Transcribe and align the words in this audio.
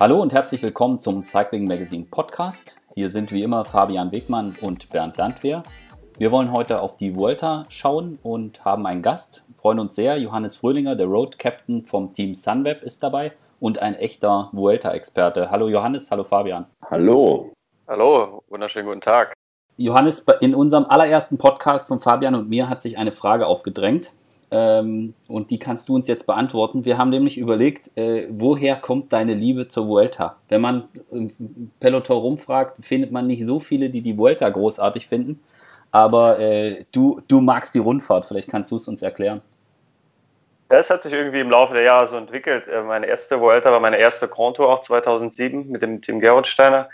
Hallo 0.00 0.22
und 0.22 0.32
herzlich 0.32 0.62
willkommen 0.62 1.00
zum 1.00 1.24
Cycling 1.24 1.66
Magazine 1.66 2.06
Podcast. 2.08 2.76
Hier 2.94 3.10
sind 3.10 3.32
wie 3.32 3.42
immer 3.42 3.64
Fabian 3.64 4.12
Wegmann 4.12 4.54
und 4.60 4.88
Bernd 4.90 5.16
Landwehr. 5.16 5.64
Wir 6.16 6.30
wollen 6.30 6.52
heute 6.52 6.82
auf 6.82 6.96
die 6.96 7.16
Vuelta 7.16 7.66
schauen 7.68 8.20
und 8.22 8.64
haben 8.64 8.86
einen 8.86 9.02
Gast. 9.02 9.42
Freuen 9.60 9.80
uns 9.80 9.96
sehr. 9.96 10.16
Johannes 10.16 10.54
Fröhlinger, 10.54 10.94
der 10.94 11.08
Road 11.08 11.40
Captain 11.40 11.84
vom 11.84 12.12
Team 12.12 12.36
Sunweb, 12.36 12.84
ist 12.84 13.02
dabei 13.02 13.32
und 13.58 13.80
ein 13.80 13.96
echter 13.96 14.50
Vuelta-Experte. 14.52 15.50
Hallo 15.50 15.68
Johannes, 15.68 16.12
hallo 16.12 16.22
Fabian. 16.22 16.66
Hallo. 16.88 17.50
Hallo, 17.88 18.44
wunderschönen 18.48 18.86
guten 18.86 19.00
Tag. 19.00 19.34
Johannes, 19.78 20.24
in 20.40 20.54
unserem 20.54 20.84
allerersten 20.84 21.38
Podcast 21.38 21.88
von 21.88 21.98
Fabian 21.98 22.36
und 22.36 22.48
mir 22.48 22.68
hat 22.68 22.80
sich 22.82 22.98
eine 22.98 23.10
Frage 23.10 23.48
aufgedrängt. 23.48 24.12
Ähm, 24.50 25.12
und 25.26 25.50
die 25.50 25.58
kannst 25.58 25.88
du 25.88 25.94
uns 25.94 26.08
jetzt 26.08 26.26
beantworten. 26.26 26.84
Wir 26.84 26.96
haben 26.96 27.10
nämlich 27.10 27.36
überlegt, 27.36 27.90
äh, 27.96 28.26
woher 28.30 28.76
kommt 28.76 29.12
deine 29.12 29.34
Liebe 29.34 29.68
zur 29.68 29.88
Vuelta? 29.88 30.36
Wenn 30.48 30.62
man 30.62 30.88
im 31.10 31.70
Peloton 31.80 32.18
rumfragt, 32.18 32.84
findet 32.84 33.12
man 33.12 33.26
nicht 33.26 33.44
so 33.44 33.60
viele, 33.60 33.90
die 33.90 34.00
die 34.00 34.16
Vuelta 34.16 34.48
großartig 34.48 35.06
finden. 35.06 35.40
Aber 35.90 36.38
äh, 36.38 36.84
du, 36.92 37.20
du 37.28 37.40
magst 37.40 37.74
die 37.74 37.78
Rundfahrt. 37.78 38.26
Vielleicht 38.26 38.48
kannst 38.48 38.70
du 38.70 38.76
es 38.76 38.88
uns 38.88 39.02
erklären. 39.02 39.42
Ja, 40.70 40.78
es 40.78 40.90
hat 40.90 41.02
sich 41.02 41.12
irgendwie 41.12 41.40
im 41.40 41.50
Laufe 41.50 41.74
der 41.74 41.82
Jahre 41.82 42.06
so 42.06 42.16
entwickelt. 42.16 42.66
Äh, 42.68 42.82
meine 42.82 43.06
erste 43.06 43.40
Vuelta 43.40 43.70
war 43.72 43.80
meine 43.80 43.98
erste 43.98 44.28
Grand 44.28 44.56
Tour 44.56 44.68
auch 44.70 44.82
2007 44.82 45.68
mit 45.68 45.82
dem 45.82 46.02
Team 46.02 46.20
Gerolsteiner. 46.20 46.88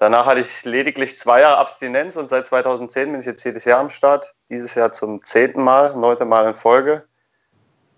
Danach 0.00 0.26
hatte 0.26 0.40
ich 0.40 0.64
lediglich 0.64 1.18
zwei 1.18 1.40
Jahre 1.40 1.58
Abstinenz 1.58 2.16
und 2.16 2.28
seit 2.28 2.46
2010 2.46 3.10
bin 3.10 3.20
ich 3.20 3.26
jetzt 3.26 3.44
jedes 3.44 3.64
Jahr 3.64 3.80
am 3.80 3.90
Start. 3.90 4.34
Dieses 4.48 4.74
Jahr 4.74 4.92
zum 4.92 5.24
zehnten 5.24 5.62
Mal, 5.62 5.96
neunte 5.96 6.24
Mal 6.24 6.46
in 6.46 6.54
Folge. 6.54 7.04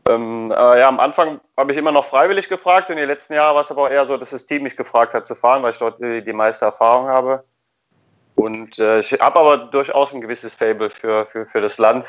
Ähm, 0.08 0.50
äh, 0.50 0.80
ja, 0.80 0.88
am 0.88 0.98
Anfang 0.98 1.40
habe 1.58 1.72
ich 1.72 1.78
immer 1.78 1.92
noch 1.92 2.06
freiwillig 2.06 2.48
gefragt 2.48 2.88
und 2.88 2.96
die 2.96 3.04
letzten 3.04 3.34
Jahre 3.34 3.54
war 3.54 3.60
es 3.60 3.70
aber 3.70 3.82
auch 3.82 3.90
eher 3.90 4.06
so, 4.06 4.16
dass 4.16 4.30
das 4.30 4.46
Team 4.46 4.62
mich 4.62 4.76
gefragt 4.76 5.12
hat 5.12 5.26
zu 5.26 5.34
fahren, 5.34 5.62
weil 5.62 5.72
ich 5.72 5.78
dort 5.78 6.00
die, 6.00 6.24
die 6.24 6.32
meiste 6.32 6.64
Erfahrung 6.64 7.08
habe. 7.08 7.44
Und 8.34 8.78
äh, 8.78 9.00
ich 9.00 9.12
habe 9.12 9.38
aber 9.38 9.58
durchaus 9.58 10.14
ein 10.14 10.22
gewisses 10.22 10.54
Fable 10.54 10.88
für, 10.88 11.26
für, 11.26 11.44
für 11.44 11.60
das 11.60 11.76
Land 11.76 12.06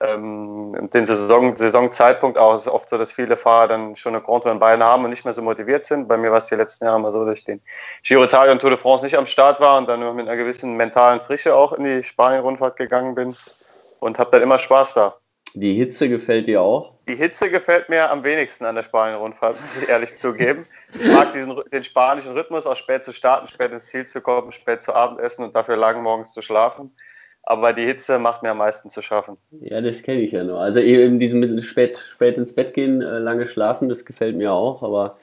ähm, 0.00 0.88
den 0.92 1.06
Saison, 1.06 1.56
Saisonzeitpunkt 1.56 2.38
auch. 2.38 2.54
Es 2.54 2.62
ist 2.62 2.68
oft 2.68 2.88
so, 2.88 2.98
dass 2.98 3.12
viele 3.12 3.36
Fahrer 3.36 3.68
dann 3.68 3.96
schon 3.96 4.14
eine 4.14 4.22
Grand 4.22 4.44
Tour 4.44 4.52
in 4.52 4.60
Beinen 4.60 4.82
haben 4.82 5.04
und 5.04 5.10
nicht 5.10 5.24
mehr 5.24 5.34
so 5.34 5.42
motiviert 5.42 5.86
sind. 5.86 6.06
Bei 6.06 6.16
mir 6.16 6.30
war 6.30 6.38
es 6.38 6.46
die 6.46 6.54
letzten 6.54 6.84
Jahre 6.84 7.00
mal 7.00 7.12
so, 7.12 7.24
dass 7.24 7.38
ich 7.38 7.44
den 7.44 7.60
Giro 8.04 8.24
Italia 8.24 8.52
und 8.52 8.60
Tour 8.60 8.70
de 8.70 8.78
France 8.78 9.04
nicht 9.04 9.16
am 9.16 9.26
Start 9.26 9.60
war 9.60 9.78
und 9.78 9.88
dann 9.88 10.00
nur 10.00 10.14
mit 10.14 10.28
einer 10.28 10.36
gewissen 10.36 10.76
mentalen 10.76 11.20
Frische 11.20 11.54
auch 11.54 11.72
in 11.72 11.84
die 11.84 12.04
Spanien-Rundfahrt 12.04 12.76
gegangen 12.76 13.14
bin 13.14 13.34
und 13.98 14.18
habe 14.18 14.30
dann 14.30 14.42
immer 14.42 14.58
Spaß 14.58 14.94
da. 14.94 15.16
Die 15.54 15.74
Hitze 15.74 16.08
gefällt 16.08 16.46
dir 16.46 16.60
auch? 16.60 16.92
Die 17.08 17.16
Hitze 17.16 17.50
gefällt 17.50 17.88
mir 17.88 18.10
am 18.10 18.22
wenigsten 18.22 18.66
an 18.66 18.76
der 18.76 18.82
Spanien-Rundfahrt, 18.82 19.58
muss 19.60 19.82
ich 19.82 19.88
ehrlich 19.88 20.16
zugeben. 20.16 20.66
Ich 21.00 21.08
mag 21.08 21.32
diesen, 21.32 21.58
den 21.72 21.82
spanischen 21.82 22.32
Rhythmus, 22.32 22.66
auch 22.66 22.76
spät 22.76 23.02
zu 23.02 23.12
starten, 23.12 23.48
spät 23.48 23.72
ins 23.72 23.86
Ziel 23.86 24.06
zu 24.06 24.20
kommen, 24.20 24.52
spät 24.52 24.82
zu 24.82 24.94
Abendessen 24.94 25.44
und 25.44 25.56
dafür 25.56 25.76
lang 25.76 26.02
morgens 26.02 26.32
zu 26.32 26.42
schlafen 26.42 26.92
aber 27.48 27.72
die 27.72 27.86
Hitze 27.86 28.18
macht 28.18 28.42
mir 28.42 28.50
am 28.50 28.58
meisten 28.58 28.90
zu 28.90 29.00
schaffen. 29.00 29.38
Ja, 29.62 29.80
das 29.80 30.02
kenne 30.02 30.20
ich 30.20 30.32
ja 30.32 30.44
nur. 30.44 30.60
Also 30.60 30.80
eben 30.80 31.18
diesem 31.18 31.58
spät, 31.62 31.96
spät 31.96 32.36
ins 32.36 32.52
Bett 32.52 32.74
gehen, 32.74 33.00
äh, 33.00 33.18
lange 33.18 33.46
schlafen, 33.46 33.88
das 33.88 34.04
gefällt 34.04 34.36
mir 34.36 34.52
auch, 34.52 34.82
aber 34.82 35.16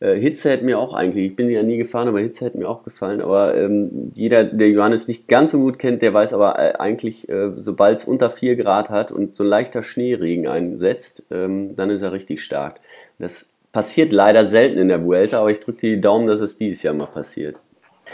äh, 0.00 0.14
Hitze 0.16 0.50
hätte 0.50 0.66
mir 0.66 0.78
auch 0.78 0.92
eigentlich, 0.92 1.24
ich 1.24 1.36
bin 1.36 1.48
ja 1.48 1.62
nie 1.62 1.78
gefahren, 1.78 2.06
aber 2.06 2.20
Hitze 2.20 2.44
hätte 2.44 2.58
mir 2.58 2.68
auch 2.68 2.84
gefallen. 2.84 3.22
Aber 3.22 3.56
ähm, 3.56 4.12
jeder, 4.14 4.44
der 4.44 4.68
Johannes 4.68 5.08
nicht 5.08 5.26
ganz 5.26 5.52
so 5.52 5.58
gut 5.58 5.78
kennt, 5.78 6.02
der 6.02 6.12
weiß 6.12 6.34
aber 6.34 6.58
äh, 6.58 6.74
eigentlich, 6.74 7.26
äh, 7.30 7.52
sobald 7.56 8.00
es 8.00 8.04
unter 8.04 8.28
4 8.28 8.56
Grad 8.56 8.90
hat 8.90 9.10
und 9.10 9.34
so 9.34 9.42
ein 9.42 9.48
leichter 9.48 9.82
Schneeregen 9.82 10.46
einsetzt, 10.48 11.22
ähm, 11.30 11.76
dann 11.76 11.88
ist 11.88 12.02
er 12.02 12.12
richtig 12.12 12.44
stark. 12.44 12.78
Das 13.18 13.46
passiert 13.72 14.12
leider 14.12 14.44
selten 14.44 14.78
in 14.78 14.88
der 14.88 15.02
Vuelta, 15.02 15.40
aber 15.40 15.50
ich 15.50 15.60
drücke 15.60 15.80
die 15.80 16.00
Daumen, 16.00 16.26
dass 16.26 16.40
es 16.40 16.58
dieses 16.58 16.82
Jahr 16.82 16.92
mal 16.92 17.06
passiert. 17.06 17.56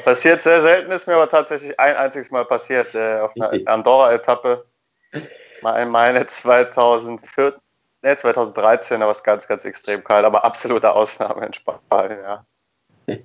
Passiert 0.03 0.43
sehr 0.43 0.61
selten, 0.61 0.91
ist 0.91 1.07
mir 1.07 1.15
aber 1.15 1.29
tatsächlich 1.29 1.79
ein 1.79 1.97
einziges 1.97 2.31
Mal 2.31 2.45
passiert 2.45 2.95
äh, 2.95 3.21
auf 3.21 3.33
einer 3.37 3.53
Andorra-Etappe. 3.67 4.65
Mal 5.63 5.87
meine 5.87 6.27
2014, 6.27 7.61
nee, 8.03 8.17
2013, 8.17 9.01
da 9.01 9.07
war 9.07 9.13
es 9.13 9.23
ganz, 9.23 9.47
ganz 9.47 9.65
extrem 9.65 10.03
kalt, 10.03 10.25
aber 10.25 10.45
absolute 10.45 10.93
Ausnahme 10.93 11.47
in 11.47 11.53
Spanien, 11.53 12.19
ja. 12.23 12.45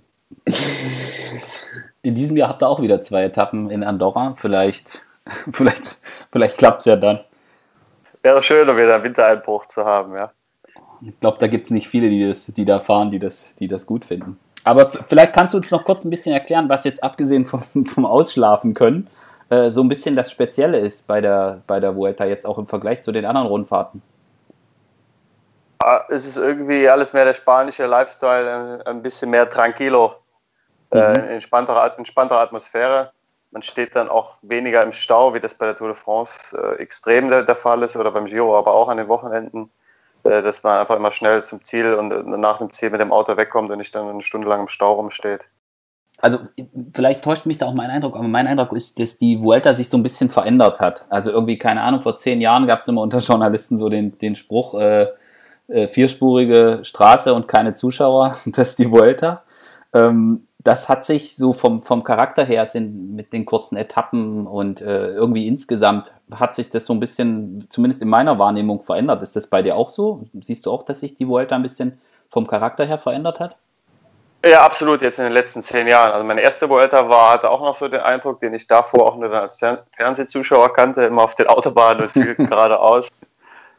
In 2.02 2.16
diesem 2.16 2.38
Jahr 2.38 2.50
habt 2.50 2.64
ihr 2.64 2.70
auch 2.70 2.82
wieder 2.82 3.02
zwei 3.02 3.24
Etappen 3.24 3.70
in 3.72 3.84
Andorra. 3.84 4.36
Vielleicht, 4.38 5.04
vielleicht, 5.52 6.00
vielleicht 6.32 6.58
klappt 6.58 6.80
es 6.80 6.86
ja 6.86 6.96
dann. 6.96 7.20
Wäre 8.24 8.42
schön, 8.42 8.68
wieder 8.68 8.96
einen 8.96 9.04
Wintereinbruch 9.04 9.66
zu 9.66 9.86
haben, 9.86 10.16
ja. 10.16 10.32
Ich 11.02 11.18
glaube, 11.20 11.38
da 11.40 11.48
gibt 11.48 11.66
es 11.66 11.72
nicht 11.72 11.88
viele, 11.88 12.10
die, 12.10 12.28
das, 12.28 12.48
die 12.48 12.66
da 12.66 12.82
fahren, 12.82 13.10
die 13.10 13.20
das, 13.20 13.56
die 13.60 13.70
das 13.70 13.86
gut 13.86 14.06
finden. 14.06 14.38
Aber 14.64 14.88
vielleicht 14.88 15.34
kannst 15.34 15.54
du 15.54 15.58
uns 15.58 15.72
noch 15.72 15.84
kurz 15.84 16.04
ein 16.04 16.10
bisschen 16.10 16.34
erklären, 16.34 16.70
was 16.70 16.84
jetzt 16.84 17.04
abgesehen 17.04 17.46
vom, 17.46 17.62
vom 17.86 18.06
Ausschlafen 18.06 18.74
können, 18.74 19.10
äh, 19.50 19.70
so 19.70 19.82
ein 19.82 19.90
bisschen 19.90 20.16
das 20.16 20.32
Spezielle 20.32 20.80
ist 20.80 21.08
bei 21.08 21.22
der, 21.22 21.62
bei 21.68 21.80
der 21.80 21.96
Vuelta 21.96 22.26
jetzt 22.26 22.46
auch 22.46 22.58
im 22.58 22.68
Vergleich 22.68 23.02
zu 23.02 23.12
den 23.12 23.26
anderen 23.26 23.48
Rundfahrten. 23.48 24.02
Es 26.10 26.26
ist 26.26 26.38
irgendwie 26.38 26.90
alles 26.90 27.14
mehr 27.14 27.24
der 27.24 27.34
spanische 27.34 27.86
Lifestyle, 27.86 28.86
ein 28.86 29.02
bisschen 29.02 29.30
mehr 29.30 29.50
tranquilo, 29.50 30.16
äh, 30.92 31.18
mhm. 31.18 31.30
entspanntere, 31.30 31.94
entspanntere 31.98 32.40
Atmosphäre. 32.40 33.12
Man 33.52 33.62
steht 33.62 33.96
dann 33.96 34.10
auch 34.10 34.36
weniger 34.42 34.84
im 34.84 34.92
Stau, 34.92 35.34
wie 35.34 35.40
das 35.40 35.56
bei 35.56 35.66
der 35.66 35.76
Tour 35.76 35.88
de 35.88 35.96
France 35.96 36.56
äh, 36.56 36.82
extrem 36.82 37.30
der, 37.30 37.44
der 37.44 37.56
Fall 37.56 37.82
ist 37.82 37.96
oder 37.96 38.12
beim 38.12 38.26
Giro, 38.26 38.58
aber 38.58 38.74
auch 38.74 38.90
an 38.90 38.98
den 38.98 39.08
Wochenenden. 39.08 39.72
Äh, 40.24 40.42
dass 40.42 40.64
man 40.64 40.80
einfach 40.80 40.98
immer 40.98 41.12
schnell 41.12 41.42
zum 41.44 41.64
Ziel 41.64 41.94
und 41.94 42.12
äh, 42.12 42.24
nach 42.24 42.58
dem 42.58 42.72
Ziel 42.72 42.90
mit 42.90 43.00
dem 43.00 43.12
Auto 43.12 43.38
wegkommt 43.38 43.72
und 43.72 43.78
nicht 43.78 43.96
dann 43.96 44.08
eine 44.08 44.22
Stunde 44.22 44.50
lang 44.50 44.62
im 44.62 44.68
Stau 44.68 44.94
rumsteht. 44.94 45.46
Also 46.22 46.40
vielleicht 46.94 47.24
täuscht 47.24 47.46
mich 47.46 47.58
da 47.58 47.66
auch 47.68 47.74
mein 47.74 47.90
Eindruck, 47.90 48.16
aber 48.18 48.28
mein 48.28 48.46
Eindruck 48.46 48.74
ist, 48.74 49.00
dass 49.00 49.18
die 49.18 49.42
Vuelta 49.42 49.74
sich 49.74 49.88
so 49.88 49.96
ein 49.98 50.04
bisschen 50.04 50.30
verändert 50.30 50.82
hat. 50.82 51.06
Also 51.10 51.32
irgendwie, 51.32 51.58
keine 51.58 51.82
Ahnung, 51.82 52.02
vor 52.02 52.18
zehn 52.18 52.42
Jahren 52.42 52.68
gab 52.68 52.80
es 52.80 52.88
immer 52.90 53.02
unter 53.02 53.20
Journalisten 53.20 53.78
so 53.78 53.88
den, 53.88 54.18
den 54.18 54.36
Spruch, 54.36 54.74
äh, 54.74 55.08
äh, 55.70 55.88
vierspurige 55.88 56.82
Straße 56.84 57.34
und 57.34 57.48
keine 57.48 57.74
Zuschauer, 57.74 58.36
das 58.48 58.72
ist 58.72 58.80
die 58.80 58.92
Vuelta. 58.92 59.44
Ähm, 59.94 60.49
das 60.62 60.90
hat 60.90 61.06
sich 61.06 61.38
so 61.38 61.54
vom, 61.54 61.84
vom 61.84 62.04
Charakter 62.04 62.44
her 62.44 62.66
sind 62.66 63.16
mit 63.16 63.32
den 63.32 63.46
kurzen 63.46 63.78
Etappen 63.78 64.46
und 64.46 64.82
äh, 64.82 65.08
irgendwie 65.12 65.48
insgesamt 65.48 66.14
hat 66.36 66.54
sich 66.54 66.70
das 66.70 66.86
so 66.86 66.94
ein 66.94 67.00
bisschen, 67.00 67.66
zumindest 67.70 68.02
in 68.02 68.10
meiner 68.10 68.38
Wahrnehmung, 68.40 68.82
verändert. 68.82 69.24
Ist 69.24 69.38
das 69.38 69.48
bei 69.48 69.62
dir 69.62 69.78
auch 69.78 69.88
so? 69.88 70.26
Siehst 70.42 70.66
du 70.66 70.72
auch, 70.72 70.84
dass 70.84 71.00
sich 71.00 71.16
die 71.16 71.28
Vuelta 71.28 71.56
ein 71.56 71.64
bisschen 71.64 72.00
vom 72.30 72.46
Charakter 72.46 72.86
her 72.86 73.00
verändert 73.00 73.40
hat? 73.40 73.56
Ja, 74.46 74.62
absolut, 74.62 75.02
jetzt 75.02 75.18
in 75.20 75.26
den 75.26 75.34
letzten 75.34 75.64
zehn 75.64 75.88
Jahren. 75.88 76.12
Also 76.12 76.26
meine 76.26 76.42
erste 76.42 76.70
Vuelta 76.70 77.08
war, 77.10 77.34
hatte 77.34 77.50
auch 77.50 77.62
noch 77.62 77.76
so 77.76 77.88
den 77.88 78.02
Eindruck, 78.02 78.42
den 78.42 78.54
ich 78.54 78.68
davor 78.68 79.08
auch 79.08 79.18
nur 79.18 79.32
als 79.34 79.60
Fernsehzuschauer 79.96 80.74
kannte, 80.74 81.04
immer 81.04 81.24
auf 81.24 81.36
den 81.36 81.48
Autobahnen 81.48 82.10
und 82.14 82.38
geradeaus. 82.38 83.10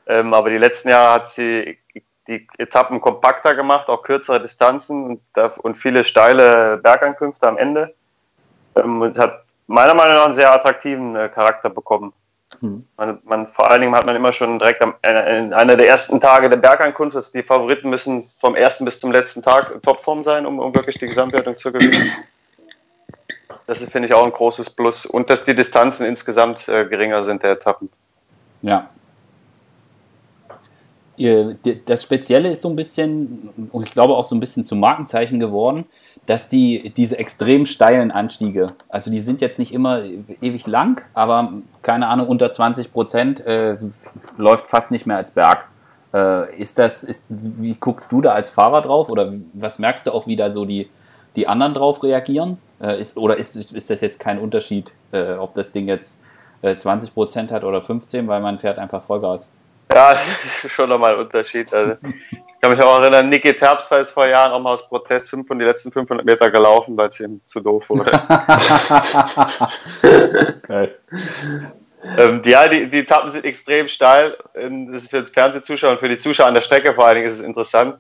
Ähm, 0.07 0.33
aber 0.33 0.51
die 0.51 0.59
letzten 0.59 0.89
Jahre 0.89 1.15
hat 1.15 1.29
sie 1.29 1.79
die 2.31 2.47
Etappen 2.59 3.01
kompakter 3.01 3.55
gemacht, 3.55 3.89
auch 3.89 4.03
kürzere 4.03 4.41
Distanzen 4.41 5.05
und, 5.05 5.59
und 5.59 5.75
viele 5.75 6.05
steile 6.05 6.79
Bergankünfte 6.79 7.47
am 7.49 7.59
Ende. 7.59 7.93
Ähm, 8.77 9.03
es 9.03 9.19
hat 9.19 9.45
meiner 9.67 9.95
Meinung 9.95 10.15
nach 10.15 10.25
einen 10.27 10.35
sehr 10.35 10.53
attraktiven 10.53 11.17
äh, 11.17 11.29
Charakter 11.29 11.69
bekommen. 11.69 12.13
Hm. 12.61 12.87
Man, 12.97 13.19
man, 13.25 13.49
vor 13.49 13.71
allen 13.71 13.81
Dingen 13.81 13.95
hat 13.95 14.07
man 14.07 14.15
immer 14.15 14.33
schon 14.33 14.59
direkt 14.61 14.81
am, 14.83 14.95
äh, 15.03 15.39
in 15.39 15.53
einer 15.53 15.77
der 15.77 15.89
ersten 15.89 16.21
Tage 16.21 16.49
der 16.49 16.57
Bergankunft, 16.57 17.17
dass 17.17 17.33
die 17.33 17.43
Favoriten 17.43 17.91
müssen 17.91 18.25
vom 18.39 18.55
ersten 18.55 18.85
bis 18.85 19.01
zum 19.01 19.11
letzten 19.11 19.43
Tag 19.43 19.75
in 19.75 19.83
Topform 19.83 20.23
sein, 20.23 20.47
um, 20.47 20.61
um 20.61 20.75
wirklich 20.75 20.99
die 20.99 21.07
Gesamtwertung 21.07 21.59
zu 21.59 21.73
gewinnen. 21.73 22.13
Das 23.67 23.81
ist, 23.81 23.91
finde 23.91 24.09
ich, 24.09 24.15
auch 24.15 24.25
ein 24.25 24.33
großes 24.33 24.71
Plus. 24.71 25.05
Und 25.05 25.31
dass 25.31 25.45
die 25.45 25.55
Distanzen 25.55 26.07
insgesamt 26.07 26.69
äh, 26.69 26.85
geringer 26.87 27.25
sind 27.25 27.43
der 27.43 27.53
Etappen. 27.53 27.91
Ja, 28.63 28.89
das 31.87 32.03
Spezielle 32.03 32.51
ist 32.51 32.63
so 32.63 32.71
ein 32.71 32.77
bisschen, 32.77 33.51
und 33.73 33.87
ich 33.87 33.93
glaube 33.93 34.15
auch 34.15 34.25
so 34.25 34.35
ein 34.35 34.41
bisschen 34.41 34.65
zum 34.65 34.81
Markenzeichen 34.81 35.39
geworden, 35.39 35.85
dass 36.27 36.49
die 36.49 36.93
diese 36.97 37.19
extrem 37.19 37.67
steilen 37.67 38.11
Anstiege, 38.11 38.69
also 38.89 39.11
die 39.11 39.21
sind 39.21 39.41
jetzt 39.41 39.59
nicht 39.59 39.73
immer 39.73 40.03
ewig 40.41 40.67
lang, 40.67 41.03
aber 41.13 41.53
keine 41.83 42.09
Ahnung, 42.09 42.29
unter 42.29 42.53
20 42.53 42.93
Prozent 42.93 43.41
äh, 43.47 43.77
läuft 44.39 44.67
fast 44.69 44.91
nicht 44.91 45.07
mehr 45.07 45.17
als 45.17 45.33
Berg. 45.33 45.67
Äh, 46.15 46.57
ist 46.57 46.79
das, 46.79 47.05
ist, 47.05 47.27
wie 47.29 47.75
guckst 47.75 48.13
du 48.13 48.21
da 48.21 48.33
als 48.33 48.51
Fahrer 48.51 48.83
drauf 48.83 49.11
oder 49.11 49.33
was 49.53 49.79
merkst 49.79 50.07
du 50.07 50.13
auch, 50.13 50.27
wie 50.27 50.37
da 50.37 50.53
so 50.53 50.65
die, 50.65 50.89
die 51.37 51.49
anderen 51.49 51.75
drauf 51.75 52.03
reagieren? 52.03 52.59
Äh, 52.81 53.01
ist, 53.01 53.17
oder 53.17 53.37
ist, 53.37 53.57
ist 53.57 53.91
das 53.91 54.01
jetzt 54.01 54.19
kein 54.21 54.39
Unterschied, 54.39 54.95
äh, 55.13 55.33
ob 55.33 55.55
das 55.55 55.73
Ding 55.73 55.89
jetzt 55.89 56.21
20 56.63 57.11
äh, 57.11 57.13
Prozent 57.13 57.53
hat 57.53 57.65
oder 57.65 57.83
15, 57.83 58.27
weil 58.29 58.41
man 58.41 58.59
fährt 58.59 58.79
einfach 58.79 59.03
Vollgas? 59.03 59.51
Ja, 59.93 60.15
das 60.15 60.65
ist 60.65 60.73
schon 60.73 60.89
nochmal 60.89 61.15
ein 61.15 61.21
Unterschied. 61.21 61.73
Also, 61.73 61.97
ich 62.31 62.61
kann 62.61 62.73
mich 62.73 62.83
auch 62.83 63.01
erinnern, 63.01 63.29
Niki 63.29 63.55
Terpstra 63.55 63.99
ist 63.99 64.11
vor 64.11 64.27
Jahren 64.27 64.53
auch 64.53 64.61
mal 64.61 64.75
aus 64.75 64.89
Protest 64.89 65.31
5 65.31 65.49
die 65.49 65.65
letzten 65.65 65.91
500 65.91 66.25
Meter 66.25 66.51
gelaufen, 66.51 66.97
weil 66.97 67.09
es 67.09 67.21
ihm 67.21 67.41
zu 67.47 67.61
doof 67.61 67.89
wurde. 67.89 68.13
ähm, 72.19 72.43
ja, 72.45 72.69
die, 72.69 72.89
die 72.89 72.99
Etappen 72.99 73.31
sind 73.31 73.45
extrem 73.45 73.89
steil. 73.89 74.37
Ähm, 74.55 74.93
das 74.93 75.05
ist 75.05 75.11
für 75.11 75.23
den 75.23 75.27
Fernsehzuschauer 75.27 75.93
und 75.93 76.01
für 76.01 76.09
die 76.09 76.19
Zuschauer 76.19 76.47
an 76.47 76.55
der 76.55 76.63
Strecke 76.63 76.95
vor 76.95 77.07
allen 77.07 77.17
Dingen 77.17 77.29
ist 77.29 77.39
es 77.39 77.45
interessant. 77.45 77.97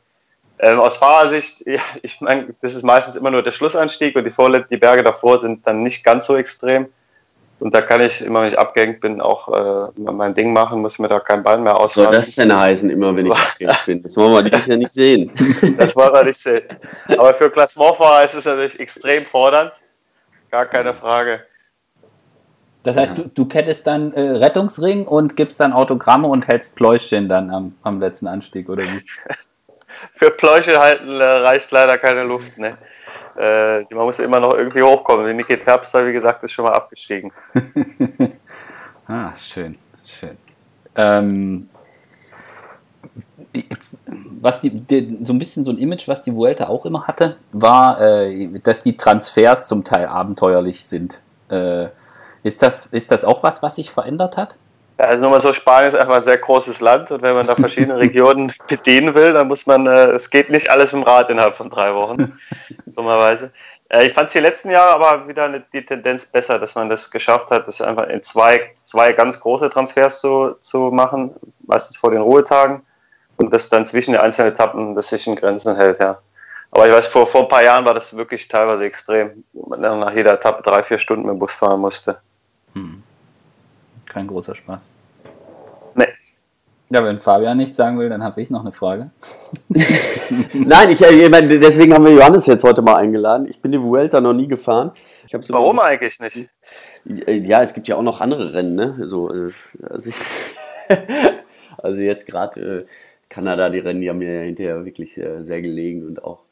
Ähm, 0.58 0.78
aus 0.78 0.98
Fahrersicht, 0.98 1.60
ja, 1.66 1.80
ich 2.02 2.20
meine, 2.20 2.54
das 2.60 2.74
ist 2.74 2.82
meistens 2.82 3.16
immer 3.16 3.30
nur 3.30 3.42
der 3.42 3.52
Schlussanstieg 3.52 4.14
und 4.14 4.24
die, 4.24 4.30
Vorlet 4.30 4.70
die 4.70 4.76
Berge 4.76 5.02
davor 5.02 5.38
sind 5.38 5.66
dann 5.66 5.82
nicht 5.82 6.04
ganz 6.04 6.26
so 6.26 6.36
extrem. 6.36 6.88
Und 7.60 7.74
da 7.74 7.82
kann 7.82 8.00
ich 8.00 8.22
immer, 8.22 8.42
wenn 8.42 8.52
ich 8.52 8.58
abgehängt 8.58 9.00
bin, 9.00 9.20
auch 9.20 9.48
äh, 9.48 10.00
mein 10.00 10.34
Ding 10.34 10.52
machen, 10.52 10.80
muss 10.80 10.98
mir 10.98 11.08
da 11.08 11.20
kein 11.20 11.42
Bein 11.42 11.62
mehr 11.62 11.78
ausfahren. 11.78 12.06
Soll 12.06 12.16
das 12.16 12.34
denn 12.34 12.56
heißen, 12.56 12.88
immer 12.88 13.14
wenn 13.14 13.26
ich 13.26 13.32
abgehängt 13.36 13.86
bin? 13.86 14.02
Das 14.02 14.16
wollen 14.16 14.32
wir 14.32 14.42
dieses 14.42 14.66
Jahr 14.66 14.78
nicht 14.78 14.92
sehen. 14.92 15.30
das 15.78 15.94
wollen 15.94 16.12
wir 16.12 16.24
nicht 16.24 16.40
sehen. 16.40 16.62
Aber 17.08 17.34
für 17.34 17.50
Klassementfahrer 17.50 18.24
ist 18.24 18.34
es 18.34 18.46
natürlich 18.46 18.80
extrem 18.80 19.24
fordernd. 19.24 19.72
Gar 20.50 20.66
keine 20.66 20.94
Frage. 20.94 21.40
Das 22.82 22.96
heißt, 22.96 23.18
du, 23.18 23.28
du 23.28 23.44
kettest 23.46 23.86
dann 23.86 24.12
äh, 24.14 24.20
Rettungsring 24.20 25.06
und 25.06 25.36
gibst 25.36 25.60
dann 25.60 25.74
Autogramme 25.74 26.28
und 26.28 26.48
hältst 26.48 26.76
Pläuschen 26.76 27.28
dann 27.28 27.50
am, 27.50 27.74
am 27.82 28.00
letzten 28.00 28.26
Anstieg, 28.26 28.70
oder 28.70 28.84
wie? 28.84 29.02
für 30.16 30.30
Pläuche 30.30 30.80
halten 30.80 31.20
äh, 31.20 31.22
reicht 31.22 31.70
leider 31.72 31.98
keine 31.98 32.22
Luft. 32.22 32.56
Ne? 32.56 32.78
Äh, 33.40 33.86
man 33.94 34.04
muss 34.04 34.18
immer 34.18 34.38
noch 34.38 34.54
irgendwie 34.54 34.82
hochkommen. 34.82 35.34
Niki 35.34 35.58
Terpstra, 35.58 36.06
wie 36.06 36.12
gesagt, 36.12 36.42
ist 36.42 36.52
schon 36.52 36.66
mal 36.66 36.74
abgestiegen. 36.74 37.32
ah, 39.08 39.34
schön, 39.34 39.78
schön. 40.04 40.36
Ähm, 40.94 41.70
was 44.42 44.60
die, 44.60 44.70
die, 44.70 45.20
so 45.24 45.32
ein 45.32 45.38
bisschen 45.38 45.64
so 45.64 45.70
ein 45.70 45.78
Image, 45.78 46.06
was 46.06 46.20
die 46.20 46.34
Vuelta 46.34 46.68
auch 46.68 46.84
immer 46.84 47.06
hatte, 47.06 47.36
war, 47.52 47.98
äh, 48.02 48.48
dass 48.62 48.82
die 48.82 48.98
Transfers 48.98 49.66
zum 49.68 49.84
Teil 49.84 50.06
abenteuerlich 50.06 50.84
sind. 50.84 51.22
Äh, 51.48 51.88
ist, 52.42 52.62
das, 52.62 52.86
ist 52.86 53.10
das 53.10 53.24
auch 53.24 53.42
was, 53.42 53.62
was 53.62 53.76
sich 53.76 53.90
verändert 53.90 54.36
hat? 54.36 54.56
Ja, 55.00 55.06
also 55.06 55.22
nur 55.22 55.30
mal 55.30 55.40
so, 55.40 55.54
Spanien 55.54 55.94
ist 55.94 55.98
einfach 55.98 56.16
ein 56.16 56.22
sehr 56.22 56.36
großes 56.36 56.82
Land 56.82 57.10
und 57.10 57.22
wenn 57.22 57.34
man 57.34 57.46
da 57.46 57.54
verschiedene 57.54 57.96
Regionen 57.98 58.52
bedienen 58.68 59.14
will, 59.14 59.32
dann 59.32 59.48
muss 59.48 59.64
man, 59.64 59.86
äh, 59.86 60.08
es 60.10 60.28
geht 60.28 60.50
nicht 60.50 60.70
alles 60.70 60.92
im 60.92 61.02
Rad 61.02 61.30
innerhalb 61.30 61.54
von 61.54 61.70
drei 61.70 61.94
Wochen, 61.94 62.38
dummerweise. 62.84 63.50
Äh, 63.88 64.06
ich 64.06 64.12
fand 64.12 64.26
es 64.26 64.34
die 64.34 64.40
letzten 64.40 64.68
Jahre 64.68 64.94
aber 64.94 65.26
wieder 65.26 65.44
eine, 65.44 65.64
die 65.72 65.86
Tendenz 65.86 66.26
besser, 66.26 66.58
dass 66.58 66.74
man 66.74 66.90
das 66.90 67.10
geschafft 67.10 67.50
hat, 67.50 67.66
das 67.66 67.80
einfach 67.80 68.08
in 68.08 68.22
zwei, 68.22 68.74
zwei 68.84 69.14
ganz 69.14 69.40
große 69.40 69.70
Transfers 69.70 70.20
zu, 70.20 70.56
zu 70.60 70.90
machen, 70.90 71.34
meistens 71.66 71.96
vor 71.96 72.10
den 72.10 72.20
Ruhetagen 72.20 72.82
und 73.38 73.54
das 73.54 73.70
dann 73.70 73.86
zwischen 73.86 74.12
den 74.12 74.20
einzelnen 74.20 74.52
Etappen 74.52 74.94
das 74.96 75.08
sich 75.08 75.26
in 75.26 75.34
Grenzen 75.34 75.76
hält, 75.76 75.98
ja. 75.98 76.18
Aber 76.72 76.86
ich 76.86 76.92
weiß, 76.92 77.06
vor, 77.06 77.26
vor 77.26 77.44
ein 77.44 77.48
paar 77.48 77.64
Jahren 77.64 77.86
war 77.86 77.94
das 77.94 78.14
wirklich 78.14 78.48
teilweise 78.48 78.84
extrem, 78.84 79.44
wo 79.54 79.70
man 79.70 79.80
nach 79.80 80.12
jeder 80.12 80.34
Etappe 80.34 80.62
drei, 80.62 80.82
vier 80.82 80.98
Stunden 80.98 81.24
mit 81.24 81.36
dem 81.36 81.38
Bus 81.38 81.54
fahren 81.54 81.80
musste. 81.80 82.18
Hm 82.74 83.02
kein 84.10 84.26
großer 84.26 84.54
Spaß. 84.54 84.82
Nee. 85.94 86.06
Ja, 86.90 87.04
wenn 87.04 87.20
Fabian 87.20 87.56
nichts 87.56 87.76
sagen 87.76 87.98
will, 87.98 88.08
dann 88.08 88.24
habe 88.24 88.42
ich 88.42 88.50
noch 88.50 88.62
eine 88.62 88.72
Frage. 88.72 89.10
Nein, 90.52 90.90
ich, 90.90 91.00
ich 91.00 91.30
meine, 91.30 91.46
deswegen 91.46 91.94
haben 91.94 92.04
wir 92.04 92.12
Johannes 92.12 92.46
jetzt 92.46 92.64
heute 92.64 92.82
mal 92.82 92.96
eingeladen. 92.96 93.46
Ich 93.48 93.62
bin 93.62 93.70
die 93.70 93.80
Vuelta 93.80 94.20
noch 94.20 94.32
nie 94.32 94.48
gefahren. 94.48 94.90
So 95.26 95.38
Warum 95.50 95.78
eigentlich 95.78 96.18
nicht? 96.18 96.48
Ja, 97.04 97.62
es 97.62 97.74
gibt 97.74 97.86
ja 97.86 97.94
auch 97.94 98.02
noch 98.02 98.20
andere 98.20 98.52
Rennen, 98.52 98.74
ne? 98.74 99.06
So, 99.06 99.32
äh, 99.32 99.50
also, 99.88 100.10
also 101.82 102.00
jetzt 102.00 102.26
gerade 102.26 102.60
äh, 102.60 102.86
Kanada, 103.28 103.70
die 103.70 103.78
Rennen, 103.78 104.00
die 104.00 104.10
haben 104.10 104.18
mir 104.18 104.40
hinterher 104.40 104.84
wirklich 104.84 105.16
äh, 105.16 105.44
sehr 105.44 105.62
gelegen 105.62 106.04
und 106.04 106.24
auch 106.24 106.42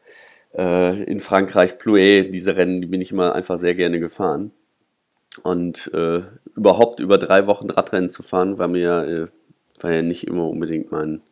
äh, 0.56 1.02
in 1.02 1.18
Frankreich, 1.18 1.78
Plouet, 1.78 2.32
diese 2.32 2.54
Rennen, 2.54 2.80
die 2.80 2.86
bin 2.86 3.00
ich 3.00 3.10
immer 3.10 3.34
einfach 3.34 3.58
sehr 3.58 3.74
gerne 3.74 3.98
gefahren. 3.98 4.52
Und 5.42 5.90
äh, 5.94 6.22
überhaupt 6.58 7.00
über 7.00 7.18
drei 7.18 7.46
Wochen 7.46 7.70
Radrennen 7.70 8.10
zu 8.10 8.22
fahren, 8.22 8.58
war 8.58 8.68
mir 8.68 9.30
äh, 9.30 9.82
war 9.82 9.92
ja 9.92 10.02
nicht 10.02 10.26
immer 10.26 10.48
unbedingt 10.48 10.92
mein, 10.92 11.22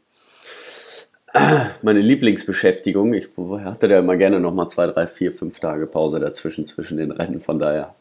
meine 1.83 2.01
Lieblingsbeschäftigung. 2.01 3.15
Ich 3.15 3.29
hatte 3.65 3.89
da 3.89 3.99
immer 3.99 4.17
gerne 4.17 4.41
nochmal 4.41 4.69
zwei, 4.69 4.87
drei, 4.87 5.07
vier, 5.07 5.33
fünf 5.33 5.61
Tage 5.61 5.87
Pause 5.87 6.21
dazwischen, 6.21 6.67
zwischen 6.67 6.97
den 6.97 7.11
Rennen, 7.11 7.41
von 7.41 7.59
daher. 7.59 7.95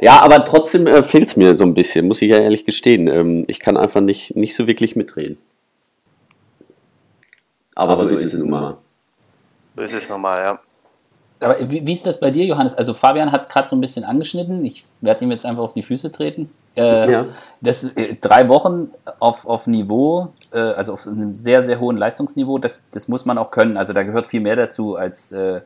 Ja, 0.00 0.20
aber 0.20 0.44
trotzdem 0.44 0.86
äh, 0.86 1.02
fehlt 1.02 1.28
es 1.28 1.36
mir 1.36 1.56
so 1.56 1.64
ein 1.64 1.74
bisschen, 1.74 2.08
muss 2.08 2.22
ich 2.22 2.30
ja 2.30 2.38
ehrlich 2.38 2.64
gestehen. 2.64 3.06
Ähm, 3.06 3.44
ich 3.46 3.60
kann 3.60 3.76
einfach 3.76 4.00
nicht, 4.00 4.34
nicht 4.34 4.56
so 4.56 4.66
wirklich 4.66 4.96
mitreden. 4.96 5.38
Aber, 7.76 7.92
aber 7.92 8.08
so, 8.08 8.16
so, 8.16 8.22
ist 8.22 8.34
es 8.34 8.40
nun 8.40 8.50
mal. 8.50 8.78
So 9.76 9.82
ist 9.82 9.92
es 9.92 10.08
normal, 10.08 10.42
ja. 10.42 10.60
Aber 11.44 11.70
wie, 11.70 11.86
wie, 11.86 11.92
ist 11.92 12.06
das 12.06 12.20
bei 12.20 12.30
dir, 12.30 12.44
Johannes? 12.44 12.74
Also 12.74 12.94
Fabian 12.94 13.32
hat 13.32 13.42
es 13.42 13.48
gerade 13.48 13.68
so 13.68 13.76
ein 13.76 13.80
bisschen 13.80 14.04
angeschnitten. 14.04 14.64
Ich 14.64 14.84
werde 15.00 15.24
ihm 15.24 15.30
jetzt 15.30 15.46
einfach 15.46 15.62
auf 15.62 15.74
die 15.74 15.82
Füße 15.82 16.10
treten. 16.12 16.50
Äh, 16.76 17.12
ja. 17.12 17.26
das, 17.60 17.84
äh, 17.96 18.16
drei 18.20 18.48
Wochen 18.48 18.90
auf, 19.20 19.46
auf 19.46 19.66
Niveau, 19.66 20.32
äh, 20.52 20.58
also 20.58 20.94
auf 20.94 21.06
einem 21.06 21.38
sehr, 21.42 21.62
sehr 21.62 21.78
hohen 21.78 21.96
Leistungsniveau, 21.96 22.58
das, 22.58 22.82
das 22.90 23.06
muss 23.06 23.24
man 23.24 23.38
auch 23.38 23.52
können. 23.52 23.76
Also 23.76 23.92
da 23.92 24.02
gehört 24.02 24.26
viel 24.26 24.40
mehr 24.40 24.56
dazu, 24.56 24.96
als, 24.96 25.30
äh, 25.30 25.60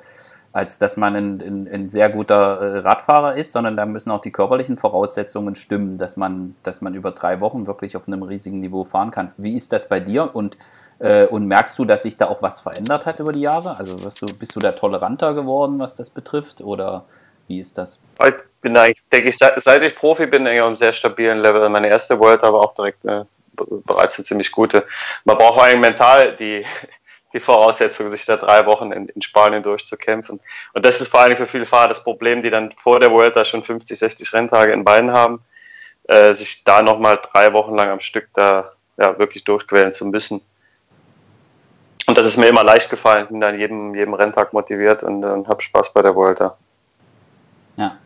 als 0.53 0.79
dass 0.79 0.99
man 0.99 1.17
ein, 1.17 1.41
ein, 1.41 1.69
ein 1.73 1.89
sehr 1.89 2.11
guter 2.11 2.61
äh, 2.61 2.79
Radfahrer 2.81 3.37
ist, 3.37 3.53
sondern 3.53 3.77
da 3.77 3.87
müssen 3.87 4.11
auch 4.11 4.21
die 4.21 4.33
körperlichen 4.33 4.77
Voraussetzungen 4.77 5.55
stimmen, 5.55 5.97
dass 5.97 6.19
man, 6.19 6.57
dass 6.63 6.83
man 6.83 6.95
über 6.95 7.13
drei 7.13 7.41
Wochen 7.41 7.67
wirklich 7.67 7.97
auf 7.97 8.07
einem 8.07 8.23
riesigen 8.23 8.61
Niveau 8.61 8.85
fahren 8.85 9.11
kann. 9.11 9.33
Wie 9.39 9.55
ist 9.55 9.73
das 9.73 9.89
bei 9.89 10.01
dir? 10.01 10.35
Und 10.35 10.59
äh, 10.99 11.27
und 11.27 11.47
merkst 11.47 11.79
du, 11.79 11.85
dass 11.85 12.03
sich 12.03 12.17
da 12.17 12.27
auch 12.29 12.43
was 12.43 12.61
verändert 12.61 13.07
hat 13.07 13.21
über 13.21 13.33
die 13.33 13.41
Jahre? 13.41 13.77
Also 13.79 13.97
du, 13.97 14.35
bist 14.39 14.57
du 14.57 14.61
da 14.61 14.73
toleranter 14.73 15.35
geworden, 15.35 15.79
was 15.79 15.95
das 15.95 16.11
betrifft? 16.11 16.61
Oder 16.61 17.05
wie 17.47 17.61
ist 17.61 17.79
das? 17.79 18.01
Ich 18.25 18.35
bin 18.61 18.77
eigentlich, 18.77 19.03
denke 19.11 19.29
ich, 19.29 19.39
seit 19.39 19.83
ich 19.83 19.97
Profi 19.97 20.27
bin, 20.27 20.47
auf 20.47 20.53
einem 20.53 20.77
sehr 20.77 20.93
stabilen 20.93 21.39
Level. 21.39 21.69
Meine 21.69 21.89
erste 21.89 22.19
World 22.19 22.43
war 22.43 22.55
auch 22.55 22.75
direkt 22.75 23.05
äh, 23.05 23.25
bereits 23.55 24.19
eine 24.19 24.25
ziemlich 24.25 24.51
gute. 24.51 24.87
Man 25.25 25.39
braucht 25.39 25.61
eigentlich 25.61 25.81
mental 25.81 26.35
die, 26.35 26.65
die 27.33 27.41
Voraussetzung, 27.41 28.11
sich 28.11 28.25
da 28.27 28.37
drei 28.37 28.67
Wochen 28.67 28.93
in, 28.93 29.09
in, 29.09 29.23
Spanien 29.23 29.63
durchzukämpfen. 29.63 30.41
Und 30.73 30.87
das 30.87 31.01
ist 31.01 31.09
vor 31.09 31.21
allem 31.21 31.37
für 31.37 31.47
viele 31.47 31.67
Fahrer 31.67 31.89
das 31.89 32.03
Problem, 32.03 32.43
die 32.43 32.51
dann 32.51 32.73
vor 32.73 33.01
der 33.01 33.11
World 33.11 33.47
schon 33.47 33.63
50, 33.63 33.99
60 33.99 34.33
Renntage 34.33 34.73
in 34.73 34.85
Beinen 34.85 35.13
haben, 35.13 35.41
äh, 36.05 36.35
sich 36.35 36.65
da 36.65 36.83
nochmal 36.83 37.21
drei 37.33 37.53
Wochen 37.53 37.77
lang 37.77 37.91
am 37.91 38.01
Stück 38.01 38.29
da 38.35 38.73
ja, 38.97 39.19
wirklich 39.19 39.45
durchquälen 39.45 39.95
zu 39.95 40.07
müssen. 40.07 40.43
Und 42.09 42.17
das 42.17 42.27
ist 42.27 42.39
mir 42.39 42.47
immer 42.47 42.65
leicht 42.65 42.89
gefallen. 42.89 43.27
Bin 43.29 43.39
dann 43.39 43.59
jedem, 43.59 43.95
jedem 43.95 44.15
Renntag 44.15 44.55
motiviert 44.55 45.03
und, 45.03 45.23
und 45.23 45.47
habe 45.47 45.61
Spaß 45.61 45.93
bei 45.93 46.01
der 46.01 46.15
Volta. 46.15 46.57
Ja. 47.77 47.99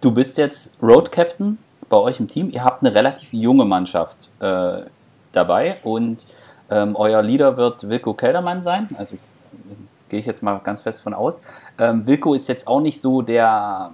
Du 0.00 0.10
bist 0.10 0.38
jetzt 0.38 0.74
Road 0.82 1.12
Captain 1.12 1.58
bei 1.90 1.98
euch 1.98 2.18
im 2.18 2.28
Team. 2.28 2.48
Ihr 2.50 2.64
habt 2.64 2.82
eine 2.82 2.94
relativ 2.94 3.30
junge 3.34 3.66
Mannschaft 3.66 4.30
äh, 4.40 4.86
dabei 5.32 5.74
und 5.84 6.26
ähm, 6.70 6.96
euer 6.96 7.20
Leader 7.20 7.58
wird 7.58 7.90
Wilko 7.90 8.14
Keldermann 8.14 8.62
sein. 8.62 8.88
Also 8.96 9.18
gehe 10.08 10.20
ich 10.20 10.26
jetzt 10.26 10.42
mal 10.42 10.58
ganz 10.64 10.80
fest 10.80 11.02
von 11.02 11.12
aus. 11.12 11.42
Ähm, 11.78 12.06
Wilko 12.06 12.32
ist 12.32 12.48
jetzt 12.48 12.66
auch 12.68 12.80
nicht 12.80 13.02
so 13.02 13.20
der, 13.20 13.92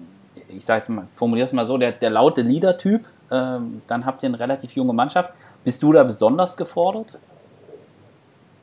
ich 0.48 0.64
sage 0.64 0.78
jetzt 0.78 0.88
mal, 0.88 1.08
formuliere 1.16 1.46
es 1.46 1.52
mal 1.52 1.66
so, 1.66 1.78
der, 1.78 1.90
der 1.90 2.10
laute 2.10 2.42
Leader-Typ. 2.42 3.06
Ähm, 3.28 3.82
dann 3.88 4.06
habt 4.06 4.22
ihr 4.22 4.28
eine 4.28 4.38
relativ 4.38 4.76
junge 4.76 4.92
Mannschaft. 4.92 5.32
Bist 5.64 5.82
du 5.82 5.92
da 5.92 6.04
besonders 6.04 6.56
gefordert? 6.56 7.18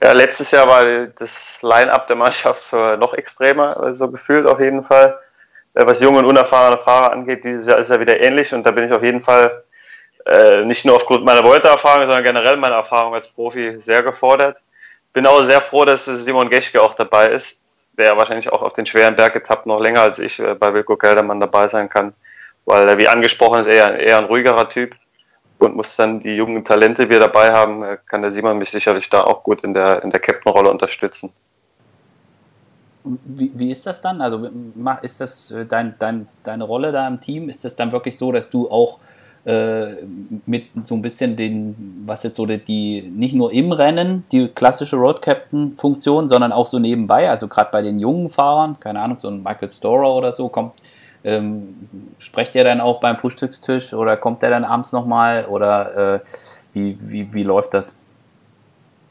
Ja, 0.01 0.13
letztes 0.13 0.51
Jahr 0.51 0.67
war 0.67 1.07
das 1.17 1.61
Line-up 1.61 2.07
der 2.07 2.15
Mannschaft 2.15 2.71
noch 2.71 3.13
extremer, 3.13 3.93
so 3.93 4.09
gefühlt 4.09 4.47
auf 4.47 4.59
jeden 4.59 4.83
Fall. 4.83 5.19
Äh, 5.73 5.85
was 5.85 5.99
junge 6.01 6.19
und 6.19 6.25
unerfahrene 6.25 6.77
Fahrer 6.79 7.11
angeht, 7.11 7.43
dieses 7.43 7.67
Jahr 7.67 7.79
ist 7.79 7.89
ja 7.89 7.99
wieder 7.99 8.19
ähnlich 8.19 8.53
und 8.53 8.65
da 8.65 8.71
bin 8.71 8.85
ich 8.85 8.91
auf 8.91 9.03
jeden 9.03 9.23
Fall 9.23 9.63
äh, 10.25 10.63
nicht 10.63 10.85
nur 10.85 10.95
aufgrund 10.95 11.25
meiner 11.25 11.43
Volta-Erfahrung, 11.43 12.05
sondern 12.05 12.23
generell 12.23 12.57
meiner 12.57 12.75
Erfahrung 12.75 13.13
als 13.13 13.27
Profi 13.27 13.79
sehr 13.81 14.03
gefordert. 14.03 14.57
Bin 15.13 15.25
auch 15.25 15.43
sehr 15.43 15.61
froh, 15.61 15.85
dass 15.85 16.05
Simon 16.05 16.49
Geschke 16.49 16.81
auch 16.81 16.93
dabei 16.93 17.29
ist, 17.29 17.63
der 17.97 18.15
wahrscheinlich 18.17 18.51
auch 18.51 18.61
auf 18.61 18.73
den 18.73 18.85
schweren 18.85 19.15
Bergetappen 19.15 19.69
noch 19.69 19.79
länger 19.79 20.01
als 20.01 20.19
ich 20.19 20.39
äh, 20.39 20.55
bei 20.55 20.73
Wilko 20.73 20.97
Keldermann 20.97 21.39
dabei 21.39 21.67
sein 21.67 21.89
kann, 21.89 22.13
weil 22.65 22.87
er 22.87 22.97
wie 22.97 23.07
angesprochen 23.07 23.61
ist 23.61 23.67
eher, 23.67 23.97
eher 23.99 24.17
ein 24.19 24.25
ruhigerer 24.25 24.69
Typ 24.69 24.95
und 25.61 25.75
muss 25.75 25.95
dann 25.95 26.21
die 26.21 26.35
jungen 26.35 26.63
Talente, 26.63 27.03
die 27.03 27.09
wir 27.09 27.19
dabei 27.19 27.51
haben, 27.51 27.83
äh, 27.83 27.97
kann 28.05 28.21
der 28.21 28.31
Simon 28.31 28.57
mich 28.57 28.71
sicherlich 28.71 29.09
da 29.09 29.23
auch 29.23 29.43
gut 29.43 29.61
in 29.61 29.73
der, 29.73 30.03
in 30.03 30.09
der 30.09 30.19
Captain-Rolle 30.19 30.69
unterstützen. 30.69 31.31
Wie, 33.03 33.51
wie, 33.55 33.71
ist 33.71 33.85
das 33.85 34.01
dann? 34.01 34.21
Also 34.21 34.49
ist 35.01 35.21
das 35.21 35.51
äh, 35.51 35.65
dein, 35.65 35.95
dein, 35.99 36.27
deine 36.43 36.63
Rolle 36.63 36.91
da 36.91 37.07
im 37.07 37.21
Team? 37.21 37.49
Ist 37.49 37.63
das 37.65 37.75
dann 37.75 37.91
wirklich 37.91 38.17
so, 38.17 38.31
dass 38.31 38.49
du 38.49 38.69
auch 38.69 38.99
äh, 39.45 39.95
mit 40.45 40.65
so 40.83 40.95
ein 40.95 41.01
bisschen 41.01 41.35
den, 41.37 42.03
was 42.05 42.23
jetzt 42.23 42.35
so 42.35 42.45
die, 42.45 42.57
die, 42.57 43.01
nicht 43.01 43.33
nur 43.33 43.53
im 43.53 43.71
Rennen, 43.71 44.25
die 44.31 44.49
klassische 44.49 44.97
Road 44.97 45.21
Captain-Funktion, 45.21 46.27
sondern 46.27 46.51
auch 46.51 46.65
so 46.65 46.77
nebenbei, 46.77 47.29
also 47.29 47.47
gerade 47.47 47.69
bei 47.71 47.81
den 47.81 47.99
jungen 47.99 48.29
Fahrern, 48.29 48.77
keine 48.79 48.99
Ahnung, 48.99 49.17
so 49.17 49.29
ein 49.29 49.41
Michael 49.41 49.69
Storer 49.69 50.13
oder 50.13 50.33
so, 50.33 50.49
kommt, 50.49 50.73
ähm, 51.23 51.89
sprecht 52.19 52.55
ihr 52.55 52.63
dann 52.63 52.81
auch 52.81 52.99
beim 52.99 53.17
Frühstückstisch 53.17 53.93
oder 53.93 54.17
kommt 54.17 54.41
der 54.41 54.49
dann 54.49 54.63
abends 54.63 54.91
nochmal 54.91 55.45
oder 55.45 56.15
äh, 56.15 56.19
wie, 56.73 56.97
wie, 56.99 57.33
wie 57.33 57.43
läuft 57.43 57.73
das? 57.73 57.97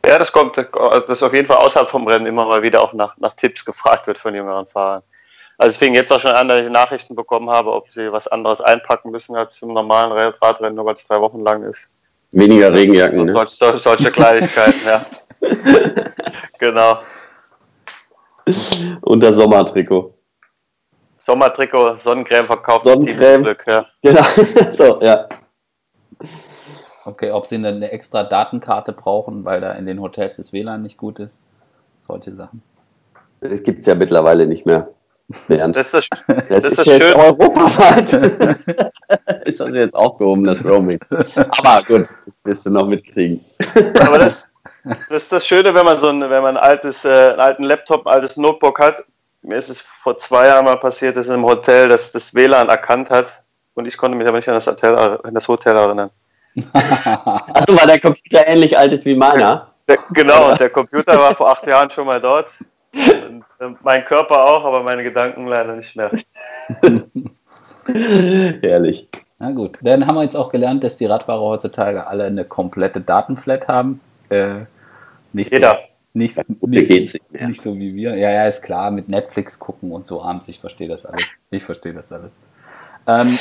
Ja, 0.07 0.19
das 0.19 0.33
kommt, 0.33 0.57
dass 0.57 1.23
auf 1.23 1.35
jeden 1.35 1.47
Fall 1.47 1.59
außerhalb 1.59 1.89
vom 1.89 2.07
Rennen 2.07 2.27
immer 2.27 2.47
mal 2.47 2.63
wieder 2.63 2.81
auch 2.81 2.95
nach, 2.95 3.17
nach 3.19 3.35
Tipps 3.35 3.65
gefragt 3.65 4.07
wird 4.07 4.19
von 4.19 4.35
jüngeren 4.35 4.67
Fahrern. 4.67 5.03
Also 5.59 5.73
es 5.73 5.79
fing 5.79 5.93
jetzt 5.93 6.13
auch 6.13 6.21
schon 6.21 6.31
an, 6.31 6.49
dass 6.49 6.63
ich 6.63 6.71
Nachrichten 6.71 7.17
bekommen 7.17 7.51
habe, 7.51 7.73
ob 7.73 7.91
sie 7.91 8.13
was 8.13 8.29
anderes 8.29 8.61
einpacken 8.61 9.11
müssen 9.11 9.35
als 9.35 9.61
im 9.61 9.73
normalen 9.73 10.13
Radrennen, 10.41 10.77
nur 10.77 10.87
weil 10.87 10.95
es 10.95 11.07
drei 11.07 11.21
Wochen 11.21 11.41
lang 11.41 11.65
ist. 11.65 11.89
Weniger 12.31 12.73
Regenjacken, 12.73 13.19
so, 13.19 13.25
ne? 13.25 13.33
Solche, 13.49 13.79
solche 13.79 14.11
Kleinigkeiten, 14.13 14.81
ja. 14.87 15.05
genau. 16.59 17.01
Und 19.01 19.21
das 19.21 19.35
Sommertrikot. 19.35 20.15
Sommertrikot, 21.29 21.99
Sonnencreme 21.99 22.47
verkauft 22.47 22.85
Sonnencreme. 22.85 23.43
Glück, 23.43 23.63
ja. 23.67 23.85
Genau, 24.03 24.25
so, 24.71 25.03
ja. 25.03 25.29
Okay, 27.05 27.33
ob 27.33 27.45
sie 27.45 27.57
eine 27.57 27.91
extra 27.91 28.25
Datenkarte 28.25 28.95
brauchen, 28.95 29.45
weil 29.45 29.61
da 29.61 29.73
in 29.73 29.85
den 29.85 30.01
Hotels 30.01 30.39
das 30.39 30.55
WLAN 30.55 30.81
nicht 30.81 30.97
gut 30.97 31.19
ist. 31.19 31.39
Solche 32.01 32.33
Sachen. 32.33 32.63
Das 33.43 33.63
gibt 33.63 33.81
es 33.81 33.87
ja 33.87 33.95
mittlerweile 33.95 34.47
nicht 34.47 34.65
mehr. 34.65 34.89
Bernd. 35.49 35.77
Das 35.77 35.93
ist, 35.93 36.09
das, 36.11 36.27
das, 36.27 36.49
das 36.49 36.65
ist, 36.65 36.79
ist 36.79 36.87
jetzt 36.87 37.03
schön. 37.03 37.15
europaweit. 37.15 38.13
ist 39.45 39.61
also 39.61 39.75
jetzt 39.75 39.95
auch 39.95 40.17
gehoben, 40.17 40.45
das 40.45 40.65
Roaming. 40.65 40.99
Aber 41.11 41.83
gut, 41.83 42.09
das 42.25 42.43
wirst 42.45 42.65
du 42.65 42.71
noch 42.71 42.87
mitkriegen. 42.87 43.45
Aber 44.01 44.19
das, 44.19 44.49
das 45.11 45.25
ist 45.25 45.33
das 45.33 45.47
Schöne, 45.47 45.75
wenn 45.75 45.85
man 45.85 45.99
so 45.99 46.09
ein, 46.09 46.23
wenn 46.23 46.43
man 46.43 46.57
ein 46.57 46.63
altes, 46.63 47.05
äh, 47.05 47.33
einen 47.33 47.41
alten 47.41 47.65
Laptop, 47.65 48.07
ein 48.07 48.15
altes 48.15 48.39
Notebook 48.39 48.79
hat. 48.79 49.05
Mir 49.43 49.57
ist 49.57 49.69
es 49.69 49.81
vor 49.81 50.19
zwei 50.19 50.47
Jahren 50.47 50.65
mal 50.65 50.77
passiert, 50.77 51.17
dass 51.17 51.27
in 51.27 51.35
einem 51.35 51.45
Hotel 51.45 51.89
das, 51.89 52.13
das 52.13 52.35
WLAN 52.35 52.69
erkannt 52.69 53.11
hat 53.11 53.33
und 53.75 53.87
ich 53.87 53.97
konnte 53.97 54.17
mich 54.19 54.27
aber 54.27 54.39
nicht 54.39 54.49
an 54.49 54.55
das 54.55 54.67
Hotel, 54.67 54.97
an 54.97 55.35
das 55.35 55.47
Hotel 55.47 55.77
erinnern. 55.77 56.11
Achso, 56.73 57.77
weil 57.77 57.87
der 57.87 58.01
Computer 58.01 58.47
ähnlich 58.47 58.77
alt 58.77 58.93
ist 58.93 59.05
wie 59.05 59.15
meiner. 59.15 59.73
Der, 59.87 59.99
genau, 60.13 60.55
der 60.55 60.71
Computer 60.71 61.19
war 61.19 61.35
vor 61.35 61.51
acht 61.51 61.67
Jahren 61.69 61.91
schon 61.91 62.07
mal 62.07 62.21
dort. 62.21 62.49
Und, 62.93 63.45
äh, 63.61 63.75
mein 63.83 64.05
Körper 64.05 64.45
auch, 64.45 64.65
aber 64.65 64.83
meine 64.83 65.03
Gedanken 65.05 65.47
leider 65.47 65.77
nicht 65.77 65.95
mehr. 65.95 66.11
Herrlich. 68.63 69.09
Na 69.39 69.53
gut, 69.53 69.79
dann 69.83 70.07
haben 70.07 70.17
wir 70.17 70.25
jetzt 70.25 70.37
auch 70.37 70.51
gelernt, 70.51 70.83
dass 70.83 70.97
die 70.97 71.07
Radfahrer 71.07 71.41
heutzutage 71.41 72.07
alle 72.07 72.25
eine 72.25 72.45
komplette 72.45 73.01
Datenflat 73.01 73.69
haben. 73.69 74.01
Äh, 74.31 74.65
nicht 75.33 75.53
Jeder. 75.53 75.71
So, 75.71 75.77
nicht, 76.19 76.37
nicht, 76.61 76.91
nicht, 76.91 77.33
nicht, 77.33 77.63
so 77.63 77.77
wie 77.77 77.95
wir. 77.95 78.17
Ja, 78.17 78.31
ja, 78.31 78.47
ist 78.47 78.63
klar, 78.63 78.91
mit 78.91 79.09
Netflix 79.09 79.59
gucken 79.59 79.93
und 79.93 80.07
so 80.07 80.23
abends. 80.23 80.49
Ich 80.49 80.61
verstehe 80.61 80.89
das 80.89 81.07
alles. 81.07 81.39
Ich 81.51 81.65
verstehe 81.65 81.95
das 81.95 82.13
alles. 82.13 82.39
Ähm, 83.07 83.39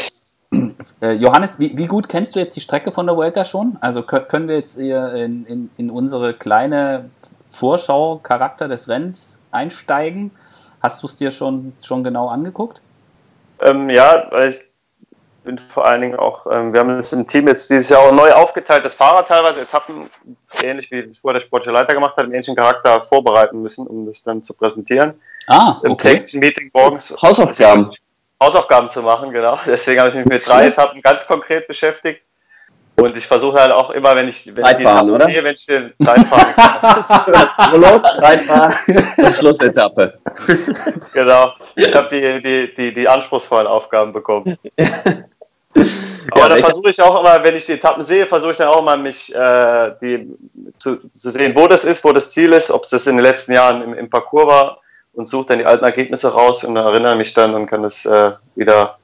äh, 1.01 1.11
Johannes, 1.13 1.59
wie, 1.59 1.77
wie, 1.77 1.87
gut 1.87 2.07
kennst 2.07 2.35
du 2.35 2.39
jetzt 2.39 2.55
die 2.55 2.61
Strecke 2.61 2.91
von 2.91 3.05
der 3.05 3.17
Vuelta 3.17 3.43
schon? 3.43 3.77
Also 3.81 4.03
können 4.03 4.47
wir 4.47 4.55
jetzt 4.55 4.77
in, 4.77 5.45
in, 5.45 5.69
in 5.77 5.89
unsere 5.89 6.33
kleine 6.33 7.09
Vorschau 7.49 8.19
Charakter 8.19 8.67
des 8.67 8.87
Rennens 8.87 9.41
einsteigen? 9.51 10.31
Hast 10.81 11.03
du 11.03 11.07
es 11.07 11.15
dir 11.17 11.31
schon, 11.31 11.73
schon 11.81 12.03
genau 12.03 12.29
angeguckt? 12.29 12.81
Ähm, 13.59 13.89
ja, 13.89 14.29
ich 14.47 14.66
bin 15.47 15.59
vor 15.69 15.85
allen 15.85 16.01
Dingen 16.01 16.19
auch, 16.19 16.45
ähm, 16.51 16.73
wir 16.73 16.81
haben 16.81 16.99
es 16.99 17.13
im 17.13 17.25
Team 17.25 17.47
jetzt 17.47 17.69
dieses 17.69 17.89
Jahr 17.89 18.01
auch 18.01 18.11
neu 18.11 18.31
aufgeteilt, 18.33 18.83
das 18.83 18.93
Fahrer 18.93 19.25
teilweise 19.25 19.61
Etappen, 19.61 20.09
ähnlich 20.61 20.91
wie 20.91 20.99
es 20.99 21.19
vorher 21.19 21.39
der 21.39 21.45
sportliche 21.45 21.71
Leiter 21.71 21.93
gemacht 21.93 22.17
hat, 22.17 22.25
im 22.25 22.33
ähnlichen 22.33 22.55
Charakter 22.55 23.01
vorbereiten 23.01 23.61
müssen, 23.61 23.87
um 23.87 24.05
das 24.05 24.21
dann 24.23 24.43
zu 24.43 24.53
präsentieren. 24.53 25.13
Ah, 25.47 25.79
okay. 25.83 26.23
Im 26.33 26.39
Meeting 26.41 26.69
morgens. 26.73 27.15
Hausaufgaben. 27.21 27.91
Hausaufgaben 28.43 28.89
zu 28.89 29.01
machen, 29.01 29.31
genau. 29.31 29.57
Deswegen 29.65 29.99
habe 29.99 30.09
ich 30.09 30.15
mich 30.15 30.25
mit 30.25 30.47
drei 30.47 30.67
Etappen 30.67 31.01
ganz 31.01 31.25
konkret 31.25 31.65
beschäftigt. 31.67 32.21
Und 32.99 33.15
ich 33.15 33.27
versuche 33.27 33.59
halt 33.61 33.71
auch 33.71 33.91
immer, 33.91 34.15
wenn 34.15 34.27
ich, 34.27 34.47
wenn 34.55 34.65
ich 34.65 34.75
die 34.77 34.83
Etappen 34.83 35.11
oder? 35.11 35.27
sehe, 35.27 35.43
wenn 35.43 35.53
ich 35.53 35.65
den 35.67 35.93
Zeitfahren 36.03 37.73
Urlaub, 37.73 38.03
Zeitfahren, 38.17 38.73
Schlussetappe. 39.37 40.17
genau. 41.13 41.53
Ich 41.75 41.93
habe 41.93 42.07
die, 42.07 42.41
die, 42.41 42.73
die, 42.73 42.93
die 42.93 43.07
anspruchsvollen 43.07 43.67
Aufgaben 43.67 44.11
bekommen. 44.11 44.57
Aber 46.31 46.41
ja, 46.41 46.49
dann 46.49 46.59
versuche 46.59 46.89
ich 46.89 47.01
auch 47.01 47.19
immer, 47.19 47.41
wenn 47.43 47.55
ich 47.55 47.65
die 47.65 47.73
Etappen 47.73 48.03
sehe, 48.03 48.25
versuche 48.25 48.51
ich 48.51 48.57
dann 48.57 48.67
auch 48.67 48.81
immer, 48.81 48.97
mich 48.97 49.33
äh, 49.33 49.91
die, 50.01 50.29
zu, 50.77 50.97
zu, 51.11 51.31
sehen, 51.31 51.55
wo 51.55 51.67
das 51.67 51.85
ist, 51.85 52.03
wo 52.03 52.11
das 52.11 52.31
Ziel 52.31 52.51
ist, 52.51 52.69
ob 52.69 52.83
es 52.83 52.89
das 52.89 53.07
in 53.07 53.15
den 53.15 53.23
letzten 53.23 53.53
Jahren 53.53 53.81
im, 53.81 53.93
im 53.93 54.09
Parcours 54.09 54.47
war 54.47 54.77
und 55.13 55.29
suche 55.29 55.47
dann 55.47 55.59
die 55.59 55.65
alten 55.65 55.85
Ergebnisse 55.85 56.33
raus 56.33 56.63
und 56.63 56.75
erinnere 56.75 57.15
mich 57.15 57.33
dann 57.33 57.55
und 57.55 57.67
kann 57.67 57.83
das 57.83 58.05
äh, 58.05 58.31
wieder 58.55 58.97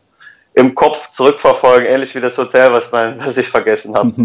im 0.53 0.75
Kopf 0.75 1.11
zurückverfolgen, 1.11 1.87
ähnlich 1.87 2.13
wie 2.13 2.21
das 2.21 2.37
Hotel, 2.37 2.71
was, 2.73 2.91
mein, 2.91 3.19
was 3.25 3.37
ich 3.37 3.49
vergessen 3.49 3.95
habe. 3.95 4.11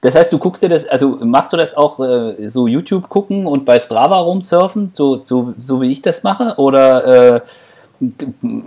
Das 0.00 0.14
heißt, 0.14 0.32
du 0.32 0.38
guckst 0.38 0.62
dir 0.62 0.68
das, 0.68 0.86
also 0.86 1.18
machst 1.22 1.52
du 1.52 1.56
das 1.56 1.76
auch 1.76 1.98
äh, 1.98 2.48
so 2.48 2.68
YouTube 2.68 3.08
gucken 3.08 3.46
und 3.46 3.64
bei 3.64 3.80
Strava 3.80 4.20
rumsurfen, 4.20 4.90
so, 4.92 5.20
so, 5.22 5.54
so 5.58 5.80
wie 5.80 5.90
ich 5.90 6.02
das 6.02 6.22
mache? 6.22 6.54
Oder 6.56 7.34
äh, 7.34 7.40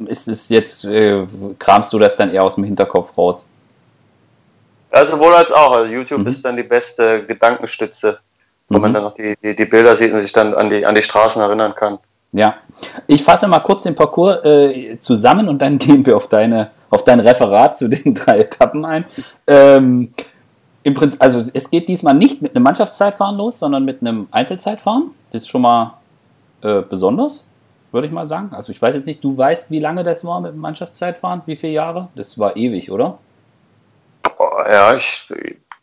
ist 0.08 0.28
es 0.28 0.50
jetzt, 0.50 0.86
äh, 0.86 1.26
kramst 1.58 1.94
du 1.94 2.00
das 2.00 2.18
dann 2.18 2.30
eher 2.32 2.44
aus 2.44 2.56
dem 2.56 2.64
Hinterkopf 2.64 3.18
raus? 3.18 3.48
Also 4.90 5.14
sowohl 5.14 5.34
als 5.34 5.52
auch. 5.52 5.72
Also 5.72 5.92
YouTube 5.92 6.22
mhm. 6.22 6.28
ist 6.28 6.44
dann 6.44 6.58
die 6.58 6.64
beste 6.64 7.24
Gedankenstütze, 7.26 8.20
wo 8.68 8.76
mhm. 8.76 8.82
man 8.82 8.94
dann 8.94 9.04
noch 9.04 9.16
die, 9.16 9.36
die, 9.42 9.56
die, 9.56 9.66
Bilder 9.66 9.96
sieht 9.96 10.12
und 10.12 10.22
sich 10.22 10.34
dann 10.34 10.54
an 10.54 10.70
die, 10.70 10.86
an 10.86 10.96
die 10.96 11.02
Straßen 11.02 11.42
erinnern 11.42 11.74
kann. 11.74 11.98
Ja, 12.34 12.56
ich 13.08 13.24
fasse 13.24 13.48
mal 13.48 13.60
kurz 13.60 13.84
den 13.84 13.96
Parcours 13.96 14.44
äh, 14.46 14.98
zusammen 15.00 15.48
und 15.48 15.62
dann 15.62 15.78
gehen 15.80 16.06
wir 16.06 16.18
auf, 16.18 16.28
deine, 16.28 16.72
auf 16.90 17.04
dein 17.04 17.20
Referat 17.22 17.78
zu 17.78 17.88
den 17.88 18.14
drei 18.14 18.40
Etappen 18.40 18.86
ein. 18.86 19.06
Ähm, 19.48 20.14
im 20.84 20.94
Prinzip, 20.94 21.22
also 21.22 21.46
es 21.54 21.70
geht 21.70 21.88
diesmal 21.88 22.16
nicht 22.16 22.42
mit 22.42 22.56
einem 22.56 22.64
Mannschaftszeitfahren 22.64 23.38
los, 23.38 23.60
sondern 23.60 23.86
mit 23.86 24.02
einem 24.02 24.28
Einzelzeitfahren. 24.32 25.12
Das 25.32 25.44
ist 25.44 25.50
schon 25.50 25.62
mal 25.62 25.94
äh, 26.64 26.82
besonders, 26.82 27.46
würde 27.94 28.08
ich 28.08 28.14
mal 28.14 28.28
sagen. 28.28 28.52
Also 28.54 28.72
ich 28.72 28.82
weiß 28.82 28.96
jetzt 28.96 29.06
nicht, 29.06 29.24
du 29.24 29.38
weißt, 29.38 29.72
wie 29.72 29.80
lange 29.80 30.04
das 30.04 30.26
war 30.26 30.42
mit 30.42 30.54
dem 30.54 30.60
Mannschaftszeitfahren? 30.60 31.42
Wie 31.46 31.56
viele 31.56 31.74
Jahre? 31.74 32.10
Das 32.16 32.38
war 32.40 32.56
ewig, 32.56 32.92
oder? 32.92 33.18
Ja, 34.70 34.96
ich 34.96 35.28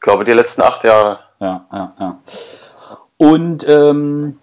glaube 0.01 0.25
die 0.25 0.33
letzten 0.33 0.63
acht 0.63 0.85
Jahre. 0.85 1.21
Ja, 1.41 1.65
ja, 1.73 1.91
ja. 1.99 2.19
Und 3.19 3.69
ähm, 3.69 4.39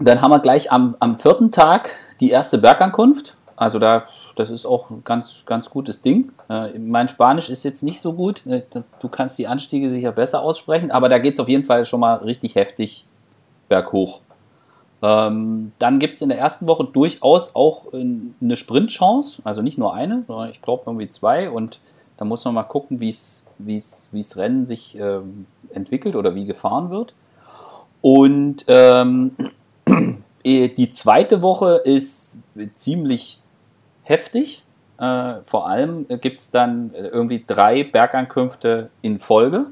dann 0.00 0.20
haben 0.20 0.30
wir 0.30 0.40
gleich 0.40 0.72
am, 0.72 0.96
am 1.00 1.18
vierten 1.18 1.52
Tag 1.52 1.90
die 2.20 2.30
erste 2.30 2.58
Bergankunft. 2.58 3.36
Also 3.56 3.78
da, 3.78 4.04
das 4.36 4.50
ist 4.50 4.66
auch 4.66 4.90
ein 4.90 5.02
ganz, 5.04 5.44
ganz 5.46 5.70
gutes 5.70 6.02
Ding. 6.02 6.32
Äh, 6.48 6.78
mein 6.78 7.08
Spanisch 7.08 7.48
ist 7.48 7.64
jetzt 7.64 7.82
nicht 7.82 8.00
so 8.00 8.12
gut. 8.12 8.46
Äh, 8.46 8.62
du 9.00 9.08
kannst 9.08 9.38
die 9.38 9.46
Anstiege 9.46 9.90
sicher 9.90 10.12
besser 10.12 10.42
aussprechen, 10.42 10.90
aber 10.90 11.08
da 11.08 11.18
geht 11.18 11.34
es 11.34 11.40
auf 11.40 11.48
jeden 11.48 11.64
Fall 11.64 11.86
schon 11.86 12.00
mal 12.00 12.16
richtig 12.16 12.54
heftig 12.54 13.06
berghoch. 13.68 14.20
Ähm, 15.06 15.70
dann 15.78 16.00
gibt 16.00 16.16
es 16.16 16.22
in 16.22 16.30
der 16.30 16.38
ersten 16.38 16.66
Woche 16.66 16.84
durchaus 16.84 17.54
auch 17.54 17.92
eine 17.92 18.56
Sprintchance, 18.56 19.40
also 19.44 19.62
nicht 19.62 19.78
nur 19.78 19.94
eine, 19.94 20.24
sondern 20.26 20.50
ich 20.50 20.60
glaube 20.62 20.82
irgendwie 20.86 21.08
zwei. 21.08 21.48
Und 21.48 21.78
da 22.16 22.24
muss 22.24 22.44
man 22.44 22.54
mal 22.54 22.64
gucken, 22.64 23.00
wie 23.00 23.08
es 23.08 24.36
Rennen 24.36 24.64
sich 24.64 24.98
ähm, 24.98 25.46
entwickelt 25.70 26.16
oder 26.16 26.34
wie 26.34 26.44
gefahren 26.44 26.90
wird. 26.90 27.14
Und 28.00 28.64
ähm, 28.66 29.36
äh, 30.44 30.68
die 30.70 30.90
zweite 30.90 31.40
Woche 31.40 31.82
ist 31.84 32.38
ziemlich 32.72 33.40
heftig. 34.02 34.64
Äh, 34.98 35.34
vor 35.44 35.68
allem 35.68 36.08
gibt 36.20 36.40
es 36.40 36.50
dann 36.50 36.92
irgendwie 36.94 37.44
drei 37.46 37.84
Bergankünfte 37.84 38.90
in 39.02 39.20
Folge. 39.20 39.66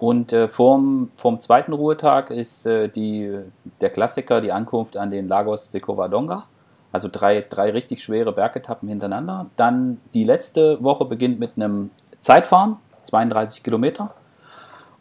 Und 0.00 0.32
äh, 0.32 0.48
vorm, 0.48 1.10
vorm 1.14 1.40
zweiten 1.40 1.74
Ruhetag 1.74 2.30
ist 2.30 2.64
äh, 2.64 2.88
die, 2.88 3.38
der 3.82 3.90
Klassiker 3.90 4.40
die 4.40 4.50
Ankunft 4.50 4.96
an 4.96 5.10
den 5.10 5.28
Lagos 5.28 5.72
de 5.72 5.80
Covadonga. 5.82 6.46
Also 6.90 7.08
drei, 7.12 7.44
drei 7.48 7.70
richtig 7.70 8.02
schwere 8.02 8.32
Bergetappen 8.32 8.88
hintereinander. 8.88 9.46
Dann 9.58 10.00
die 10.14 10.24
letzte 10.24 10.82
Woche 10.82 11.04
beginnt 11.04 11.38
mit 11.38 11.52
einem 11.56 11.90
Zeitfahren, 12.18 12.78
32 13.04 13.62
Kilometer. 13.62 14.14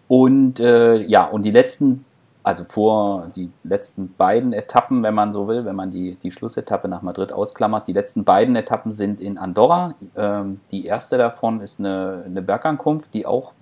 Und 0.10 0.60
äh, 0.60 0.98
ja, 0.98 1.24
und 1.24 1.44
die 1.44 1.52
letzten 1.52 2.04
also 2.42 2.64
vor 2.64 3.30
die 3.36 3.52
letzten 3.64 4.14
beiden 4.16 4.54
Etappen, 4.54 5.04
wenn 5.04 5.14
man 5.14 5.34
so 5.34 5.48
will, 5.48 5.66
wenn 5.66 5.76
man 5.76 5.92
die, 5.92 6.16
die 6.16 6.32
Schlussetappe 6.32 6.88
nach 6.88 7.02
Madrid 7.02 7.32
ausklammert, 7.32 7.88
die 7.88 7.94
letzten 7.94 8.24
beiden 8.24 8.56
Etappen 8.56 8.92
sind 8.92 9.22
in 9.22 9.38
Andorra. 9.38 9.94
Ähm, 10.16 10.60
die 10.72 10.86
erste 10.86 11.18
davon 11.18 11.62
ist 11.62 11.80
eine, 11.80 12.24
eine 12.26 12.42
Bergankunft, 12.42 13.14
die 13.14 13.26
auch 13.26 13.54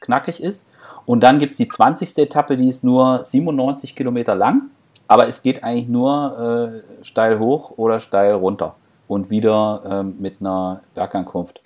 knackig 0.00 0.42
ist. 0.42 0.68
Und 1.06 1.20
dann 1.20 1.38
gibt 1.38 1.52
es 1.52 1.58
die 1.58 1.68
20. 1.68 2.18
Etappe, 2.18 2.56
die 2.56 2.68
ist 2.68 2.84
nur 2.84 3.24
97 3.24 3.94
Kilometer 3.96 4.34
lang, 4.34 4.70
aber 5.08 5.26
es 5.28 5.42
geht 5.42 5.64
eigentlich 5.64 5.88
nur 5.88 6.82
äh, 7.00 7.04
steil 7.04 7.38
hoch 7.38 7.72
oder 7.76 8.00
steil 8.00 8.34
runter 8.34 8.76
und 9.08 9.30
wieder 9.30 9.82
äh, 9.84 10.02
mit 10.02 10.36
einer 10.40 10.82
Bergankunft. 10.94 11.60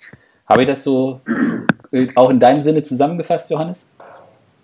Habe 0.47 0.63
ich 0.63 0.67
das 0.67 0.83
so 0.83 1.21
äh, 1.91 2.07
auch 2.15 2.29
in 2.29 2.39
deinem 2.39 2.59
Sinne 2.59 2.81
zusammengefasst, 2.81 3.49
Johannes? 3.49 3.87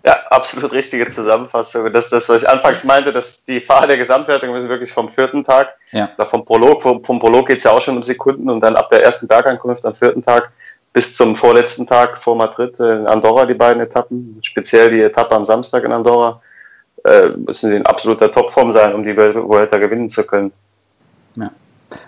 Ja, 0.04 0.18
absolut 0.30 0.72
richtige 0.72 1.06
Zusammenfassung. 1.06 1.92
Das 1.92 2.06
ist 2.06 2.12
das, 2.12 2.28
was 2.28 2.42
ich 2.42 2.48
anfangs 2.48 2.82
meinte, 2.82 3.12
dass 3.12 3.44
die 3.44 3.60
Fahrer 3.60 3.86
der 3.86 3.98
Gesamtwertung 3.98 4.52
sind 4.52 4.68
wirklich 4.68 4.90
vom 4.90 5.08
vierten 5.08 5.44
Tag, 5.44 5.68
ja. 5.92 6.10
vom 6.26 6.44
Prolog, 6.44 6.82
vom, 6.82 7.04
vom 7.04 7.20
Prolog 7.20 7.46
geht 7.46 7.58
es 7.58 7.64
ja 7.64 7.70
auch 7.70 7.80
schon 7.80 7.96
um 7.96 8.02
Sekunden 8.02 8.50
und 8.50 8.60
dann 8.60 8.74
ab 8.74 8.88
der 8.88 9.04
ersten 9.04 9.28
Bergankunft 9.28 9.84
am 9.86 9.94
vierten 9.94 10.24
Tag 10.24 10.50
bis 10.92 11.16
zum 11.16 11.34
vorletzten 11.36 11.86
Tag 11.86 12.18
vor 12.18 12.36
Madrid 12.36 12.78
in 12.78 13.06
Andorra 13.06 13.46
die 13.46 13.54
beiden 13.54 13.82
Etappen, 13.82 14.38
speziell 14.42 14.90
die 14.90 15.02
Etappe 15.02 15.34
am 15.34 15.46
Samstag 15.46 15.84
in 15.84 15.92
Andorra, 15.92 16.40
äh, 17.04 17.28
müssen 17.28 17.70
sie 17.70 17.76
in 17.76 17.86
absoluter 17.86 18.30
Topform 18.30 18.72
sein, 18.72 18.94
um 18.94 19.02
die 19.02 19.16
Vuelta 19.16 19.78
gewinnen 19.78 20.10
zu 20.10 20.24
können. 20.24 20.52
Ja. 21.36 21.50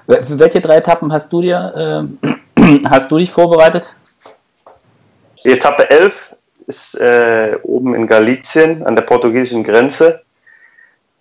Für 0.06 0.38
welche 0.38 0.60
drei 0.60 0.76
Etappen 0.76 1.12
hast 1.12 1.32
du 1.32 1.40
dir, 1.40 2.08
äh, 2.56 2.80
hast 2.88 3.10
du 3.10 3.18
dich 3.18 3.30
vorbereitet? 3.30 3.96
Die 5.42 5.52
Etappe 5.52 5.90
11 5.90 6.36
ist 6.66 6.98
äh, 7.00 7.58
oben 7.62 7.94
in 7.94 8.06
Galicien 8.06 8.84
an 8.86 8.94
der 8.94 9.02
portugiesischen 9.02 9.64
Grenze. 9.64 10.22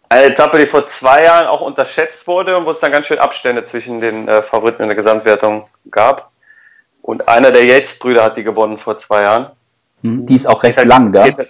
Eine 0.07 0.25
Etappe, 0.25 0.59
die 0.59 0.67
vor 0.67 0.85
zwei 0.85 1.23
Jahren 1.23 1.47
auch 1.47 1.61
unterschätzt 1.61 2.27
wurde 2.27 2.55
und 2.55 2.65
wo 2.65 2.71
es 2.71 2.79
dann 2.79 2.91
ganz 2.91 3.07
schön 3.07 3.19
Abstände 3.19 3.63
zwischen 3.63 3.99
den 3.99 4.27
äh, 4.27 4.41
Favoriten 4.41 4.83
in 4.83 4.89
der 4.89 4.95
Gesamtwertung 4.95 5.67
gab. 5.89 6.32
Und 7.03 7.27
einer 7.27 7.51
der 7.51 7.65
Yates-Brüder 7.65 8.23
hat 8.23 8.37
die 8.37 8.43
gewonnen 8.43 8.77
vor 8.77 8.97
zwei 8.97 9.23
Jahren. 9.23 9.51
Hm, 10.01 10.25
die 10.25 10.35
ist 10.35 10.47
auch 10.47 10.63
recht 10.63 10.83
lang, 10.83 11.11
gell? 11.11 11.49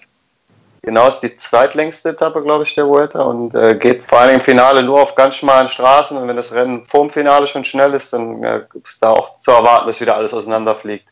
Genau, 0.81 1.07
ist 1.07 1.21
die 1.21 1.37
zweitlängste 1.37 2.09
Etappe, 2.09 2.41
glaube 2.41 2.65
ich, 2.65 2.75
der 2.75 2.87
Vuelta 2.87 3.21
und 3.21 3.55
äh, 3.55 3.75
geht 3.75 4.03
vor 4.03 4.19
allem 4.19 4.35
im 4.35 4.41
Finale 4.41 4.83
nur 4.83 5.01
auf 5.01 5.15
ganz 5.15 5.35
schmalen 5.35 5.69
Straßen. 5.69 6.17
Und 6.17 6.27
wenn 6.27 6.35
das 6.35 6.53
Rennen 6.53 6.83
vorm 6.83 7.09
Finale 7.09 7.47
schon 7.47 7.63
schnell 7.63 7.93
ist, 7.93 8.11
dann 8.11 8.43
äh, 8.43 8.63
ist 8.83 9.01
da 9.01 9.11
auch 9.11 9.37
zu 9.39 9.51
erwarten, 9.51 9.87
dass 9.87 10.01
wieder 10.01 10.17
alles 10.17 10.33
auseinanderfliegt. 10.33 11.05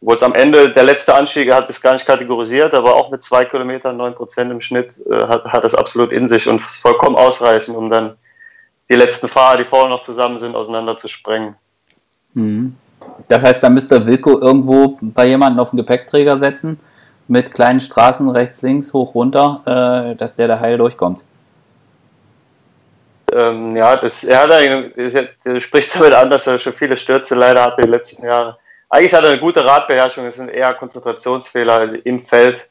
Obwohl 0.00 0.14
es 0.14 0.22
am 0.22 0.34
Ende 0.34 0.70
der 0.70 0.84
letzte 0.84 1.14
Anstieg 1.14 1.52
hat 1.52 1.68
es 1.68 1.80
gar 1.80 1.94
nicht 1.94 2.06
kategorisiert, 2.06 2.74
aber 2.74 2.94
auch 2.94 3.10
mit 3.10 3.24
zwei 3.24 3.44
Kilometern, 3.44 3.96
neun 3.96 4.14
Prozent 4.14 4.52
im 4.52 4.60
Schnitt 4.60 4.90
äh, 5.10 5.26
hat, 5.26 5.44
hat 5.46 5.64
es 5.64 5.74
absolut 5.74 6.12
in 6.12 6.28
sich 6.28 6.46
und 6.46 6.60
ist 6.60 6.76
vollkommen 6.76 7.16
ausreichend, 7.16 7.76
um 7.76 7.90
dann 7.90 8.16
die 8.88 8.94
letzten 8.94 9.28
Fahrer, 9.28 9.56
die 9.56 9.64
vorher 9.64 9.88
noch 9.88 10.02
zusammen 10.02 10.38
sind, 10.38 10.54
auseinander 10.54 10.96
zu 10.96 11.08
sprengen. 11.08 11.56
Mhm. 12.34 12.76
Das 13.26 13.42
heißt, 13.42 13.62
da 13.62 13.68
müsste 13.68 14.06
Wilko 14.06 14.38
irgendwo 14.38 14.98
bei 15.00 15.26
jemandem 15.26 15.60
auf 15.60 15.70
den 15.70 15.78
Gepäckträger 15.78 16.38
setzen 16.38 16.78
mit 17.26 17.52
kleinen 17.52 17.80
Straßen 17.80 18.28
rechts, 18.30 18.62
links, 18.62 18.92
hoch, 18.92 19.14
runter, 19.14 19.62
äh, 20.12 20.16
dass 20.16 20.36
der 20.36 20.48
da 20.48 20.60
heil 20.60 20.78
durchkommt. 20.78 21.24
Ähm, 23.32 23.76
ja, 23.76 23.96
das, 23.96 24.24
er 24.24 24.42
hat 24.42 25.36
du 25.44 25.60
sprichst 25.60 25.96
damit 25.96 26.14
an, 26.14 26.30
dass 26.30 26.46
er 26.46 26.58
schon 26.58 26.72
viele 26.72 26.96
Stürze 26.96 27.34
leider 27.34 27.62
hatte 27.62 27.82
in 27.82 27.88
den 27.88 27.90
letzten 27.90 28.24
Jahren. 28.24 28.54
Eigentlich 28.88 29.12
hat 29.12 29.24
er 29.24 29.30
eine 29.30 29.40
gute 29.40 29.64
Radbeherrschung, 29.64 30.24
es 30.24 30.36
sind 30.36 30.48
eher 30.48 30.72
Konzentrationsfehler 30.72 32.06
im 32.06 32.20
Feld. 32.20 32.66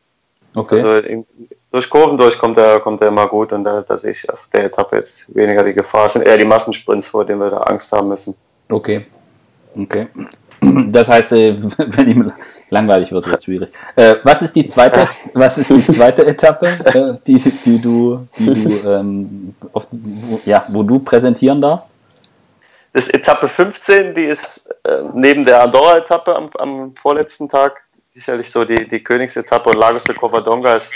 Okay. 0.56 0.78
Also 0.78 0.94
in, 0.96 1.28
durch 1.72 1.90
Kurven 1.90 2.18
durch 2.18 2.40
kommt 2.40 2.58
er, 2.58 2.80
kommt 2.80 3.02
er 3.02 3.10
immer 3.10 3.28
gut 3.28 3.54
und 3.54 3.64
da, 3.64 3.82
da 3.82 4.00
sehe 4.00 4.12
ich 4.12 4.28
auf 4.30 4.50
der 4.52 4.66
Etappe 4.66 4.96
jetzt 4.96 5.26
weniger 5.36 5.64
die 5.64 5.74
Gefahr. 5.74 6.08
Es 6.08 6.14
sind 6.14 6.26
eher 6.26 6.38
die 6.38 6.46
Massensprints, 6.46 7.10
vor 7.10 7.24
denen 7.24 7.40
wir 7.40 7.52
da 7.52 7.58
Angst 7.58 7.92
haben 7.92 8.08
müssen. 8.08 8.36
Okay. 8.70 9.06
Okay. 9.76 10.08
Das 10.90 11.08
heißt, 11.08 11.34
äh, 11.34 11.56
wenn 11.78 12.10
ihm 12.10 12.34
langweilig 12.70 13.12
wird, 13.12 13.26
wird 13.28 13.38
es 13.38 13.44
schwierig. 13.44 13.70
Äh, 13.96 14.16
was 14.24 14.42
ist 14.42 14.56
die 14.56 14.66
zweite, 14.66 15.08
was 15.34 15.58
ist 15.58 15.70
die 15.70 15.86
zweite 15.86 16.26
Etappe, 16.26 16.68
äh, 16.86 17.14
die, 17.26 17.38
die 17.38 17.82
du, 17.82 18.28
die 18.38 18.46
du 18.46 18.90
ähm, 18.90 19.56
auf, 19.72 19.88
wo, 19.92 20.40
ja, 20.46 20.66
wo 20.70 20.84
du 20.84 21.00
präsentieren 21.00 21.62
darfst? 21.62 21.94
Das 22.94 23.08
ist 23.08 23.14
Etappe 23.14 23.48
15, 23.48 24.16
die 24.16 24.24
ist 24.24 24.70
äh, 24.84 25.04
neben 25.14 25.46
der 25.46 25.62
Andorra-Etappe 25.62 26.36
am, 26.36 26.50
am, 26.58 26.96
vorletzten 26.96 27.48
Tag 27.48 27.84
sicherlich 28.12 28.50
so 28.50 28.66
die, 28.66 28.90
die 28.90 29.04
Königsetappe 29.04 29.70
und 29.70 29.78
Lagos 29.78 30.04
de 30.06 30.16
Covadonga 30.16 30.78
ist 30.78 30.94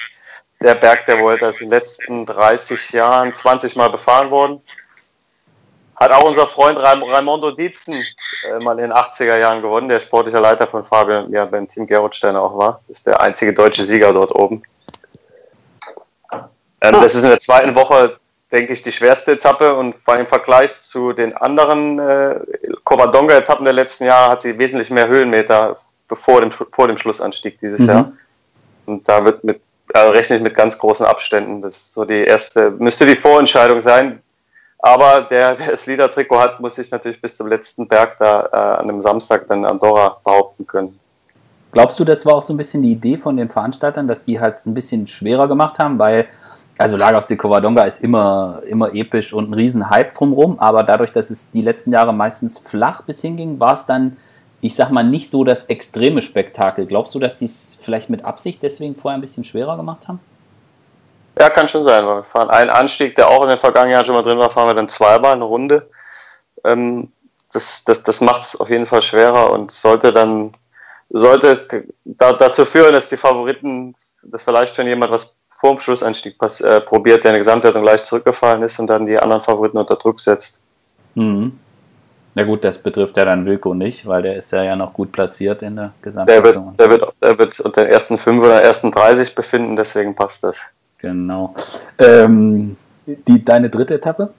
der 0.59 0.75
Berg, 0.75 1.05
der 1.05 1.19
Vuelta 1.19 1.49
ist 1.49 1.61
in 1.61 1.69
den 1.69 1.77
letzten 1.77 2.25
30 2.25 2.91
Jahren 2.91 3.33
20 3.33 3.75
Mal 3.75 3.89
befahren 3.89 4.31
worden 4.31 4.61
hat 6.01 6.11
auch 6.11 6.23
unser 6.23 6.47
Freund 6.47 6.79
Raimondo 6.79 7.51
Dietzen 7.51 7.93
äh, 7.93 8.63
mal 8.63 8.71
in 8.71 8.89
den 8.89 8.91
80er 8.91 9.37
Jahren 9.37 9.61
gewonnen, 9.61 9.87
der 9.87 9.99
sportlicher 9.99 10.41
Leiter 10.41 10.65
von 10.65 10.83
Fabian, 10.83 11.31
ja, 11.31 11.45
beim 11.45 11.67
Team 11.67 11.85
Gerolsteiner 11.85 12.41
auch 12.41 12.57
war. 12.57 12.81
Ist 12.87 13.05
der 13.05 13.21
einzige 13.21 13.53
deutsche 13.53 13.85
Sieger 13.85 14.11
dort 14.11 14.33
oben. 14.33 14.63
Ähm, 16.81 16.93
das 16.93 17.13
ist 17.13 17.21
in 17.21 17.29
der 17.29 17.37
zweiten 17.37 17.75
Woche, 17.75 18.17
denke 18.51 18.73
ich, 18.73 18.81
die 18.81 18.91
schwerste 18.91 19.33
Etappe 19.33 19.75
und 19.75 19.95
vor 19.95 20.15
allem 20.15 20.21
im 20.21 20.27
Vergleich 20.27 20.79
zu 20.79 21.13
den 21.13 21.37
anderen 21.37 21.99
äh, 21.99 22.39
Covadonga-Etappen 22.83 23.65
der 23.65 23.73
letzten 23.73 24.05
Jahre 24.05 24.31
hat 24.31 24.41
sie 24.41 24.57
wesentlich 24.57 24.89
mehr 24.89 25.07
Höhenmeter 25.07 25.77
bevor 26.07 26.41
dem, 26.41 26.51
vor 26.51 26.87
dem 26.87 26.97
Schlussanstieg 26.97 27.59
dieses 27.59 27.79
mhm. 27.79 27.87
Jahr. 27.87 28.11
Und 28.87 29.07
da 29.07 29.23
wird 29.23 29.43
mit, 29.43 29.61
also 29.93 30.11
rechne 30.11 30.37
ich 30.37 30.41
mit 30.41 30.55
ganz 30.55 30.79
großen 30.79 31.05
Abständen. 31.05 31.61
Das 31.61 31.77
ist 31.77 31.93
so 31.93 32.05
die 32.05 32.23
erste, 32.23 32.71
müsste 32.71 33.05
die 33.05 33.15
Vorentscheidung 33.15 33.83
sein 33.83 34.23
aber 34.81 35.21
der, 35.29 35.55
der 35.55 35.71
das 35.71 35.85
Liedertrikot 35.85 36.39
hat, 36.39 36.59
muss 36.59 36.75
sich 36.75 36.89
natürlich 36.89 37.21
bis 37.21 37.37
zum 37.37 37.47
letzten 37.47 37.87
Berg 37.87 38.17
da 38.19 38.49
äh, 38.51 38.55
an 38.81 38.89
einem 38.89 39.01
Samstag 39.01 39.47
dann 39.47 39.65
Andorra 39.65 40.17
behaupten 40.23 40.65
können. 40.65 40.99
Glaubst 41.71 41.99
du, 41.99 42.03
das 42.03 42.25
war 42.25 42.35
auch 42.35 42.41
so 42.41 42.53
ein 42.53 42.57
bisschen 42.57 42.81
die 42.81 42.91
Idee 42.91 43.17
von 43.17 43.37
den 43.37 43.49
Veranstaltern, 43.49 44.07
dass 44.07 44.23
die 44.23 44.39
halt 44.39 44.65
ein 44.65 44.73
bisschen 44.73 45.07
schwerer 45.07 45.47
gemacht 45.47 45.79
haben, 45.79 45.99
weil 45.99 46.27
also 46.77 46.97
Lagos 46.97 47.27
de 47.27 47.37
Covadonga 47.37 47.83
ist 47.83 48.03
immer, 48.03 48.61
immer 48.65 48.93
episch 48.93 49.33
und 49.33 49.51
ein 49.51 49.53
riesen 49.53 49.89
Hype 49.89 50.15
drumherum, 50.15 50.59
aber 50.59 50.83
dadurch, 50.83 51.13
dass 51.13 51.29
es 51.29 51.51
die 51.51 51.61
letzten 51.61 51.93
Jahre 51.93 52.11
meistens 52.11 52.57
flach 52.57 53.03
bis 53.03 53.21
hinging, 53.21 53.59
war 53.59 53.73
es 53.73 53.85
dann, 53.85 54.17
ich 54.61 54.75
sag 54.75 54.89
mal, 54.89 55.03
nicht 55.03 55.29
so 55.29 55.43
das 55.43 55.65
extreme 55.65 56.23
Spektakel. 56.23 56.87
Glaubst 56.87 57.13
du, 57.13 57.19
dass 57.19 57.37
die 57.37 57.45
es 57.45 57.77
vielleicht 57.81 58.09
mit 58.09 58.25
Absicht 58.25 58.63
deswegen 58.63 58.95
vorher 58.95 59.17
ein 59.17 59.21
bisschen 59.21 59.43
schwerer 59.43 59.77
gemacht 59.77 60.07
haben? 60.07 60.19
Ja, 61.39 61.49
kann 61.49 61.67
schon 61.67 61.87
sein. 61.87 62.05
Wir 62.05 62.23
fahren 62.23 62.49
einen 62.49 62.69
Anstieg, 62.69 63.15
der 63.15 63.29
auch 63.29 63.43
in 63.43 63.49
den 63.49 63.57
vergangenen 63.57 63.93
Jahren 63.93 64.05
schon 64.05 64.15
mal 64.15 64.21
drin 64.21 64.37
war, 64.37 64.49
fahren 64.49 64.67
wir 64.67 64.73
dann 64.73 64.89
zweimal 64.89 65.33
eine 65.33 65.45
Runde. 65.45 65.89
Ähm, 66.63 67.09
das 67.53 67.83
das, 67.83 68.03
das 68.03 68.21
macht 68.21 68.43
es 68.43 68.59
auf 68.59 68.69
jeden 68.69 68.85
Fall 68.85 69.01
schwerer 69.01 69.51
und 69.51 69.71
sollte 69.71 70.13
dann 70.13 70.51
sollte 71.09 71.85
da, 72.05 72.33
dazu 72.33 72.65
führen, 72.65 72.93
dass 72.93 73.09
die 73.09 73.17
Favoriten, 73.17 73.95
dass 74.23 74.43
vielleicht 74.43 74.75
schon 74.75 74.87
jemand 74.87 75.11
was 75.11 75.35
vor 75.53 75.75
dem 75.75 75.79
Schlussanstieg 75.79 76.37
pass, 76.37 76.61
äh, 76.61 76.81
probiert, 76.81 77.23
der 77.23 77.31
in 77.31 77.33
der 77.33 77.39
Gesamtwertung 77.39 77.83
leicht 77.83 78.05
zurückgefallen 78.05 78.63
ist 78.63 78.79
und 78.79 78.87
dann 78.87 79.05
die 79.05 79.19
anderen 79.19 79.43
Favoriten 79.43 79.77
unter 79.77 79.95
Druck 79.95 80.19
setzt. 80.19 80.59
Mhm. 81.15 81.59
Na 82.33 82.43
gut, 82.43 82.63
das 82.63 82.81
betrifft 82.81 83.17
ja 83.17 83.25
dann 83.25 83.45
Wilko 83.45 83.73
nicht, 83.73 84.05
weil 84.07 84.21
der 84.21 84.37
ist 84.37 84.51
ja, 84.51 84.63
ja 84.63 84.75
noch 84.75 84.93
gut 84.93 85.11
platziert 85.11 85.61
in 85.61 85.75
der 85.75 85.93
Gesamtwertung. 86.01 86.75
Der 86.77 86.89
wird, 86.89 87.01
der 87.01 87.01
wird, 87.01 87.13
der 87.21 87.39
wird 87.39 87.59
unter 87.59 87.83
den 87.83 87.91
ersten 87.91 88.17
5 88.17 88.41
oder 88.41 88.63
ersten 88.63 88.91
30 88.91 89.35
befinden, 89.35 89.75
deswegen 89.75 90.15
passt 90.15 90.43
das. 90.43 90.57
Genau. 91.01 91.55
Ähm, 91.97 92.77
die, 93.05 93.43
deine 93.43 93.69
dritte 93.69 93.95
Etappe? 93.95 94.33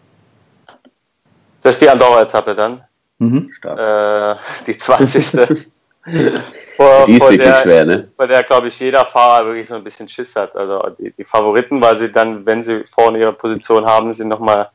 Das 1.62 1.74
ist 1.74 1.82
die 1.82 1.90
Andorra-Etappe 1.90 2.54
dann. 2.54 2.84
Mhm. 3.18 3.50
Äh, 3.64 4.34
die 4.66 4.78
20. 4.78 5.26
vor, 6.76 7.06
die 7.06 7.16
ist 7.16 7.22
wirklich 7.22 7.40
der, 7.40 7.62
schwer, 7.62 7.84
ne? 7.84 8.02
Bei 8.16 8.26
der, 8.26 8.42
glaube 8.44 8.68
ich, 8.68 8.78
jeder 8.78 9.04
Fahrer 9.04 9.46
wirklich 9.46 9.68
so 9.68 9.74
ein 9.74 9.84
bisschen 9.84 10.08
Schiss 10.08 10.34
hat. 10.36 10.54
Also 10.54 10.80
die, 10.98 11.12
die 11.12 11.24
Favoriten, 11.24 11.80
weil 11.80 11.98
sie 11.98 12.10
dann, 12.10 12.46
wenn 12.46 12.62
sie 12.62 12.84
vorne 12.84 13.18
ihre 13.18 13.32
Position 13.32 13.84
haben, 13.84 14.14
sie 14.14 14.24
nochmal 14.24 14.70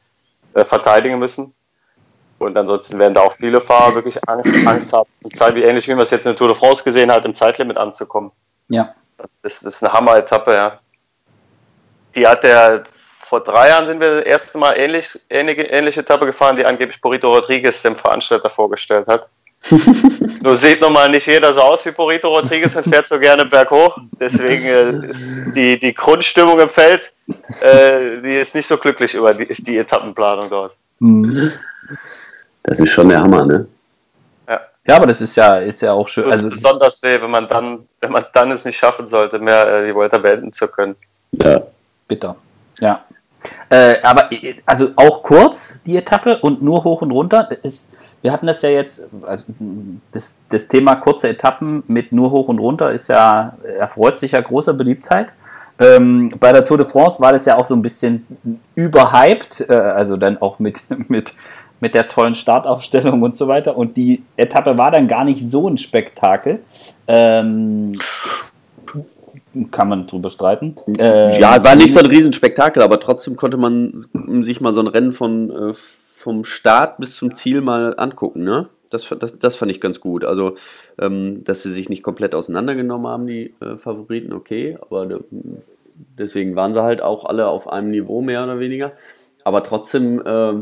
äh, 0.54 0.66
verteidigen 0.66 1.20
müssen. 1.20 1.54
Und 2.40 2.58
ansonsten 2.58 3.00
werden 3.00 3.14
da 3.14 3.22
auch 3.22 3.32
viele 3.32 3.62
Fahrer 3.62 3.96
wirklich 3.96 4.20
Angst, 4.28 4.54
Angst 4.68 4.94
haben, 4.94 5.08
wie 5.56 5.64
ähnlich 5.64 5.88
wie 5.88 5.94
man 5.94 6.04
es 6.04 6.12
jetzt 6.12 6.26
in 6.26 6.34
der 6.34 6.38
Tour 6.38 6.50
de 6.50 6.56
France 6.56 6.84
gesehen 6.84 7.12
hat, 7.12 7.26
im 7.26 7.34
Zeitlimit 7.34 7.78
anzukommen. 7.78 8.32
Ja. 8.68 8.94
Das, 9.42 9.62
das 9.62 9.76
ist 9.76 9.84
eine 9.84 9.94
Hammer-Etappe, 9.94 10.54
ja 10.54 10.80
die 12.16 12.28
hat 12.28 12.44
der, 12.44 12.84
vor 13.28 13.42
drei 13.42 13.70
Jahren 13.70 13.88
sind 13.88 14.00
wir 14.00 14.16
das 14.16 14.26
erste 14.26 14.58
Mal 14.58 14.74
ähnlich, 14.78 15.20
ähnliche, 15.30 15.64
ähnliche 15.64 16.00
Etappe 16.00 16.26
gefahren, 16.26 16.56
die 16.56 16.66
angeblich 16.66 17.02
Porito 17.02 17.30
Rodriguez 17.30 17.82
dem 17.82 17.96
Veranstalter 17.96 18.50
vorgestellt 18.50 19.08
hat. 19.08 19.28
Nur 20.42 20.56
sieht 20.56 20.80
nun 20.82 20.94
mal 20.94 21.10
nicht 21.10 21.28
jeder 21.28 21.52
so 21.52 21.62
aus 21.62 21.86
wie 21.86 21.92
Porito 21.92 22.30
Rodriguez 22.30 22.76
und 22.76 22.86
fährt 22.86 23.08
so 23.08 23.20
gerne 23.20 23.44
berghoch. 23.46 23.98
Deswegen 24.20 24.66
äh, 24.66 25.10
ist 25.10 25.46
die, 25.56 25.78
die 25.78 25.94
Grundstimmung 25.94 26.60
im 26.60 26.70
Feld, 26.70 27.12
äh, 27.60 28.22
die 28.22 28.36
ist 28.36 28.56
nicht 28.56 28.68
so 28.68 28.78
glücklich 28.78 29.14
über 29.14 29.34
die, 29.34 29.48
die 29.62 29.78
Etappenplanung 29.78 30.50
dort. 30.50 30.74
Mhm. 31.00 31.52
Das 32.64 32.80
ist 32.80 32.92
schon 32.92 33.10
der 33.10 33.20
Hammer, 33.20 33.46
ne? 33.46 33.68
Ja. 34.48 34.62
ja, 34.88 34.96
aber 34.96 35.08
das 35.08 35.20
ist 35.20 35.36
ja, 35.36 35.58
ist 35.58 35.82
ja 35.82 35.92
auch 35.92 36.08
schön. 36.08 36.32
Also, 36.32 36.50
besonders 36.50 37.02
weh, 37.04 37.20
wenn 37.20 37.32
man 37.32 37.50
dann, 37.50 37.88
wenn 38.00 38.12
man 38.12 38.26
dann 38.32 38.52
es 38.52 38.64
nicht 38.64 38.78
schaffen 38.78 39.08
sollte, 39.08 39.40
mehr 39.40 39.68
äh, 39.68 39.88
die 39.88 39.96
Volta 39.96 40.18
beenden 40.18 40.54
zu 40.54 40.68
können. 40.68 40.96
Ja 41.32 41.62
bitter. 42.08 42.36
Ja. 42.80 43.02
Äh, 43.70 44.02
aber 44.02 44.32
äh, 44.32 44.56
also 44.66 44.90
auch 44.96 45.24
kurz 45.24 45.80
die 45.86 45.98
Etappe 45.98 46.40
und 46.40 46.62
nur 46.62 46.84
hoch 46.84 47.02
und 47.02 47.12
runter. 47.12 47.50
Ist, 47.64 47.94
wir 48.22 48.32
hatten 48.32 48.48
das 48.48 48.62
ja 48.62 48.70
jetzt, 48.70 49.08
also 49.24 49.54
das, 50.12 50.38
das 50.50 50.68
Thema 50.68 50.96
kurze 50.96 51.30
Etappen 51.30 51.84
mit 51.88 52.12
nur 52.12 52.32
hoch 52.32 52.48
und 52.48 52.60
runter 52.60 52.92
ist 52.92 53.10
ja, 53.10 53.58
erfreut 53.80 54.20
sich 54.20 54.32
ja 54.32 54.42
großer 54.42 54.74
Beliebtheit. 54.74 55.34
Ähm, 55.80 56.34
bei 56.40 56.52
der 56.52 56.66
Tour 56.66 56.78
de 56.78 56.88
France 56.88 57.22
war 57.22 57.32
das 57.32 57.46
ja 57.46 57.56
auch 57.58 57.66
so 57.66 57.76
ein 57.76 57.82
bisschen 57.82 58.26
überhyped, 58.74 59.70
äh, 59.70 59.74
also 59.74 60.18
dann 60.18 60.42
auch 60.42 60.60
mit, 60.60 60.82
mit, 61.10 61.34
mit 61.80 61.94
der 61.94 62.08
tollen 62.08 62.36
Startaufstellung 62.36 63.22
und 63.22 63.38
so 63.38 63.48
weiter. 63.48 63.78
Und 63.78 63.98
die 63.98 64.24
Etappe 64.36 64.78
war 64.78 64.92
dann 64.92 65.08
gar 65.08 65.24
nicht 65.24 65.40
so 65.40 65.68
ein 65.70 65.78
Spektakel. 65.78 66.64
Ähm, 67.08 67.94
kann 69.72 69.90
man 69.90 70.08
drüber 70.08 70.30
streiten. 70.30 70.76
Äh, 71.00 71.40
ja, 71.40 71.64
war 71.64 71.76
nicht 71.76 71.94
so 71.94 72.00
ein 72.00 72.06
Riesenspektakel, 72.06 72.82
aber 72.82 73.00
trotzdem 73.00 73.36
konnte 73.36 73.58
man 73.58 74.06
sich 74.42 74.62
mal 74.62 74.74
so 74.74 74.80
ein 74.80 74.88
Rennen 74.88 75.12
von, 75.12 75.50
äh, 75.50 75.74
vom 75.74 76.44
Start 76.44 76.98
bis 76.98 77.16
zum 77.16 77.36
Ziel 77.36 77.62
mal 77.62 77.94
angucken, 77.98 78.44
ne? 78.44 78.70
Das, 78.90 79.14
das, 79.20 79.38
das 79.38 79.58
fand 79.58 79.70
ich 79.72 79.82
ganz 79.82 80.00
gut. 80.00 80.24
Also, 80.24 80.56
ähm, 80.98 81.44
dass 81.44 81.62
sie 81.62 81.72
sich 81.72 81.90
nicht 81.90 82.04
komplett 82.04 82.34
auseinandergenommen 82.34 83.08
haben, 83.08 83.28
die 83.28 83.54
äh, 83.60 83.78
Favoriten, 83.78 84.32
okay, 84.32 84.78
aber 84.82 85.20
deswegen 86.18 86.56
waren 86.56 86.74
sie 86.74 86.82
halt 86.82 87.02
auch 87.02 87.26
alle 87.26 87.48
auf 87.48 87.70
einem 87.70 87.92
Niveau, 87.92 88.22
mehr 88.22 88.44
oder 88.44 88.60
weniger. 88.60 88.94
Aber 89.44 89.64
trotzdem 89.64 90.20
äh, 90.20 90.54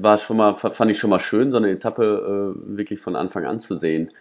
war 0.00 0.16
schon 0.16 0.38
mal, 0.38 0.54
fand 0.54 0.90
ich 0.90 0.98
schon 0.98 1.10
mal 1.10 1.20
schön, 1.20 1.52
so 1.52 1.58
eine 1.58 1.70
Etappe 1.70 2.54
äh, 2.56 2.76
wirklich 2.76 2.98
von 2.98 3.14
Anfang 3.14 3.44
an 3.44 3.60
zu 3.60 3.76
sehen. 3.76 4.12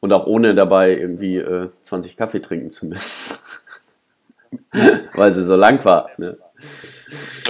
Und 0.00 0.12
auch 0.12 0.26
ohne 0.26 0.54
dabei 0.54 0.94
irgendwie 0.94 1.36
äh, 1.36 1.68
20 1.80 2.16
Kaffee 2.16 2.42
trinken 2.42 2.70
zu 2.70 2.86
müssen. 2.86 3.36
Weil 5.14 5.32
sie 5.32 5.44
so 5.44 5.56
lang 5.56 5.84
war. 5.84 6.10
Ne? 6.16 6.36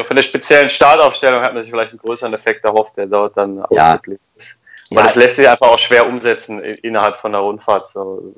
Von 0.04 0.16
der 0.16 0.22
speziellen 0.22 0.70
Startaufstellung 0.70 1.40
hat 1.40 1.54
man 1.54 1.62
sich 1.62 1.70
vielleicht 1.70 1.90
einen 1.90 1.98
größeren 1.98 2.32
Effekt 2.34 2.64
erhofft, 2.64 2.96
der 2.96 3.06
dort 3.06 3.36
dann 3.36 3.64
ja. 3.70 3.92
ausgeblieben 3.94 4.24
ist. 4.36 4.58
Aber 4.90 5.00
ja. 5.00 5.06
das 5.06 5.16
lässt 5.16 5.36
sich 5.36 5.48
einfach 5.48 5.68
auch 5.68 5.78
schwer 5.78 6.06
umsetzen 6.06 6.60
innerhalb 6.60 7.16
von 7.16 7.32
der 7.32 7.40
Rundfahrt, 7.40 7.88
so, 7.88 8.34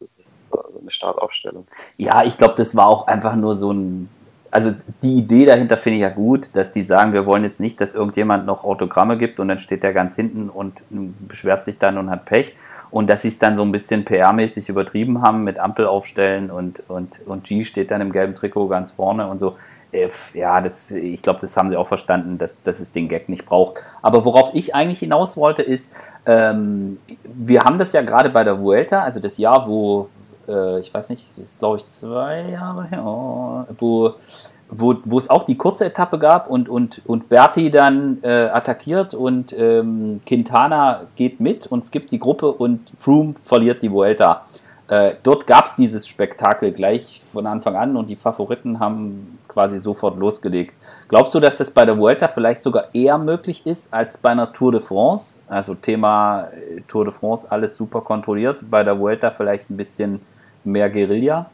eine 0.81 0.90
Startaufstellung. 0.90 1.66
Ja, 1.96 2.22
ich 2.24 2.38
glaube, 2.38 2.55
das 2.57 2.77
war 2.77 2.87
auch 2.87 3.07
einfach 3.07 3.35
nur 3.35 3.55
so 3.55 3.72
ein. 3.72 4.09
Also 4.50 4.72
die 5.03 5.18
Idee 5.18 5.46
dahinter 5.46 5.77
finde 5.77 5.96
ich 5.96 6.03
ja 6.03 6.11
gut, 6.11 6.50
dass 6.55 6.70
die 6.70 6.85
sagen, 6.85 7.12
wir 7.12 7.27
wollen 7.27 7.42
jetzt 7.42 7.59
nicht, 7.59 7.81
dass 7.81 7.96
irgendjemand 7.96 8.46
noch 8.46 8.62
Autogramme 8.62 9.18
gibt 9.18 9.40
und 9.40 9.48
dann 9.48 9.59
steht 9.59 9.83
der 9.83 9.92
ganz 9.92 10.14
hinten 10.14 10.48
und 10.48 10.85
beschwert 10.90 11.64
sich 11.64 11.79
dann 11.79 11.98
und 11.98 12.09
hat 12.09 12.24
Pech. 12.24 12.55
Und 12.94 13.11
dass 13.11 13.22
sie 13.22 13.28
es 13.28 13.40
dann 13.40 13.57
so 13.57 13.62
ein 13.62 13.72
bisschen 13.72 14.04
PR-mäßig 14.04 14.68
übertrieben 14.68 15.20
haben 15.20 15.42
mit 15.42 15.59
Ampel 15.59 15.85
aufstellen 15.85 16.48
und, 16.48 16.80
und, 16.88 17.22
und 17.26 17.42
G 17.42 17.64
steht 17.64 17.90
dann 17.90 18.00
im 18.00 18.12
gelben 18.12 18.37
Trikot 18.37 18.68
ganz 18.68 18.92
vorne 18.92 19.26
und 19.26 19.40
so 19.40 19.57
ja, 20.35 20.61
das, 20.61 20.90
ich 20.90 21.22
glaube, 21.22 21.40
das 21.40 21.57
haben 21.57 21.70
sie 21.70 21.76
auch 21.76 21.88
verstanden, 21.88 22.38
dass, 22.38 22.62
dass 22.62 22.80
es 22.80 22.92
den 22.92 23.09
Gag 23.09 23.28
nicht 23.28 23.46
braucht. 23.46 23.83
Aber 24.02 24.24
worauf 24.24 24.50
ich 24.54 24.74
eigentlich 24.74 25.00
hinaus 25.00 25.37
wollte, 25.37 25.62
ist, 25.62 25.94
ähm, 26.26 26.98
wir 27.22 27.64
haben 27.64 27.78
das 27.78 27.92
ja 27.92 28.02
gerade 28.02 28.30
bei 28.30 28.44
der 28.44 28.61
Vuelta, 28.61 29.02
also 29.02 29.20
das 29.20 29.38
Jahr, 29.38 29.68
wo, 29.68 30.09
äh, 30.48 30.80
ich 30.80 30.92
weiß 30.92 31.11
nicht, 31.11 31.38
ist 31.38 31.59
glaube 31.59 31.78
ich 31.78 31.88
zwei 31.88 32.42
Jahre 32.50 32.85
her, 32.88 33.04
oh, 33.04 33.64
wo, 33.78 34.14
wo, 34.77 34.97
wo 35.05 35.19
es 35.19 35.31
auch 35.31 35.45
die 35.45 35.57
kurze 35.57 35.87
Etappe 35.87 36.19
gab 36.19 36.49
und, 36.51 36.69
und, 36.69 37.03
und 37.07 37.29
Berti 37.29 37.71
dann 37.71 38.19
äh, 38.23 38.49
attackiert 38.53 39.15
und 39.15 39.53
ähm, 39.57 40.21
Quintana 40.27 41.03
geht 41.17 41.41
mit 41.41 41.67
und 41.67 41.87
skippt 41.87 42.13
die 42.13 42.19
Gruppe 42.19 42.53
und 42.53 42.81
Froome 42.99 43.35
verliert 43.45 43.83
die 43.83 43.91
Vuelta. 43.91 44.47
Äh, 44.89 45.15
dort 45.23 45.47
gab 45.47 45.67
es 45.67 45.77
dieses 45.77 46.07
Spektakel 46.07 46.73
gleich 46.73 47.23
von 47.33 47.47
Anfang 47.47 47.77
an 47.77 47.97
und 47.97 48.11
die 48.11 48.17
Favoriten 48.17 48.81
haben 48.81 49.39
quasi 49.49 49.79
sofort 49.79 50.19
losgelegt. 50.19 50.75
Glaubst 51.09 51.35
du, 51.35 51.41
dass 51.41 51.59
das 51.59 51.71
bei 51.71 51.85
der 51.85 51.99
Vuelta 51.99 52.29
vielleicht 52.29 52.63
sogar 52.63 52.95
eher 52.95 53.19
möglich 53.19 53.67
ist 53.67 53.95
als 53.95 54.19
bei 54.19 54.31
einer 54.31 54.53
Tour 54.53 54.73
de 54.73 54.81
France? 54.81 55.41
Also 55.49 55.75
Thema 55.75 56.49
äh, 56.49 56.81
Tour 56.89 57.05
de 57.05 57.15
France, 57.15 57.51
alles 57.51 57.77
super 57.77 58.01
kontrolliert. 58.01 58.65
Bei 58.71 58.83
der 58.83 58.99
Vuelta 58.99 59.31
vielleicht 59.31 59.71
ein 59.71 59.77
bisschen 59.77 60.21
mehr 60.65 60.91
Guerilla? 60.91 61.51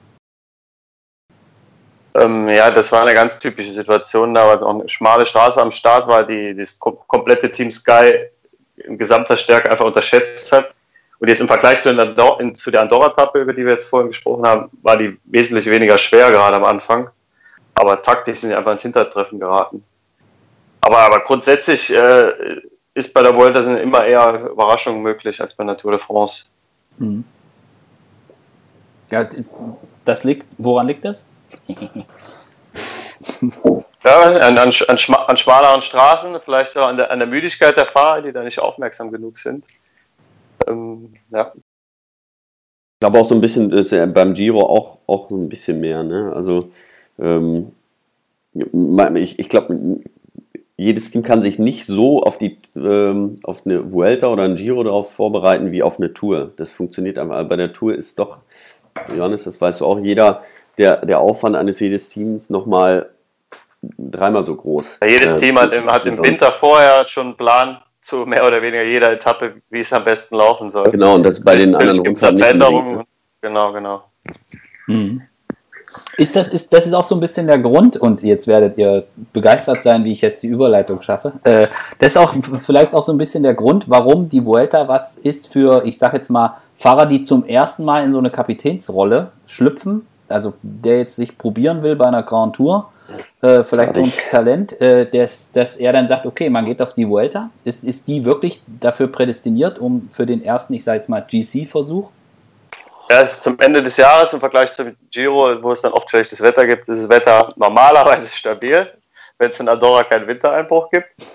Ähm, 2.14 2.48
ja, 2.48 2.70
das 2.70 2.90
war 2.90 3.02
eine 3.02 3.14
ganz 3.14 3.38
typische 3.38 3.72
Situation 3.72 4.34
da, 4.34 4.46
weil 4.46 4.56
es 4.56 4.62
auch 4.62 4.74
eine 4.74 4.88
schmale 4.88 5.26
Straße 5.26 5.60
am 5.60 5.70
Start 5.70 6.08
war, 6.08 6.24
die 6.24 6.54
das 6.56 6.78
komplette 6.78 7.50
Team 7.50 7.70
Sky 7.70 8.26
in 8.76 8.98
gesamter 8.98 9.36
Stärke 9.36 9.70
einfach 9.70 9.84
unterschätzt 9.84 10.50
hat. 10.52 10.72
Und 11.18 11.28
jetzt 11.28 11.40
im 11.40 11.46
Vergleich 11.48 11.80
zu, 11.82 11.94
der, 11.94 12.54
zu 12.54 12.70
der 12.70 12.80
Andorra-Tappe, 12.80 13.40
über 13.40 13.52
die 13.52 13.64
wir 13.64 13.74
jetzt 13.74 13.88
vorhin 13.88 14.08
gesprochen 14.08 14.46
haben, 14.46 14.70
war 14.82 14.96
die 14.96 15.18
wesentlich 15.24 15.66
weniger 15.66 15.98
schwer 15.98 16.30
gerade 16.30 16.56
am 16.56 16.64
Anfang. 16.64 17.10
Aber 17.74 18.00
taktisch 18.02 18.40
sind 18.40 18.50
sie 18.50 18.56
einfach 18.56 18.72
ins 18.72 18.82
Hintertreffen 18.82 19.38
geraten. 19.38 19.84
Aber, 20.80 20.98
aber 20.98 21.20
grundsätzlich 21.20 21.94
äh, 21.94 22.32
ist 22.94 23.12
bei 23.12 23.22
der 23.22 23.36
Vuelta 23.36 23.62
sind 23.62 23.76
immer 23.76 24.04
eher 24.04 24.48
Überraschungen 24.50 25.02
möglich 25.02 25.40
als 25.40 25.54
bei 25.54 25.64
der 25.64 25.74
de 25.74 25.98
France. 25.98 26.44
Mhm. 26.98 27.24
Ja, 29.10 29.28
das 30.04 30.24
liegt, 30.24 30.46
woran 30.56 30.86
liegt 30.86 31.04
das? 31.04 31.26
ja, 34.04 34.22
an, 34.22 34.58
an, 34.58 34.72
an, 34.88 34.98
schmaleren 35.36 35.82
Straßen, 35.82 36.40
vielleicht 36.44 36.76
auch 36.76 36.88
an 36.88 36.96
der, 36.96 37.10
an 37.10 37.18
der 37.18 37.28
Müdigkeit 37.28 37.76
der 37.76 37.86
Fahrer, 37.86 38.22
die 38.22 38.32
da 38.32 38.42
nicht 38.42 38.58
aufmerksam 38.58 39.10
genug 39.10 39.38
sind. 39.38 39.64
Ähm, 40.66 41.12
ja. 41.30 41.52
Ich 41.54 43.00
glaube 43.00 43.18
auch 43.18 43.24
so 43.24 43.34
ein 43.34 43.40
bisschen, 43.40 43.72
ist 43.72 43.90
beim 44.12 44.34
Giro 44.34 44.60
auch, 44.60 44.98
auch 45.06 45.30
ein 45.30 45.48
bisschen 45.48 45.80
mehr. 45.80 46.02
Ne? 46.02 46.32
Also 46.34 46.70
ähm, 47.18 47.72
ich, 48.52 49.38
ich 49.38 49.48
glaube, 49.48 50.02
jedes 50.76 51.10
Team 51.10 51.22
kann 51.22 51.42
sich 51.42 51.58
nicht 51.58 51.86
so 51.86 52.22
auf, 52.22 52.38
die, 52.38 52.58
ähm, 52.74 53.36
auf 53.42 53.66
eine 53.66 53.92
Vuelta 53.92 54.28
oder 54.28 54.44
ein 54.44 54.56
Giro 54.56 54.82
darauf 54.82 55.12
vorbereiten 55.12 55.72
wie 55.72 55.82
auf 55.82 55.98
eine 55.98 56.14
Tour. 56.14 56.52
Das 56.56 56.70
funktioniert 56.70 57.18
einfach. 57.18 57.46
Bei 57.48 57.56
der 57.56 57.72
Tour 57.72 57.94
ist 57.94 58.18
doch, 58.18 58.38
Johannes, 59.16 59.44
das 59.44 59.60
weißt 59.60 59.80
du 59.80 59.86
auch, 59.86 59.98
jeder, 59.98 60.42
der, 60.80 61.04
der 61.04 61.20
Aufwand 61.20 61.54
eines 61.56 61.78
jedes 61.78 62.08
Teams 62.08 62.50
nochmal 62.50 63.10
dreimal 63.98 64.42
so 64.42 64.56
groß. 64.56 64.98
Ja, 65.00 65.06
jedes 65.06 65.34
äh, 65.34 65.40
Team 65.40 65.58
hat 65.58 65.72
im, 65.72 65.90
hat 65.90 66.06
im 66.06 66.22
Winter 66.24 66.50
vorher 66.50 67.06
schon 67.06 67.28
einen 67.28 67.36
Plan 67.36 67.78
zu 68.00 68.26
mehr 68.26 68.46
oder 68.46 68.60
weniger 68.62 68.82
jeder 68.82 69.12
Etappe, 69.12 69.54
wie 69.70 69.80
es 69.80 69.92
am 69.92 70.04
besten 70.04 70.36
laufen 70.36 70.70
soll. 70.70 70.90
Genau, 70.90 71.14
und 71.14 71.22
das 71.22 71.42
bei 71.42 71.56
den 71.56 71.74
anderen 71.74 72.02
gibt 72.02 72.16
es 72.16 72.20
Veränderungen. 72.20 72.96
Ne? 72.96 73.04
Genau, 73.42 73.72
genau. 73.72 74.02
Hm. 74.86 75.22
Ist 76.16 76.36
das, 76.36 76.48
ist, 76.48 76.72
das 76.72 76.86
ist 76.86 76.94
auch 76.94 77.04
so 77.04 77.16
ein 77.16 77.20
bisschen 77.20 77.46
der 77.46 77.58
Grund, 77.58 77.96
und 77.96 78.22
jetzt 78.22 78.46
werdet 78.46 78.78
ihr 78.78 79.04
begeistert 79.32 79.82
sein, 79.82 80.04
wie 80.04 80.12
ich 80.12 80.20
jetzt 80.20 80.42
die 80.42 80.46
Überleitung 80.46 81.02
schaffe. 81.02 81.32
Äh, 81.42 81.66
das 81.98 82.12
ist 82.12 82.16
auch 82.16 82.34
vielleicht 82.58 82.94
auch 82.94 83.02
so 83.02 83.12
ein 83.12 83.18
bisschen 83.18 83.42
der 83.42 83.54
Grund, 83.54 83.90
warum 83.90 84.28
die 84.28 84.44
Vuelta 84.46 84.86
was 84.86 85.18
ist 85.18 85.52
für, 85.52 85.84
ich 85.84 85.98
sag 85.98 86.12
jetzt 86.12 86.30
mal, 86.30 86.58
Fahrer, 86.76 87.06
die 87.06 87.22
zum 87.22 87.44
ersten 87.44 87.84
Mal 87.84 88.04
in 88.04 88.12
so 88.12 88.18
eine 88.18 88.30
Kapitänsrolle 88.30 89.32
schlüpfen. 89.46 90.06
Also 90.30 90.54
der 90.62 90.98
jetzt 90.98 91.16
sich 91.16 91.36
probieren 91.36 91.82
will 91.82 91.96
bei 91.96 92.06
einer 92.06 92.22
Grand 92.22 92.56
Tour 92.56 92.90
äh, 93.42 93.64
vielleicht 93.64 93.94
so 93.94 94.02
ein 94.02 94.12
Talent, 94.28 94.80
äh, 94.80 95.08
dass, 95.08 95.52
dass 95.52 95.76
er 95.76 95.92
dann 95.92 96.08
sagt, 96.08 96.26
okay, 96.26 96.50
man 96.50 96.64
geht 96.66 96.80
auf 96.82 96.94
die 96.94 97.08
Vuelta. 97.08 97.50
Ist, 97.64 97.84
ist 97.84 98.08
die 98.08 98.24
wirklich 98.24 98.62
dafür 98.66 99.08
prädestiniert, 99.08 99.78
um 99.78 100.08
für 100.12 100.26
den 100.26 100.42
ersten, 100.42 100.74
ich 100.74 100.84
sage 100.84 100.98
jetzt 100.98 101.08
mal, 101.08 101.20
GC-Versuch? 101.20 102.10
Ja, 103.08 103.22
es 103.22 103.32
ist 103.32 103.42
zum 103.42 103.58
Ende 103.58 103.82
des 103.82 103.96
Jahres 103.96 104.32
im 104.32 104.40
Vergleich 104.40 104.72
zum 104.72 104.94
Giro, 105.10 105.60
wo 105.62 105.72
es 105.72 105.80
dann 105.80 105.92
oft 105.92 106.08
schlechtes 106.08 106.40
Wetter 106.40 106.66
gibt, 106.66 106.88
ist 106.88 107.02
das 107.02 107.08
Wetter 107.08 107.52
normalerweise 107.56 108.28
stabil, 108.30 108.88
wenn 109.38 109.50
es 109.50 109.58
in 109.58 109.68
Andorra 109.68 110.04
keinen 110.04 110.28
Wintereinbruch 110.28 110.90
gibt. 110.90 111.08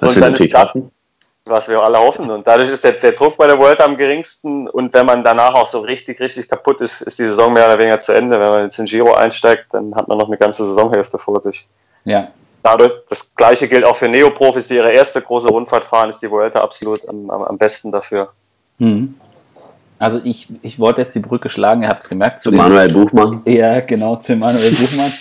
das 0.00 0.14
und 0.14 0.20
dann 0.20 0.34
ist 0.34 0.52
das, 0.52 0.72
was 1.48 1.68
wir 1.68 1.82
alle 1.82 1.98
hoffen. 1.98 2.30
Und 2.30 2.46
dadurch 2.46 2.70
ist 2.70 2.84
der, 2.84 2.92
der, 2.92 3.12
Druck 3.12 3.36
bei 3.36 3.46
der 3.46 3.58
World 3.58 3.80
am 3.80 3.96
geringsten. 3.96 4.68
Und 4.68 4.92
wenn 4.94 5.06
man 5.06 5.24
danach 5.24 5.54
auch 5.54 5.66
so 5.66 5.80
richtig, 5.80 6.20
richtig 6.20 6.48
kaputt 6.48 6.80
ist, 6.80 7.00
ist 7.02 7.18
die 7.18 7.26
Saison 7.26 7.52
mehr 7.52 7.66
oder 7.66 7.78
weniger 7.78 8.00
zu 8.00 8.12
Ende. 8.12 8.38
Wenn 8.38 8.48
man 8.48 8.64
jetzt 8.64 8.78
in 8.78 8.86
Giro 8.86 9.14
einsteigt, 9.14 9.66
dann 9.72 9.94
hat 9.94 10.08
man 10.08 10.18
noch 10.18 10.28
eine 10.28 10.36
ganze 10.36 10.66
Saisonhälfte 10.66 11.18
vor 11.18 11.40
sich. 11.42 11.66
Ja. 12.04 12.28
Dadurch, 12.62 12.92
das 13.08 13.34
gleiche 13.34 13.68
gilt 13.68 13.84
auch 13.84 13.96
für 13.96 14.08
Neoprofis, 14.08 14.68
die 14.68 14.74
ihre 14.74 14.90
erste 14.90 15.22
große 15.22 15.48
Rundfahrt 15.48 15.84
fahren, 15.84 16.10
ist 16.10 16.20
die 16.20 16.30
Vuelta 16.30 16.60
absolut 16.60 17.08
am, 17.08 17.30
am, 17.30 17.42
am 17.42 17.58
besten 17.58 17.92
dafür. 17.92 18.32
Mhm. 18.78 19.14
Also 19.98 20.20
ich, 20.22 20.48
ich 20.62 20.78
wollte 20.78 21.02
jetzt 21.02 21.14
die 21.14 21.20
Brücke 21.20 21.48
schlagen, 21.48 21.82
ihr 21.82 21.88
habt 21.88 22.02
es 22.04 22.08
gemerkt. 22.08 22.40
Zu, 22.40 22.50
zu 22.50 22.56
Manuel 22.56 22.92
Buchmann. 22.92 23.42
Ja, 23.46 23.80
genau, 23.80 24.16
zu 24.16 24.36
Manuel 24.36 24.70
Buchmann, 24.70 25.12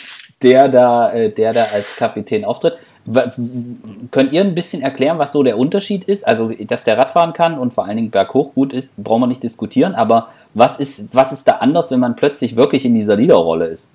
der 0.41 0.69
da, 0.69 1.11
äh, 1.13 1.31
der 1.31 1.53
da 1.53 1.65
als 1.65 1.95
Kapitän 1.95 2.45
auftritt. 2.45 2.77
Könnt 4.11 4.33
ihr 4.33 4.41
ein 4.41 4.53
bisschen 4.53 4.81
erklären, 4.81 5.17
was 5.17 5.31
so 5.31 5.41
der 5.41 5.57
Unterschied 5.57 6.03
ist? 6.05 6.27
Also, 6.27 6.49
dass 6.49 6.83
der 6.83 6.97
Radfahren 6.97 7.33
kann 7.33 7.57
und 7.57 7.73
vor 7.73 7.85
allen 7.85 7.95
Dingen 7.95 8.11
berghoch 8.11 8.53
gut 8.53 8.73
ist, 8.73 9.01
brauchen 9.01 9.21
wir 9.21 9.27
nicht 9.27 9.43
diskutieren. 9.43 9.95
Aber 9.95 10.29
was 10.53 10.79
ist, 10.79 11.09
was 11.13 11.31
ist 11.31 11.47
da 11.47 11.53
anders, 11.53 11.89
wenn 11.91 12.01
man 12.01 12.15
plötzlich 12.15 12.55
wirklich 12.55 12.85
in 12.85 12.95
dieser 12.95 13.15
Leaderrolle 13.15 13.67
ist? 13.67 13.89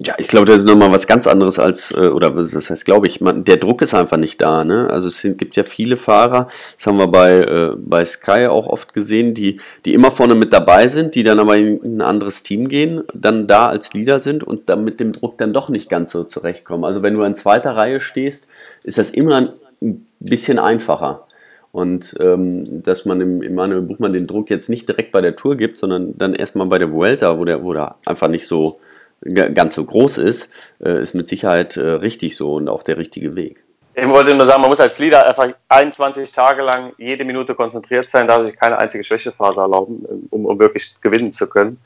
Ja, 0.00 0.14
ich 0.16 0.28
glaube, 0.28 0.44
das 0.44 0.58
ist 0.58 0.66
nochmal 0.66 0.92
was 0.92 1.08
ganz 1.08 1.26
anderes 1.26 1.58
als, 1.58 1.90
äh, 1.90 2.06
oder 2.08 2.36
was 2.36 2.70
heißt, 2.70 2.84
glaube 2.84 3.08
ich, 3.08 3.20
man, 3.20 3.42
der 3.42 3.56
Druck 3.56 3.82
ist 3.82 3.94
einfach 3.94 4.16
nicht 4.16 4.40
da. 4.40 4.62
Ne? 4.62 4.88
Also 4.88 5.08
es 5.08 5.20
sind, 5.20 5.38
gibt 5.38 5.56
ja 5.56 5.64
viele 5.64 5.96
Fahrer, 5.96 6.46
das 6.76 6.86
haben 6.86 6.98
wir 6.98 7.08
bei, 7.08 7.38
äh, 7.38 7.72
bei 7.76 8.04
Sky 8.04 8.46
auch 8.46 8.68
oft 8.68 8.94
gesehen, 8.94 9.34
die, 9.34 9.60
die 9.84 9.94
immer 9.94 10.12
vorne 10.12 10.36
mit 10.36 10.52
dabei 10.52 10.86
sind, 10.86 11.16
die 11.16 11.24
dann 11.24 11.40
aber 11.40 11.56
in 11.56 11.80
ein 11.82 12.00
anderes 12.00 12.44
Team 12.44 12.68
gehen, 12.68 13.02
dann 13.12 13.48
da 13.48 13.68
als 13.70 13.92
Leader 13.92 14.20
sind 14.20 14.44
und 14.44 14.68
dann 14.68 14.84
mit 14.84 15.00
dem 15.00 15.12
Druck 15.12 15.36
dann 15.36 15.52
doch 15.52 15.68
nicht 15.68 15.90
ganz 15.90 16.12
so 16.12 16.22
zurechtkommen. 16.22 16.84
Also 16.84 17.02
wenn 17.02 17.14
du 17.14 17.22
in 17.24 17.34
zweiter 17.34 17.74
Reihe 17.74 17.98
stehst, 17.98 18.46
ist 18.84 18.98
das 18.98 19.10
immer 19.10 19.52
ein 19.82 20.06
bisschen 20.20 20.60
einfacher. 20.60 21.26
Und 21.72 22.14
ähm, 22.20 22.84
dass 22.84 23.04
man 23.04 23.20
im 23.20 23.42
Emanuel 23.42 23.82
Buchmann 23.82 24.12
den 24.12 24.28
Druck 24.28 24.48
jetzt 24.48 24.68
nicht 24.68 24.88
direkt 24.88 25.10
bei 25.10 25.20
der 25.20 25.34
Tour 25.34 25.56
gibt, 25.56 25.76
sondern 25.76 26.16
dann 26.16 26.34
erstmal 26.34 26.68
bei 26.68 26.78
der 26.78 26.92
Vuelta, 26.92 27.36
wo 27.38 27.44
der, 27.44 27.64
wo 27.64 27.72
der 27.72 27.96
einfach 28.06 28.28
nicht 28.28 28.46
so 28.46 28.78
ganz 29.20 29.74
so 29.74 29.84
groß 29.84 30.18
ist, 30.18 30.50
äh, 30.84 31.02
ist 31.02 31.14
mit 31.14 31.28
Sicherheit 31.28 31.76
äh, 31.76 31.80
richtig 31.80 32.36
so 32.36 32.54
und 32.54 32.68
auch 32.68 32.82
der 32.82 32.96
richtige 32.96 33.34
Weg. 33.36 33.64
Ich 33.94 34.08
wollte 34.08 34.32
nur 34.32 34.46
sagen, 34.46 34.60
man 34.60 34.70
muss 34.70 34.78
als 34.78 34.98
Leader 35.00 35.26
einfach 35.26 35.48
21 35.68 36.30
Tage 36.30 36.62
lang 36.62 36.92
jede 36.98 37.24
Minute 37.24 37.54
konzentriert 37.54 38.08
sein, 38.10 38.28
darf 38.28 38.46
sich 38.46 38.56
keine 38.56 38.78
einzige 38.78 39.02
Schwächephase 39.02 39.60
erlauben, 39.60 40.04
äh, 40.04 40.34
um, 40.34 40.46
um 40.46 40.58
wirklich 40.58 40.94
gewinnen 41.00 41.32
zu 41.32 41.48
können. 41.48 41.78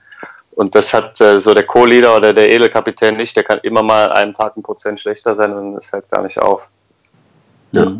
Und 0.54 0.74
das 0.74 0.92
hat 0.92 1.18
äh, 1.22 1.40
so 1.40 1.54
der 1.54 1.64
Co-Leader 1.64 2.14
oder 2.14 2.34
der 2.34 2.50
Edelkapitän 2.50 3.16
nicht, 3.16 3.34
der 3.34 3.44
kann 3.44 3.60
immer 3.62 3.82
mal 3.82 4.12
einen 4.12 4.34
Tag 4.34 4.56
ein 4.56 4.62
Prozent 4.62 5.00
schlechter 5.00 5.34
sein 5.34 5.54
und 5.54 5.76
es 5.76 5.86
fällt 5.86 6.10
gar 6.10 6.22
nicht 6.22 6.38
auf. 6.38 6.68
Ja. 7.70 7.96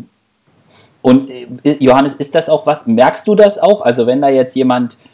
Und 1.01 1.31
Johannes, 1.63 2.13
ist 2.13 2.35
das 2.35 2.49
auch 2.49 2.67
was, 2.67 2.85
merkst 2.85 3.27
du 3.27 3.33
das 3.33 3.57
auch? 3.57 3.81
Also 3.81 4.05
wenn 4.05 4.21
da 4.21 4.29
jetzt 4.29 4.55
jemand 4.55 4.93
äh, 4.93 5.12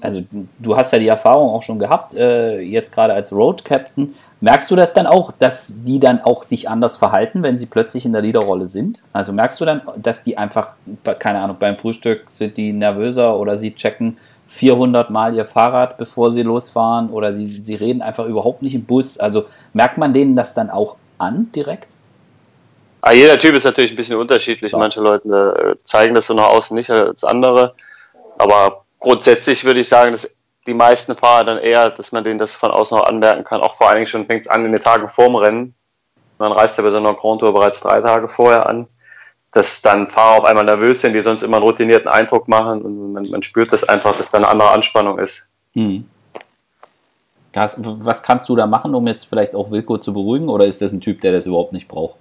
also 0.00 0.20
du 0.58 0.76
hast 0.76 0.92
ja 0.92 0.98
die 0.98 1.08
Erfahrung 1.08 1.50
auch 1.50 1.62
schon 1.62 1.78
gehabt, 1.78 2.14
äh, 2.14 2.60
jetzt 2.60 2.92
gerade 2.92 3.12
als 3.12 3.32
Road 3.32 3.64
Captain. 3.64 4.14
Merkst 4.40 4.70
du 4.70 4.76
das 4.76 4.94
dann 4.94 5.06
auch, 5.06 5.32
dass 5.32 5.74
die 5.84 5.98
dann 6.00 6.20
auch 6.20 6.42
sich 6.42 6.68
anders 6.68 6.96
verhalten, 6.96 7.42
wenn 7.42 7.58
sie 7.58 7.66
plötzlich 7.66 8.06
in 8.06 8.12
der 8.12 8.22
Leaderrolle 8.22 8.68
sind? 8.68 9.00
Also 9.12 9.32
merkst 9.32 9.60
du 9.60 9.64
dann, 9.64 9.82
dass 9.96 10.22
die 10.22 10.38
einfach, 10.38 10.72
keine 11.18 11.40
Ahnung, 11.40 11.56
beim 11.58 11.76
Frühstück 11.76 12.30
sind 12.30 12.56
die 12.56 12.72
nervöser 12.72 13.36
oder 13.38 13.56
sie 13.56 13.74
checken, 13.74 14.16
400 14.48 15.10
Mal 15.10 15.34
ihr 15.34 15.44
Fahrrad, 15.44 15.98
bevor 15.98 16.32
sie 16.32 16.42
losfahren 16.42 17.10
oder 17.10 17.32
sie, 17.32 17.46
sie 17.46 17.74
reden 17.74 18.00
einfach 18.00 18.26
überhaupt 18.26 18.62
nicht 18.62 18.74
im 18.74 18.84
Bus. 18.84 19.18
Also 19.18 19.44
merkt 19.74 19.98
man 19.98 20.14
denen 20.14 20.36
das 20.36 20.54
dann 20.54 20.70
auch 20.70 20.96
an 21.18 21.50
direkt? 21.54 21.88
Ah, 23.00 23.12
jeder 23.12 23.38
Typ 23.38 23.54
ist 23.54 23.64
natürlich 23.64 23.92
ein 23.92 23.96
bisschen 23.96 24.16
unterschiedlich. 24.16 24.72
Ja. 24.72 24.78
Manche 24.78 25.00
Leute 25.00 25.28
äh, 25.28 25.84
zeigen 25.84 26.14
das 26.14 26.26
so 26.26 26.34
nach 26.34 26.48
außen 26.48 26.74
nicht 26.76 26.90
als 26.90 27.24
andere. 27.24 27.74
Aber 28.38 28.84
grundsätzlich 29.00 29.64
würde 29.64 29.80
ich 29.80 29.88
sagen, 29.88 30.12
dass 30.12 30.36
die 30.66 30.74
meisten 30.74 31.14
Fahrer 31.14 31.44
dann 31.44 31.58
eher, 31.58 31.90
dass 31.90 32.12
man 32.12 32.24
denen 32.24 32.38
das 32.38 32.54
von 32.54 32.70
außen 32.70 32.96
auch 32.96 33.06
anmerken 33.06 33.44
kann. 33.44 33.60
Auch 33.60 33.74
vor 33.74 33.88
allen 33.88 33.96
Dingen 33.96 34.06
schon 34.06 34.26
fängt 34.26 34.46
es 34.46 34.48
an 34.48 34.64
in 34.64 34.72
den 34.72 34.82
Tagen 34.82 35.08
vorm 35.08 35.36
Rennen. 35.36 35.74
Man 36.38 36.52
reist 36.52 36.78
ja 36.78 36.84
bei 36.84 36.90
so 36.90 36.98
einer 36.98 37.14
Grand 37.14 37.40
Tour 37.40 37.52
bereits 37.52 37.80
drei 37.80 38.00
Tage 38.00 38.28
vorher 38.28 38.68
an, 38.68 38.86
dass 39.52 39.82
dann 39.82 40.08
Fahrer 40.08 40.38
auf 40.38 40.44
einmal 40.44 40.64
nervös 40.64 41.00
sind, 41.00 41.14
die 41.14 41.22
sonst 41.22 41.42
immer 41.42 41.56
einen 41.56 41.66
routinierten 41.66 42.08
Eindruck 42.08 42.48
machen 42.48 42.82
und 42.82 43.12
man, 43.12 43.24
man 43.28 43.42
spürt 43.42 43.72
das 43.72 43.82
einfach, 43.84 44.16
dass 44.16 44.30
da 44.30 44.38
eine 44.38 44.48
andere 44.48 44.70
Anspannung 44.70 45.18
ist. 45.18 45.48
Hm. 45.74 46.08
Was 47.54 48.22
kannst 48.22 48.48
du 48.48 48.54
da 48.54 48.66
machen, 48.66 48.94
um 48.94 49.06
jetzt 49.08 49.24
vielleicht 49.24 49.54
auch 49.54 49.70
Wilko 49.72 49.98
zu 49.98 50.12
beruhigen 50.12 50.48
oder 50.48 50.66
ist 50.66 50.80
das 50.80 50.92
ein 50.92 51.00
Typ, 51.00 51.20
der 51.22 51.32
das 51.32 51.46
überhaupt 51.46 51.72
nicht 51.72 51.88
braucht? 51.88 52.18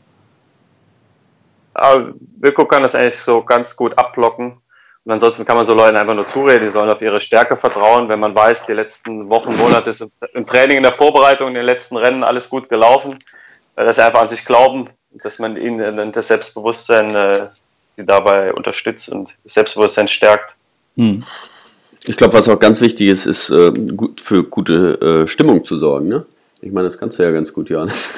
Aber 1.75 2.13
Wilko 2.37 2.65
kann 2.65 2.81
das 2.81 2.95
eigentlich 2.95 3.19
so 3.19 3.43
ganz 3.43 3.75
gut 3.75 3.95
abblocken. 3.99 4.61
Und 5.07 5.13
ansonsten 5.13 5.45
kann 5.45 5.55
man 5.55 5.65
so 5.65 5.73
Leuten 5.73 5.95
einfach 5.95 6.15
nur 6.15 6.27
zureden, 6.27 6.65
die 6.65 6.69
sollen 6.69 6.89
auf 6.89 7.01
ihre 7.01 7.21
Stärke 7.21 7.55
vertrauen. 7.55 8.09
Wenn 8.09 8.19
man 8.19 8.35
weiß, 8.35 8.65
die 8.65 8.73
letzten 8.73 9.29
Wochen, 9.29 9.55
Monate 9.55 9.89
ist 9.89 10.11
im 10.33 10.45
Training, 10.45 10.75
in 10.75 10.83
der 10.83 10.91
Vorbereitung, 10.91 11.47
in 11.47 11.53
den 11.53 11.65
letzten 11.65 11.95
Rennen 11.95 12.25
alles 12.25 12.49
gut 12.49 12.67
gelaufen, 12.67 13.17
dass 13.77 13.95
sie 13.95 14.05
einfach 14.05 14.19
an 14.19 14.27
sich 14.27 14.43
glauben, 14.43 14.89
dass 15.23 15.39
man 15.39 15.55
ihnen 15.55 16.11
das 16.11 16.27
Selbstbewusstsein 16.27 17.15
äh, 17.15 17.47
dabei 17.95 18.53
unterstützt 18.53 19.07
und 19.07 19.29
das 19.45 19.53
Selbstbewusstsein 19.53 20.09
stärkt. 20.09 20.55
Hm. 20.97 21.23
Ich 22.05 22.17
glaube, 22.17 22.33
was 22.33 22.49
auch 22.49 22.59
ganz 22.59 22.81
wichtig 22.81 23.07
ist, 23.07 23.27
ist 23.27 23.49
äh, 23.49 23.71
für 24.21 24.43
gute 24.43 25.23
äh, 25.23 25.27
Stimmung 25.27 25.63
zu 25.63 25.77
sorgen. 25.77 26.09
Ne? 26.09 26.25
Ich 26.59 26.73
meine, 26.73 26.85
das 26.85 26.97
kannst 26.97 27.17
du 27.17 27.23
ja 27.23 27.31
ganz 27.31 27.53
gut, 27.53 27.69
Johannes. 27.69 28.13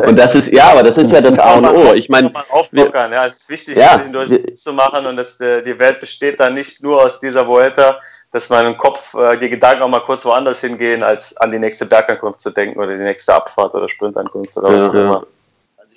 Und 0.00 0.18
das 0.18 0.34
ist, 0.34 0.52
ja, 0.52 0.70
aber 0.70 0.82
das 0.82 0.98
ist 0.98 1.12
ja 1.12 1.20
das 1.20 1.38
A 1.38 1.54
und 1.54 1.66
O. 1.66 1.94
Ich 1.94 2.08
meine, 2.08 2.30
auflockern, 2.50 3.12
ja, 3.12 3.26
es 3.26 3.38
ist 3.38 3.50
wichtig, 3.50 3.76
ja, 3.76 4.02
sich 4.26 4.56
zu 4.56 4.72
machen 4.72 5.06
und 5.06 5.16
das, 5.16 5.40
äh, 5.40 5.62
die 5.62 5.78
Welt 5.78 6.00
besteht 6.00 6.40
dann 6.40 6.54
nicht 6.54 6.82
nur 6.82 7.02
aus 7.02 7.20
dieser 7.20 7.46
Vuelta, 7.46 7.98
dass 8.30 8.48
man 8.50 8.66
im 8.66 8.76
Kopf 8.76 9.14
äh, 9.14 9.38
die 9.38 9.48
Gedanken 9.48 9.82
auch 9.82 9.88
mal 9.88 10.00
kurz 10.00 10.24
woanders 10.24 10.60
hingehen, 10.60 11.02
als 11.02 11.36
an 11.36 11.50
die 11.50 11.58
nächste 11.58 11.86
Bergankunft 11.86 12.40
zu 12.40 12.50
denken 12.50 12.78
oder 12.78 12.96
die 12.96 13.02
nächste 13.02 13.34
Abfahrt 13.34 13.74
oder 13.74 13.88
Sprintankunft 13.88 14.56
oder 14.56 14.68
was 14.68 14.88
auch 14.88 14.94
immer. 14.94 15.26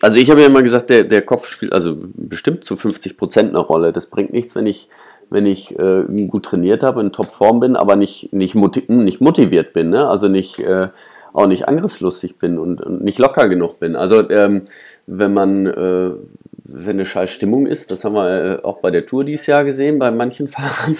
Also 0.01 0.19
ich 0.19 0.31
habe 0.31 0.41
ja 0.41 0.47
immer 0.47 0.63
gesagt, 0.63 0.89
der, 0.89 1.03
der 1.03 1.21
Kopf 1.21 1.47
spielt 1.47 1.73
also 1.73 1.95
bestimmt 1.95 2.63
zu 2.63 2.75
50 2.75 3.17
Prozent 3.17 3.49
eine 3.49 3.59
Rolle. 3.59 3.93
Das 3.93 4.07
bringt 4.07 4.33
nichts, 4.33 4.55
wenn 4.55 4.65
ich 4.65 4.89
wenn 5.31 5.45
ich 5.45 5.79
äh, 5.79 6.03
gut 6.27 6.43
trainiert 6.43 6.83
habe, 6.83 6.99
in 6.99 7.13
Topform 7.13 7.61
bin, 7.61 7.77
aber 7.77 7.95
nicht, 7.95 8.33
nicht, 8.33 8.53
motiv 8.53 8.89
nicht 8.89 9.21
motiviert 9.21 9.71
bin, 9.71 9.89
ne? 9.89 10.07
also 10.07 10.27
nicht 10.27 10.59
äh, 10.59 10.89
auch 11.33 11.47
nicht 11.47 11.67
angriffslustig 11.67 12.37
bin 12.37 12.57
und, 12.57 12.81
und 12.81 13.03
nicht 13.03 13.19
locker 13.19 13.49
genug 13.49 13.79
bin. 13.79 13.95
Also 13.95 14.29
ähm, 14.29 14.63
wenn 15.07 15.33
man, 15.33 15.65
äh, 15.65 16.11
wenn 16.63 16.91
eine 16.91 17.05
scheiß 17.05 17.29
Stimmung 17.29 17.67
ist, 17.67 17.91
das 17.91 18.03
haben 18.03 18.13
wir 18.13 18.59
äh, 18.59 18.63
auch 18.63 18.79
bei 18.79 18.91
der 18.91 19.05
Tour 19.05 19.23
dieses 19.23 19.47
Jahr 19.47 19.63
gesehen, 19.63 19.99
bei 19.99 20.11
manchen 20.11 20.47
Fahrern, 20.49 20.95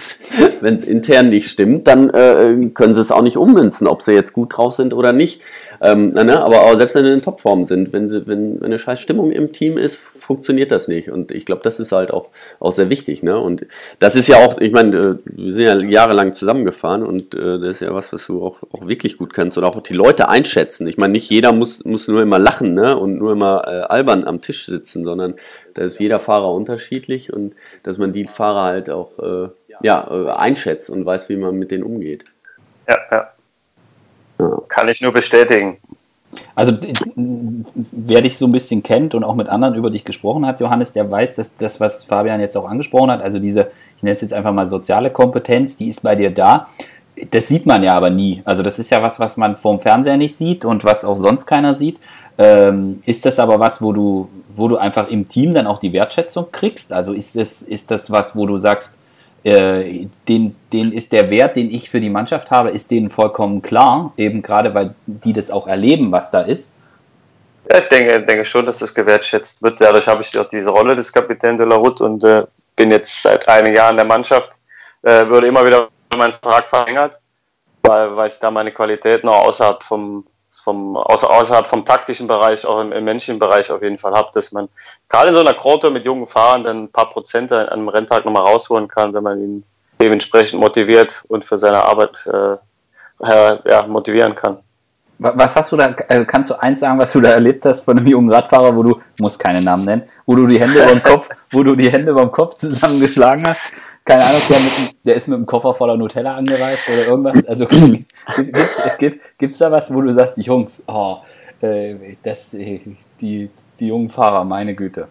wenn 0.62 0.76
es 0.76 0.84
intern 0.84 1.30
nicht 1.30 1.50
stimmt, 1.50 1.88
dann 1.88 2.10
äh, 2.10 2.70
können 2.74 2.94
sie 2.94 3.02
es 3.02 3.12
auch 3.12 3.22
nicht 3.24 3.38
ummünzen, 3.38 3.88
ob 3.88 4.02
sie 4.02 4.13
jetzt 4.13 4.34
gut 4.34 4.58
drauf 4.58 4.74
sind 4.74 4.94
oder 4.94 5.13
nicht. 5.13 5.41
Ähm, 5.84 6.10
ne? 6.10 6.39
Aber 6.39 6.62
auch 6.62 6.76
selbst 6.76 6.94
wenn 6.94 7.06
sie 7.06 7.12
in 7.12 7.22
Topform 7.22 7.65
sind, 7.65 7.91
wenn, 7.91 8.08
sie, 8.08 8.28
wenn, 8.28 8.62
wenn 8.62 8.67
eine 8.67 8.78
scheiß 8.78 9.00
Stimmung 9.00 9.32
im 9.32 9.52
Team 9.52 9.80
ist, 9.80 9.96
funktioniert 9.96 10.72
das 10.72 10.88
nicht. 10.88 11.10
Und 11.10 11.32
ich 11.32 11.46
glaube, 11.46 11.63
das 11.63 11.80
ist 11.80 11.91
halt 11.91 12.12
auch, 12.12 12.30
auch 12.60 12.72
sehr 12.72 12.89
wichtig. 12.89 13.24
Ne? 13.24 13.38
Und 13.38 13.65
das 14.00 14.15
ist 14.15 14.28
ja 14.28 14.38
auch, 14.38 14.60
ich 14.60 14.72
meine, 14.72 14.96
äh, 14.96 15.15
wir 15.26 15.52
sind 15.52 15.65
ja 15.65 15.76
jahrelang 15.78 16.34
zusammengefahren 16.34 17.02
und 17.04 17.34
äh, 17.34 17.60
das 17.60 17.70
ist 17.70 17.80
ja 17.82 17.94
was, 17.96 18.13
was 18.13 18.28
du 18.28 18.46
auch, 18.46 18.60
auch 18.72 18.88
wirklich 18.88 19.17
gut 19.17 19.34
kannst 19.34 19.58
und 19.58 19.63
auch 19.63 19.82
die 19.82 19.94
Leute 19.94 20.30
einschätzen. 20.30 20.86
Ich 20.86 20.98
meine, 20.98 21.13
nicht 21.13 21.30
jeder 21.32 21.52
muss, 21.52 21.84
muss 21.84 22.08
nur 22.08 22.22
immer 22.22 22.38
lachen 22.38 22.76
ne? 22.76 22.96
und 22.96 23.17
nur 23.17 23.32
immer 23.32 23.63
äh, 23.65 23.82
albern 23.82 24.26
am 24.26 24.41
Tisch 24.41 24.67
sitzen, 24.67 25.04
sondern 25.04 25.34
da 25.74 25.86
ist 25.86 26.00
jeder 26.00 26.20
Fahrer 26.20 26.54
unterschiedlich 26.54 27.34
und 27.34 27.56
dass 27.82 27.98
man 27.98 28.13
die 28.13 28.26
Fahrer 28.26 28.74
halt 28.74 28.89
auch 28.91 29.17
äh, 29.17 29.50
ja, 29.82 30.08
äh, 30.12 30.30
einschätzt 30.30 30.91
und 30.91 31.06
weiß, 31.06 31.30
wie 31.30 31.38
man 31.38 31.56
mit 31.56 31.72
denen 31.72 31.84
umgeht. 31.84 32.26
Ja, 32.88 32.98
ja. 33.10 33.32
Kann 34.68 34.90
ich 34.90 35.02
nur 35.02 35.14
bestätigen. 35.14 35.78
Also 36.56 36.74
wer 37.16 38.22
dich 38.22 38.38
so 38.38 38.46
ein 38.46 38.52
bisschen 38.52 38.84
kennt 38.84 39.16
und 39.16 39.24
auch 39.24 39.36
mit 39.36 39.50
anderen 39.50 39.76
über 39.76 39.90
dich 39.90 40.06
gesprochen 40.06 40.46
hat, 40.46 40.60
Johannes, 40.60 40.94
der 40.94 41.10
weiß, 41.10 41.36
dass 41.36 41.58
das, 41.58 41.80
was 41.80 42.06
Fabian 42.06 42.40
jetzt 42.40 42.56
auch 42.56 42.68
angesprochen 42.70 43.12
hat, 43.12 43.22
also 43.22 43.40
diese, 43.40 43.72
ich 43.98 44.04
nenne 44.04 44.16
es 44.16 44.22
jetzt 44.22 44.34
einfach 44.34 44.54
mal 44.54 44.66
soziale 44.66 45.10
Kompetenz, 45.10 45.78
die 45.78 45.90
ist 45.90 46.04
bei 46.04 46.16
dir 46.16 46.32
da. 46.32 46.68
Das 47.32 47.48
sieht 47.48 47.66
man 47.66 47.84
ja 47.84 47.96
aber 47.96 48.10
nie. 48.10 48.42
Also 48.46 48.64
das 48.64 48.80
ist 48.80 48.90
ja 48.90 49.04
was, 49.04 49.20
was 49.20 49.38
man 49.38 49.58
vorm 49.58 49.82
Fernseher 49.82 50.18
nicht 50.18 50.36
sieht 50.36 50.64
und 50.64 50.84
was 50.86 51.04
auch 51.04 51.18
sonst 51.18 51.46
keiner 51.46 51.74
sieht. 51.74 52.00
Ähm, 52.38 53.04
ist 53.06 53.26
das 53.26 53.38
aber 53.38 53.60
was, 53.60 53.82
wo 53.82 53.92
du, 53.92 54.30
wo 54.56 54.68
du 54.68 54.78
einfach 54.78 55.10
im 55.10 55.28
Team 55.28 55.54
dann 55.54 55.68
auch 55.68 55.80
die 55.80 55.94
Wertschätzung 55.94 56.48
kriegst? 56.52 56.94
Also 56.94 57.14
ist 57.14 57.36
das, 57.36 57.62
ist 57.62 57.92
das 57.92 58.10
was, 58.10 58.36
wo 58.36 58.46
du 58.46 58.58
sagst, 58.58 58.98
äh, 59.44 60.08
den, 60.28 60.56
den 60.72 60.92
ist 60.92 61.12
der 61.12 61.30
Wert, 61.30 61.56
den 61.56 61.72
ich 61.72 61.90
für 61.90 62.00
die 62.00 62.10
Mannschaft 62.10 62.52
habe, 62.52 62.70
ist 62.70 62.92
denen 62.92 63.10
vollkommen 63.10 63.62
klar, 63.62 64.14
eben 64.18 64.42
gerade 64.42 64.74
weil 64.74 64.94
die 65.06 65.34
das 65.34 65.50
auch 65.50 65.68
erleben, 65.68 66.12
was 66.12 66.32
da 66.32 66.42
ist. 66.42 66.74
Ja, 67.70 67.80
ich 67.80 67.88
denke, 67.90 68.22
denke 68.22 68.46
schon, 68.46 68.66
dass 68.66 68.80
das 68.80 68.94
gewertschätzt 68.94 69.62
wird. 69.62 69.80
Dadurch 69.80 70.08
habe 70.08 70.22
ich 70.22 70.38
auch 70.38 70.50
diese 70.50 70.70
Rolle 70.70 70.96
des 70.96 71.12
Kapitän 71.12 71.58
de 71.58 71.68
la 71.68 71.76
Route 71.76 72.04
und 72.04 72.24
äh, 72.24 72.46
bin 72.76 72.92
jetzt 72.92 73.22
seit 73.22 73.48
einigen 73.48 73.76
Jahren 73.76 73.92
in 73.92 73.98
der 73.98 74.06
Mannschaft. 74.06 74.52
Äh, 75.04 75.28
würde 75.28 75.48
immer 75.48 75.66
wieder 75.66 75.90
meinen 76.16 76.34
Vertrag 76.34 76.68
verlängert, 76.68 77.20
weil, 77.84 78.16
weil 78.16 78.30
ich 78.30 78.40
da 78.40 78.52
meine 78.52 78.72
Qualitäten 78.72 79.28
auch 79.28 79.48
außerhalb 79.48 79.82
vom, 79.84 80.26
vom, 80.63 80.95
außer, 80.95 81.30
außerhalb 81.30 81.65
vom 81.65 81.86
taktischen 81.86 82.28
Bereich, 82.28 82.65
auch 82.65 82.80
im, 82.80 82.91
im 82.91 83.04
menschlichen 83.04 83.39
Bereich 83.39 83.71
auf 83.71 83.82
jeden 83.82 83.97
Fall 83.97 84.13
habe, 84.13 84.30
dass 84.34 84.52
man 84.52 84.69
gerade 85.10 85.30
in 85.30 85.34
so 85.34 85.41
einer 85.41 85.54
Krote 85.54 85.89
mit 85.89 86.06
jungen 86.06 86.28
Fahrern 86.28 86.63
dann 86.63 86.84
ein 86.84 86.91
paar 86.91 87.10
Prozent 87.10 87.52
an 87.52 87.69
einem 87.69 87.88
Renntag 87.89 88.26
nochmal 88.26 88.43
rausholen 88.43 88.88
kann, 88.88 89.13
wenn 89.13 89.24
man 89.24 89.41
ihn 89.41 89.63
dementsprechend 90.00 90.60
motiviert 90.60 91.24
und 91.28 91.45
für 91.45 91.60
seine 91.60 91.84
Arbeit 91.84 92.12
äh, 92.26 92.58
ja, 93.69 93.86
motivieren 93.88 94.36
kann. 94.36 94.58
Was 95.19 95.56
hast 95.56 95.71
du 95.71 95.78
da, 95.78 95.93
äh, 96.08 96.26
kannst 96.26 96.50
du 96.50 96.60
eins 96.60 96.80
sagen, 96.80 96.97
was 96.97 97.13
du 97.13 97.21
da 97.21 97.30
erlebt 97.30 97.63
hast 97.65 97.82
von 97.82 97.97
einem 97.97 98.08
jungen 98.08 98.32
Radfahrer, 98.32 98.76
wo 98.76 98.82
du, 98.82 99.00
muss 99.19 99.38
keine 99.38 99.62
Namen 99.62 99.86
nennen, 99.86 100.10
wo 100.26 100.36
du 100.36 100.47
die 100.47 100.60
Hände 100.60 100.84
beim 100.84 101.04
Kopf, 101.04 101.30
wo 101.52 101.62
du 101.62 101.76
die 101.76 101.91
Hände 101.91 102.13
beim 102.13 102.32
Kopf 102.32 102.56
zusammengeschlagen 102.56 103.47
hast 103.47 103.62
keine 104.12 104.26
Ahnung, 104.26 104.41
der, 104.50 104.60
mit, 104.60 105.06
der, 105.06 105.15
ist 105.15 105.28
mit 105.30 105.38
einem 105.38 105.45
Koffer 105.45 105.74
voller 105.74 105.95
Nutella 105.95 106.36
angereist 106.36 106.89
oder 106.89 107.08
irgendwas. 107.08 107.45
Also 107.47 107.65
gibt 107.65 108.12
es 108.28 108.97
gibt, 109.38 109.62
da 109.62 109.71
was, 109.71 109.93
wo 109.93 110.02
du 110.02 110.12
sagst, 110.12 110.36
die 110.36 110.41
Jungs, 110.41 110.84
oh, 110.88 111.19
äh, 111.62 112.17
das, 112.21 112.54
äh, 112.54 112.82
die, 113.21 113.50
die 113.80 113.88
jungen 113.88 114.10
Fahrer, 114.10 114.43
meine 114.43 114.76
Güte. 114.76 115.08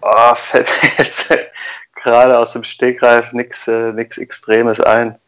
Oh, 0.00 0.34
fällt 0.34 0.68
mir 0.82 0.90
jetzt 0.98 1.36
gerade 1.94 2.38
aus 2.38 2.54
dem 2.54 2.64
Stegreif 2.64 3.32
nichts 3.32 3.68
äh, 3.68 3.90
Extremes 3.90 4.80
ein. 4.80 5.18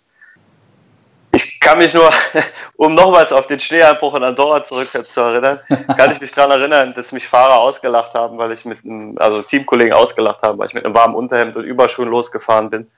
Ich 1.35 1.61
kann 1.61 1.79
mich 1.79 1.93
nur, 1.93 2.11
um 2.77 2.95
nochmals 2.95 3.31
auf 3.31 3.47
den 3.47 3.61
Schneeeinbruch 3.61 4.15
in 4.15 4.23
Andorra 4.23 4.65
zurück 4.65 4.89
zu 4.89 5.21
erinnern, 5.21 5.61
kann 5.99 6.13
ich 6.13 6.21
mich 6.21 6.33
daran 6.33 6.59
erinnern, 6.59 6.95
dass 6.95 7.13
mich 7.13 7.29
Fahrer 7.29 7.59
ausgelacht 7.59 8.15
haben, 8.15 8.39
weil 8.39 8.53
ich 8.53 8.65
mit 8.65 8.83
einem, 8.85 9.19
also 9.19 9.43
Teamkollegen 9.43 9.93
ausgelacht 9.93 10.41
haben, 10.41 10.59
weil 10.59 10.69
ich 10.69 10.75
mit 10.75 10.87
einem 10.87 10.95
warmen 10.95 11.15
Unterhemd 11.15 11.57
und 11.57 11.65
Überschuhen 11.65 12.09
losgefahren 12.09 12.71
bin. 12.71 12.91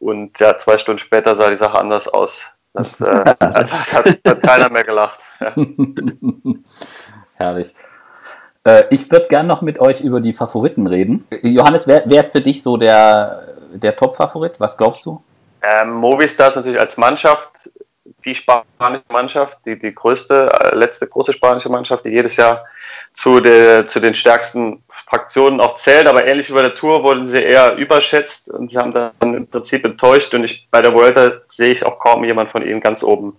Und 0.00 0.38
ja, 0.40 0.56
zwei 0.58 0.78
Stunden 0.78 0.98
später 0.98 1.36
sah 1.36 1.50
die 1.50 1.56
Sache 1.56 1.78
anders 1.78 2.08
aus. 2.08 2.44
Das 2.72 3.00
äh, 3.00 3.04
hat, 3.24 3.40
hat, 3.42 4.42
keiner 4.42 4.68
mehr 4.68 4.84
gelacht. 4.84 5.20
Ja. 5.40 5.52
Herrlich. 7.34 7.74
Äh, 8.64 8.84
ich 8.90 9.10
würde 9.10 9.28
gerne 9.28 9.48
noch 9.48 9.62
mit 9.62 9.80
euch 9.80 10.00
über 10.00 10.20
die 10.20 10.32
Favoriten 10.32 10.86
reden. 10.86 11.26
Johannes, 11.42 11.86
wer, 11.86 12.02
wer 12.06 12.20
ist 12.20 12.32
für 12.32 12.40
dich 12.40 12.62
so 12.62 12.76
der, 12.76 13.48
der 13.72 13.96
Top-Favorit? 13.96 14.58
Was 14.58 14.76
glaubst 14.76 15.06
du? 15.06 15.22
Ähm, 15.62 15.92
Movistar 15.92 16.48
ist 16.48 16.56
natürlich 16.56 16.80
als 16.80 16.96
Mannschaft 16.96 17.70
die 18.24 18.34
spanische 18.34 19.04
Mannschaft, 19.12 19.58
die, 19.64 19.78
die 19.78 19.94
größte, 19.94 20.48
äh, 20.52 20.74
letzte 20.74 21.06
große 21.06 21.32
spanische 21.32 21.68
Mannschaft, 21.68 22.04
die 22.04 22.10
jedes 22.10 22.36
Jahr 22.36 22.64
zu, 23.12 23.40
der, 23.40 23.86
zu 23.86 24.00
den 24.00 24.14
stärksten 24.14 24.82
Fraktionen 24.88 25.60
auch 25.60 25.76
zählt. 25.76 26.06
Aber 26.06 26.26
ähnlich 26.26 26.48
wie 26.48 26.54
bei 26.54 26.62
der 26.62 26.74
Tour 26.74 27.02
wurden 27.02 27.24
sie 27.24 27.42
eher 27.42 27.76
überschätzt 27.76 28.50
und 28.50 28.70
sie 28.70 28.78
haben 28.78 28.92
dann 28.92 29.12
im 29.20 29.46
Prinzip 29.46 29.84
enttäuscht. 29.84 30.34
Und 30.34 30.44
ich, 30.44 30.68
bei 30.70 30.82
der 30.82 30.92
Vuelta 30.92 31.32
sehe 31.48 31.72
ich 31.72 31.84
auch 31.84 31.98
kaum 31.98 32.24
jemand 32.24 32.50
von 32.50 32.62
ihnen 32.62 32.80
ganz 32.80 33.02
oben. 33.02 33.36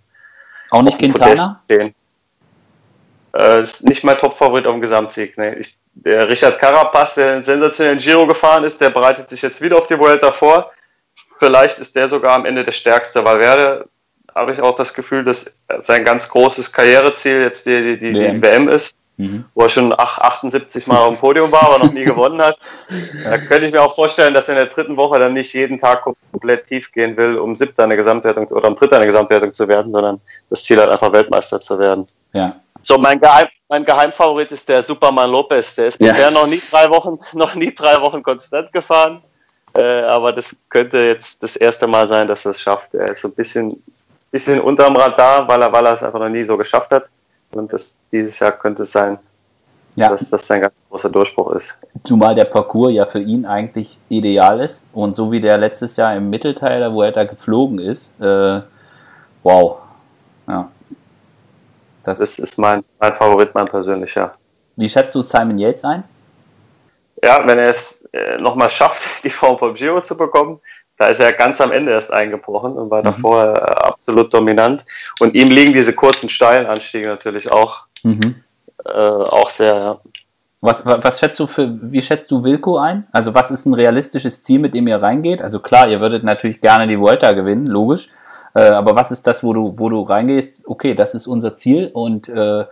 Auch 0.72 0.82
nicht 0.82 1.00
Quintana? 1.00 1.62
Äh, 1.70 3.62
ist 3.62 3.84
nicht 3.84 4.04
mein 4.04 4.18
Top-Favorit 4.18 4.66
auf 4.66 4.74
dem 4.74 4.82
Gesamtsieg. 4.82 5.38
Nee. 5.38 5.54
Ich, 5.60 5.78
der 5.94 6.28
Richard 6.28 6.60
Carapaz, 6.60 7.16
der 7.16 7.34
einen 7.34 7.44
sensationellen 7.44 8.00
Giro 8.00 8.26
gefahren 8.28 8.64
ist, 8.64 8.80
der 8.82 8.90
bereitet 8.90 9.30
sich 9.30 9.42
jetzt 9.42 9.62
wieder 9.62 9.78
auf 9.78 9.88
die 9.88 9.98
Vuelta 9.98 10.32
vor. 10.32 10.72
Vielleicht 11.40 11.78
ist 11.80 11.96
der 11.96 12.10
sogar 12.10 12.34
am 12.34 12.46
Ende 12.46 12.64
der 12.64 12.72
stärkste. 12.72 13.24
Valverde 13.24 13.88
habe 14.38 14.54
ich 14.54 14.62
auch 14.62 14.76
das 14.76 14.94
Gefühl, 14.94 15.24
dass 15.24 15.58
sein 15.82 16.06
ganz 16.06 16.30
großes 16.30 16.72
Karriereziel 16.72 17.42
jetzt 17.42 17.66
die, 17.66 17.98
die, 17.98 18.12
die 18.12 18.20
WM. 18.20 18.42
WM 18.42 18.70
ist. 18.70 18.96
mhm. 19.18 19.46
wo 19.54 19.64
er 19.64 19.70
schon 19.70 19.94
78 19.98 20.88
Mal 20.88 20.98
auf 20.98 21.14
dem 21.14 21.20
Podium 21.20 21.52
war, 21.52 21.64
aber 21.64 21.86
noch 21.86 21.92
nie 21.92 22.06
gewonnen 22.06 22.42
hat. 22.42 22.58
Da 23.24 23.38
könnte 23.38 23.66
ich 23.66 23.74
mir 23.74 23.82
auch 23.82 23.94
vorstellen, 23.94 24.34
dass 24.34 24.48
er 24.48 24.54
in 24.54 24.66
der 24.66 24.74
dritten 24.74 24.96
Woche 24.96 25.20
dann 25.20 25.34
nicht 25.34 25.54
jeden 25.54 25.80
Tag 25.80 26.04
komplett 26.32 26.68
tief 26.68 26.92
gehen 26.92 27.18
will, 27.18 27.38
um 27.38 27.56
siebter 27.56 27.84
eine 27.84 27.98
Gesamtwertung 27.98 28.48
oder 28.48 28.68
um 28.70 28.76
dritter 28.76 28.98
eine 28.98 29.06
Gesamtwertung 29.06 29.54
zu 29.54 29.68
werden, 29.68 29.92
sondern 29.92 30.22
das 30.50 30.64
Ziel 30.64 30.80
hat 30.80 30.90
einfach 30.90 31.12
Weltmeister 31.12 31.60
zu 31.60 31.78
werden. 31.78 32.08
Ja. 32.34 32.56
So, 32.82 32.98
mein, 32.98 33.20
Geheim, 33.20 33.48
mein 33.68 33.84
Geheimfavorit 33.84 34.52
ist 34.52 34.70
der 34.70 34.84
Superman 34.84 35.30
Lopez. 35.30 35.76
Der 35.76 35.88
ist 35.88 35.98
bisher 35.98 36.18
ja. 36.18 36.32
noch 36.32 36.48
nie 36.48 36.62
drei 36.72 36.90
Wochen, 36.90 37.20
noch 37.34 37.56
nie 37.56 37.74
drei 37.74 38.00
Wochen 38.00 38.24
konstant 38.24 38.72
gefahren. 38.72 39.22
Äh, 39.74 40.02
aber 40.02 40.32
das 40.32 40.56
könnte 40.70 40.98
jetzt 40.98 41.44
das 41.44 41.56
erste 41.56 41.88
Mal 41.88 42.08
sein, 42.08 42.28
dass 42.28 42.46
er 42.46 42.52
es 42.52 42.62
schafft. 42.62 42.94
Er 42.94 43.12
ist 43.12 43.22
so 43.22 43.28
ein 43.28 43.34
bisschen, 43.34 43.84
bisschen 44.32 44.62
unterm 44.62 44.96
Radar, 44.96 45.48
weil 45.48 45.62
er, 45.62 45.72
weil 45.72 45.86
er 45.86 45.94
es 45.94 46.04
einfach 46.04 46.20
noch 46.20 46.30
nie 46.30 46.44
so 46.44 46.58
geschafft 46.58 46.92
hat. 46.92 47.06
Und 47.52 47.72
das, 47.72 48.00
dieses 48.12 48.40
Jahr 48.40 48.52
könnte 48.52 48.84
es 48.84 48.92
sein, 48.92 49.20
ja. 49.96 50.10
dass 50.10 50.30
das 50.30 50.46
sein 50.46 50.62
ganz 50.62 50.74
großer 50.90 51.10
Durchbruch 51.10 51.54
ist. 51.54 51.74
Zumal 52.04 52.36
der 52.36 52.46
Parcours 52.46 52.94
ja 52.94 53.06
für 53.06 53.20
ihn 53.20 53.46
eigentlich 53.46 54.00
ideal 54.10 54.60
ist. 54.60 54.86
Und 54.94 55.16
so 55.16 55.32
wie 55.32 55.40
der 55.40 55.58
letztes 55.58 55.96
Jahr 55.96 56.16
im 56.16 56.30
Mittelteil, 56.30 56.92
wo 56.92 57.02
er 57.02 57.12
da 57.12 57.24
geflogen 57.24 57.80
ist, 57.80 58.20
äh, 58.22 58.62
wow. 59.44 59.78
Ja. 60.48 60.70
Das, 62.04 62.20
das 62.20 62.40
ist 62.40 62.58
mein, 62.58 62.84
mein 63.00 63.16
Favorit, 63.16 63.54
mein 63.54 63.68
persönlicher. 63.68 64.34
Wie 64.76 64.88
schätzt 64.88 65.16
du 65.16 65.22
Simon 65.22 65.58
Yates 65.58 65.84
ein? 65.84 66.04
Ja, 67.24 67.46
wenn 67.46 67.58
er 67.58 67.70
es 67.70 68.08
äh, 68.14 68.38
nochmal 68.38 68.70
schafft, 68.70 69.10
die 69.24 69.30
Form 69.30 69.58
vom 69.58 69.74
Giro 69.74 70.02
zu 70.02 70.16
bekommen, 70.16 70.60
da 70.98 71.08
ist 71.08 71.20
er 71.20 71.32
ganz 71.34 71.62
am 71.62 71.72
Ende 71.72 71.92
erst 71.92 72.12
eingebrochen 72.12 72.74
und 72.74 72.90
war 72.90 73.02
mhm. 73.02 73.06
davor 73.06 73.56
äh, 73.56 73.60
absolut 73.88 74.34
dominant. 74.34 74.84
Und 75.20 75.36
ihm 75.36 75.50
liegen 75.50 75.74
diese 75.74 75.94
kurzen 75.94 76.30
steilen 76.30 76.66
Anstiege 76.66 77.08
natürlich 77.08 77.52
auch, 77.52 77.84
mhm. 78.04 78.36
äh, 78.86 78.92
auch 78.92 79.50
sehr. 79.50 79.76
Ja. 79.76 80.00
Was, 80.60 80.84
was 80.86 81.20
schätzt 81.20 81.40
du 81.40 81.46
für, 81.46 81.78
wie 81.82 82.02
schätzt 82.02 82.32
du 82.32 82.44
Wilco 82.44 82.78
ein? 82.78 83.06
Also 83.12 83.36
was 83.36 83.52
ist 83.52 83.68
ein 83.68 83.76
realistisches 83.76 84.42
Ziel, 84.42 84.60
mit 84.60 84.74
dem 84.74 84.88
ihr 84.88 85.02
reingeht? 85.02 85.42
Also 85.42 85.60
klar, 85.60 85.88
ihr 85.88 86.02
würdet 86.02 86.24
natürlich 86.24 86.62
gerne 86.62 86.88
die 86.88 87.00
Volta 87.00 87.34
gewinnen, 87.34 87.68
logisch. 87.68 88.10
Äh, 88.56 88.70
aber 88.70 88.96
was 88.96 89.12
ist 89.12 89.28
das, 89.28 89.44
wo 89.44 89.54
du, 89.54 89.76
wo 89.78 89.90
du 89.90 90.02
reingehst? 90.02 90.68
Okay, 90.68 90.96
das 90.96 91.14
ist 91.14 91.28
unser 91.28 91.56
Ziel 91.56 91.92
und 91.94 92.28
äh, 92.28 92.66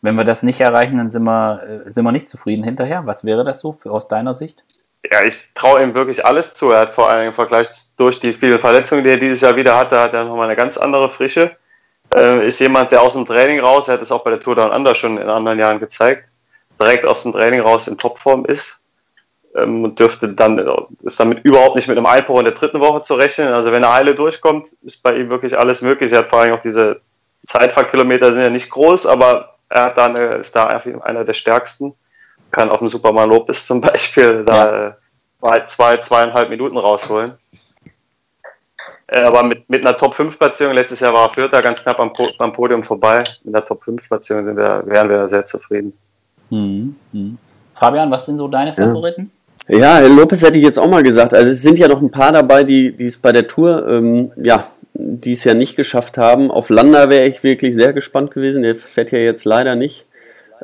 wenn 0.00 0.14
wir 0.16 0.24
das 0.24 0.42
nicht 0.42 0.60
erreichen, 0.60 0.98
dann 0.98 1.10
sind 1.10 1.22
wir, 1.24 1.62
äh, 1.62 1.90
sind 1.90 2.04
wir 2.04 2.12
nicht 2.12 2.28
zufrieden 2.28 2.64
hinterher. 2.64 3.06
Was 3.06 3.24
wäre 3.24 3.44
das 3.44 3.60
so 3.60 3.72
für, 3.72 3.92
aus 3.92 4.08
deiner 4.08 4.34
Sicht? 4.34 4.64
Ja, 5.10 5.24
ich 5.24 5.48
traue 5.54 5.82
ihm 5.82 5.94
wirklich 5.94 6.24
alles 6.26 6.54
zu. 6.54 6.70
Er 6.70 6.80
hat 6.80 6.92
vor 6.92 7.08
allem 7.08 7.28
im 7.28 7.34
Vergleich 7.34 7.68
durch 7.96 8.20
die 8.20 8.32
vielen 8.32 8.60
Verletzungen, 8.60 9.04
die 9.04 9.10
er 9.10 9.16
dieses 9.16 9.40
Jahr 9.40 9.56
wieder 9.56 9.76
hatte, 9.76 9.98
hat 9.98 10.12
er 10.12 10.24
nochmal 10.24 10.46
eine 10.46 10.56
ganz 10.56 10.76
andere 10.76 11.08
Frische. 11.08 11.56
Äh, 12.14 12.46
ist 12.46 12.60
jemand, 12.60 12.92
der 12.92 13.02
aus 13.02 13.14
dem 13.14 13.26
Training 13.26 13.60
raus, 13.60 13.88
er 13.88 13.94
hat 13.94 14.02
es 14.02 14.12
auch 14.12 14.24
bei 14.24 14.30
der 14.30 14.40
Tour 14.40 14.54
Down 14.54 14.70
Under 14.70 14.94
schon 14.94 15.18
in 15.18 15.28
anderen 15.28 15.58
Jahren 15.58 15.78
gezeigt, 15.78 16.28
direkt 16.80 17.06
aus 17.06 17.22
dem 17.22 17.32
Training 17.32 17.60
raus 17.60 17.86
in 17.86 17.98
Topform 17.98 18.44
ist 18.46 18.80
ähm, 19.56 19.84
und 19.84 19.98
dürfte 19.98 20.28
dann, 20.28 20.58
ist 21.02 21.20
damit 21.20 21.44
überhaupt 21.44 21.76
nicht 21.76 21.88
mit 21.88 21.96
einem 21.96 22.06
Einbruch 22.06 22.38
in 22.38 22.46
der 22.46 22.54
dritten 22.54 22.80
Woche 22.80 23.02
zu 23.02 23.14
rechnen. 23.14 23.52
Also 23.52 23.72
wenn 23.72 23.82
er 23.82 23.94
heile 23.94 24.14
durchkommt, 24.14 24.68
ist 24.82 25.02
bei 25.02 25.16
ihm 25.16 25.30
wirklich 25.30 25.58
alles 25.58 25.82
möglich. 25.82 26.12
Er 26.12 26.18
hat 26.18 26.28
vor 26.28 26.40
allem 26.40 26.54
auch 26.54 26.62
diese 26.62 27.00
Zeitfahrkilometer 27.46 28.32
sind 28.32 28.42
ja 28.42 28.50
nicht 28.50 28.70
groß, 28.70 29.06
aber 29.06 29.56
er 29.70 29.84
hat 29.84 29.98
da 29.98 30.06
eine, 30.06 30.36
ist 30.36 30.56
da 30.56 30.66
einer 30.66 31.24
der 31.24 31.34
stärksten 31.34 31.94
kann 32.50 32.70
auf 32.70 32.78
dem 32.78 32.88
Superman 32.88 33.28
Lopez 33.28 33.66
zum 33.66 33.80
Beispiel 33.80 34.44
da 34.44 34.96
ja. 35.42 35.56
äh, 35.56 35.66
zwei, 35.66 35.96
zweieinhalb 35.98 36.50
Minuten 36.50 36.76
rausholen. 36.76 37.32
Äh, 39.08 39.22
aber 39.22 39.42
mit, 39.42 39.68
mit 39.68 39.84
einer 39.84 39.96
Top-5-Platzierung, 39.96 40.74
letztes 40.74 41.00
Jahr 41.00 41.14
war 41.14 41.28
er 41.28 41.30
Vierter, 41.30 41.62
ganz 41.62 41.82
knapp 41.82 41.98
am, 41.98 42.12
po 42.12 42.28
am 42.38 42.52
Podium 42.52 42.82
vorbei. 42.82 43.24
Mit 43.42 43.54
einer 43.54 43.64
Top-5-Platzierung 43.64 44.56
wir, 44.56 44.82
wären 44.86 45.08
wir 45.08 45.28
sehr 45.28 45.44
zufrieden. 45.44 45.92
Mhm. 46.50 46.96
Mhm. 47.12 47.38
Fabian, 47.72 48.10
was 48.10 48.26
sind 48.26 48.38
so 48.38 48.48
deine 48.48 48.72
Favoriten? 48.72 49.30
Ja. 49.68 50.00
ja, 50.00 50.06
Lopez 50.06 50.42
hätte 50.42 50.58
ich 50.58 50.64
jetzt 50.64 50.78
auch 50.78 50.88
mal 50.88 51.02
gesagt. 51.02 51.34
Also 51.34 51.50
es 51.52 51.62
sind 51.62 51.78
ja 51.78 51.88
noch 51.88 52.00
ein 52.00 52.10
paar 52.10 52.32
dabei, 52.32 52.64
die, 52.64 52.96
die 52.96 53.06
es 53.06 53.18
bei 53.18 53.32
der 53.32 53.46
Tour, 53.46 53.86
ähm, 53.88 54.32
ja, 54.36 54.66
die 54.94 55.32
es 55.32 55.44
ja 55.44 55.54
nicht 55.54 55.76
geschafft 55.76 56.18
haben. 56.18 56.50
Auf 56.50 56.70
Lander 56.70 57.08
wäre 57.08 57.26
ich 57.26 57.42
wirklich 57.42 57.74
sehr 57.74 57.92
gespannt 57.92 58.32
gewesen. 58.32 58.62
Der 58.62 58.74
fährt 58.74 59.12
ja 59.12 59.18
jetzt 59.18 59.44
leider 59.44 59.74
nicht. 59.74 60.06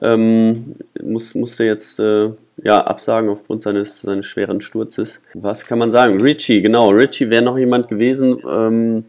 Ähm, 0.02 0.74
muss, 1.02 1.34
musste 1.34 1.64
jetzt 1.64 1.98
äh, 2.00 2.30
ja, 2.62 2.82
absagen 2.82 3.28
aufgrund 3.30 3.62
seines, 3.62 4.00
seines 4.00 4.26
schweren 4.26 4.60
Sturzes. 4.60 5.20
Was 5.34 5.66
kann 5.66 5.78
man 5.78 5.92
sagen? 5.92 6.20
Richie, 6.20 6.62
genau. 6.62 6.90
Richie 6.90 7.30
wäre 7.30 7.42
noch 7.42 7.58
jemand 7.58 7.88
gewesen. 7.88 8.38
Ähm, 8.48 9.04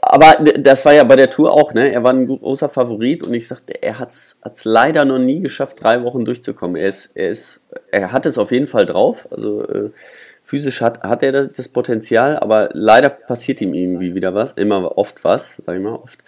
aber 0.00 0.36
das 0.58 0.84
war 0.84 0.94
ja 0.94 1.04
bei 1.04 1.16
der 1.16 1.28
Tour 1.28 1.52
auch, 1.52 1.74
ne? 1.74 1.92
Er 1.92 2.02
war 2.02 2.12
ein 2.12 2.26
großer 2.26 2.68
Favorit 2.68 3.22
und 3.22 3.34
ich 3.34 3.46
sagte, 3.46 3.82
er 3.82 3.98
hat 3.98 4.10
es 4.10 4.36
leider 4.64 5.04
noch 5.04 5.18
nie 5.18 5.40
geschafft, 5.40 5.82
drei 5.82 6.02
Wochen 6.02 6.24
durchzukommen. 6.24 6.76
Er 6.76 6.88
ist, 6.88 7.16
er 7.16 7.30
ist, 7.30 7.60
er 7.90 8.12
hat 8.12 8.24
es 8.24 8.38
auf 8.38 8.50
jeden 8.50 8.66
Fall 8.66 8.86
drauf. 8.86 9.28
Also 9.30 9.64
äh, 9.64 9.90
physisch 10.48 10.80
hat, 10.80 11.02
hat 11.02 11.22
er 11.22 11.46
das 11.46 11.68
Potenzial, 11.68 12.38
aber 12.38 12.70
leider 12.72 13.10
passiert 13.10 13.60
ihm 13.60 13.74
irgendwie 13.74 14.14
wieder 14.14 14.34
was, 14.34 14.52
immer 14.52 14.96
oft 14.96 15.22
was, 15.22 15.60
sag 15.66 15.76
ich 15.76 15.82
mal 15.82 15.96
oft. 15.96 16.20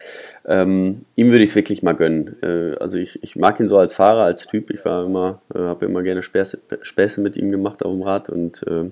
Ähm, 0.44 1.06
ihm 1.16 1.30
würde 1.30 1.42
ich 1.42 1.50
es 1.50 1.56
wirklich 1.56 1.82
mal 1.82 1.94
gönnen. 1.94 2.36
Äh, 2.42 2.76
also 2.78 2.98
ich, 2.98 3.22
ich 3.22 3.36
mag 3.36 3.58
ihn 3.60 3.68
so 3.70 3.78
als 3.78 3.94
Fahrer, 3.94 4.24
als 4.24 4.46
Typ. 4.46 4.68
Ich 4.68 4.84
war 4.84 5.06
immer, 5.06 5.40
äh, 5.54 5.60
habe 5.60 5.86
immer 5.86 6.02
gerne 6.02 6.20
Späße, 6.20 6.58
Späße 6.82 7.22
mit 7.22 7.38
ihm 7.38 7.50
gemacht 7.50 7.82
auf 7.82 7.92
dem 7.92 8.02
Rad 8.02 8.28
und 8.28 8.62
äh, 8.64 8.90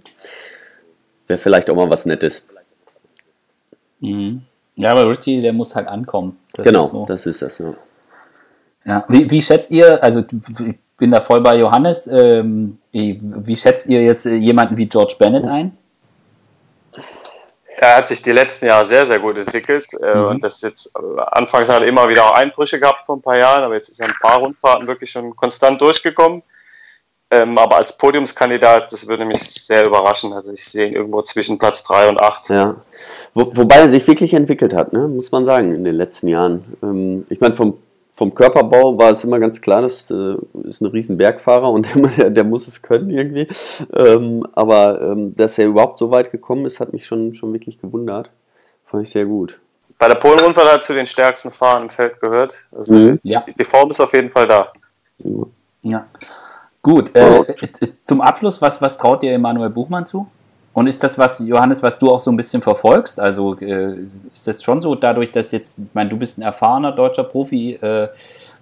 wäre 1.27 1.39
vielleicht 1.39 1.69
auch 1.69 1.77
mal 1.77 1.91
was 1.91 2.07
Nettes. 2.07 2.47
Mhm. 4.01 4.41
Ja, 4.77 4.93
aber 4.93 5.11
Richie, 5.11 5.43
der 5.43 5.53
muss 5.53 5.77
halt 5.77 5.89
ankommen. 5.89 6.39
Das 6.55 6.65
genau, 6.65 6.87
ist 6.87 6.93
so. 6.93 7.05
das 7.07 7.27
ist 7.27 7.43
das, 7.43 7.59
ja. 7.59 7.75
Ja, 8.87 9.05
wie, 9.09 9.31
wie 9.31 9.43
schätzt 9.43 9.71
ihr, 9.73 10.03
also 10.03 10.25
bin 10.97 11.11
da 11.11 11.21
voll 11.21 11.41
bei 11.43 11.59
Johannes. 11.59 12.07
Ähm, 12.07 12.79
wie 12.93 13.57
schätzt 13.57 13.87
ihr 13.89 14.03
jetzt 14.03 14.27
äh, 14.27 14.35
jemanden 14.35 14.77
wie 14.77 14.87
George 14.87 15.17
Bennett 15.19 15.47
ein? 15.47 15.77
Er 17.81 17.97
hat 17.97 18.09
sich 18.09 18.23
die 18.23 18.33
letzten 18.33 18.67
Jahre 18.67 18.87
sehr, 18.87 19.07
sehr 19.07 19.21
gut 19.21 19.37
entwickelt. 19.37 19.87
Äh, 20.03 20.19
mhm. 20.19 20.27
Und 20.27 20.45
das 20.45 20.61
jetzt, 20.63 20.93
äh, 20.97 21.21
anfangs 21.31 21.69
hat 21.69 21.83
er 21.83 21.87
immer 21.87 22.09
wieder 22.09 22.25
auch 22.25 22.33
Einbrüche 22.33 22.81
gehabt 22.81 23.05
vor 23.05 23.17
ein 23.17 23.23
paar 23.23 23.39
Jahren, 23.39 23.63
aber 23.63 23.75
jetzt 23.75 23.89
ist 23.89 24.01
er 24.01 24.07
ein 24.07 24.15
paar 24.21 24.39
Rundfahrten 24.39 24.87
wirklich 24.89 25.11
schon 25.11 25.35
konstant 25.37 25.81
durchgekommen. 25.81 26.43
Ähm, 27.31 27.59
aber 27.59 27.77
als 27.77 27.97
Podiumskandidat, 27.97 28.91
das 28.91 29.07
würde 29.07 29.27
mich 29.27 29.43
sehr 29.43 29.87
überraschen. 29.87 30.33
Also 30.33 30.51
ich 30.53 30.65
sehe 30.65 30.87
ihn 30.87 30.95
irgendwo 30.95 31.21
zwischen 31.23 31.59
Platz 31.59 31.85
3 31.85 32.09
und 32.09 32.21
8. 32.21 32.49
Ja. 32.49 32.77
Wo, 33.35 33.55
wobei 33.55 33.77
er 33.77 33.89
sich 33.89 34.07
wirklich 34.09 34.33
entwickelt 34.33 34.75
hat, 34.75 34.95
ne? 34.95 35.07
muss 35.07 35.31
man 35.31 35.45
sagen, 35.45 35.75
in 35.75 35.85
den 35.85 35.95
letzten 35.95 36.29
Jahren. 36.29 36.65
Ähm, 36.83 37.27
ich 37.29 37.39
meine, 37.39 37.55
vom 37.55 37.77
vom 38.19 38.35
Körperbau 38.35 38.99
war 38.99 39.13
es 39.13 39.23
immer 39.23 39.39
ganz 39.39 39.61
klar, 39.61 39.81
das 39.83 40.11
äh, 40.11 40.35
ist 40.65 40.81
ein 40.81 40.87
riesen 40.87 41.17
Bergfahrer 41.17 41.71
und 41.71 41.87
der, 42.19 42.31
der 42.31 42.43
muss 42.43 42.67
es 42.67 42.83
können 42.83 43.11
irgendwie. 43.11 43.47
Ähm, 43.95 44.45
aber 44.55 45.01
ähm, 45.01 45.37
dass 45.37 45.57
er 45.57 45.67
überhaupt 45.67 45.99
so 45.99 46.11
weit 46.11 46.33
gekommen 46.33 46.67
ist, 46.67 46.81
hat 46.81 46.93
mich 46.93 47.07
schon, 47.07 47.33
schon 47.35 47.53
wirklich 47.53 47.81
gewundert. 47.81 48.33
Fand 48.87 49.05
ich 49.05 49.11
sehr 49.11 49.25
gut. 49.25 49.61
Bei 50.01 50.09
der 50.09 50.17
Polen-Rundfahrt 50.17 50.67
hat 50.67 50.81
er 50.81 50.83
zu 50.83 50.95
den 50.95 51.07
stärksten 51.07 51.53
Fahrern 51.53 51.85
im 51.85 51.91
Feld 51.91 52.21
gehört. 52.21 52.57
Also 52.73 52.93
mhm. 52.93 53.21
ja. 53.23 53.45
Die 53.57 53.65
Form 53.65 53.89
ist 53.91 54.01
auf 54.01 54.13
jeden 54.13 54.31
Fall 54.31 54.49
da. 54.49 54.73
Ja. 55.83 56.09
Gut, 56.83 57.15
äh, 57.15 57.45
zum 58.03 58.21
Abschluss, 58.21 58.61
was, 58.61 58.83
was 58.83 58.99
traut 58.99 59.23
dir 59.23 59.33
Emanuel 59.33 59.71
Buchmann 59.71 60.07
zu? 60.07 60.27
Und 60.79 60.87
ist 60.87 61.03
das 61.03 61.19
was, 61.19 61.41
Johannes, 61.41 61.83
was 61.83 61.99
du 61.99 62.09
auch 62.09 62.21
so 62.21 62.31
ein 62.31 62.37
bisschen 62.37 62.63
verfolgst? 62.63 63.19
Also 63.19 63.59
äh, 63.59 63.97
ist 64.33 64.47
das 64.47 64.63
schon 64.63 64.81
so, 64.81 64.95
dadurch, 64.95 65.33
dass 65.33 65.51
jetzt, 65.51 65.81
ich 65.81 65.85
meine, 65.93 66.09
du 66.09 66.17
bist 66.17 66.39
ein 66.39 66.43
erfahrener 66.43 66.93
deutscher 66.93 67.25
Profi, 67.25 67.73
äh, 67.73 68.07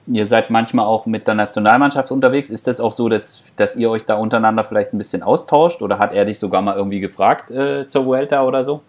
ihr 0.07 0.25
seid 0.25 0.49
manchmal 0.49 0.87
auch 0.87 1.05
mit 1.05 1.29
der 1.29 1.35
Nationalmannschaft 1.35 2.11
unterwegs. 2.11 2.49
Ist 2.49 2.69
das 2.69 2.81
auch 2.81 2.93
so, 2.93 3.11
dass, 3.11 3.43
dass 3.57 3.77
ihr 3.77 3.91
euch 3.91 4.07
da 4.07 4.15
untereinander 4.15 4.65
vielleicht 4.65 4.95
ein 4.95 4.99
bisschen 4.99 5.23
austauscht? 5.23 5.83
Oder 5.83 5.99
hat 5.99 6.15
er 6.15 6.25
dich 6.25 6.39
sogar 6.39 6.63
mal 6.63 6.75
irgendwie 6.75 7.01
gefragt 7.01 7.51
äh, 7.51 7.87
zur 7.87 8.07
Vuelta 8.07 8.45
oder 8.45 8.65
so? 8.65 8.81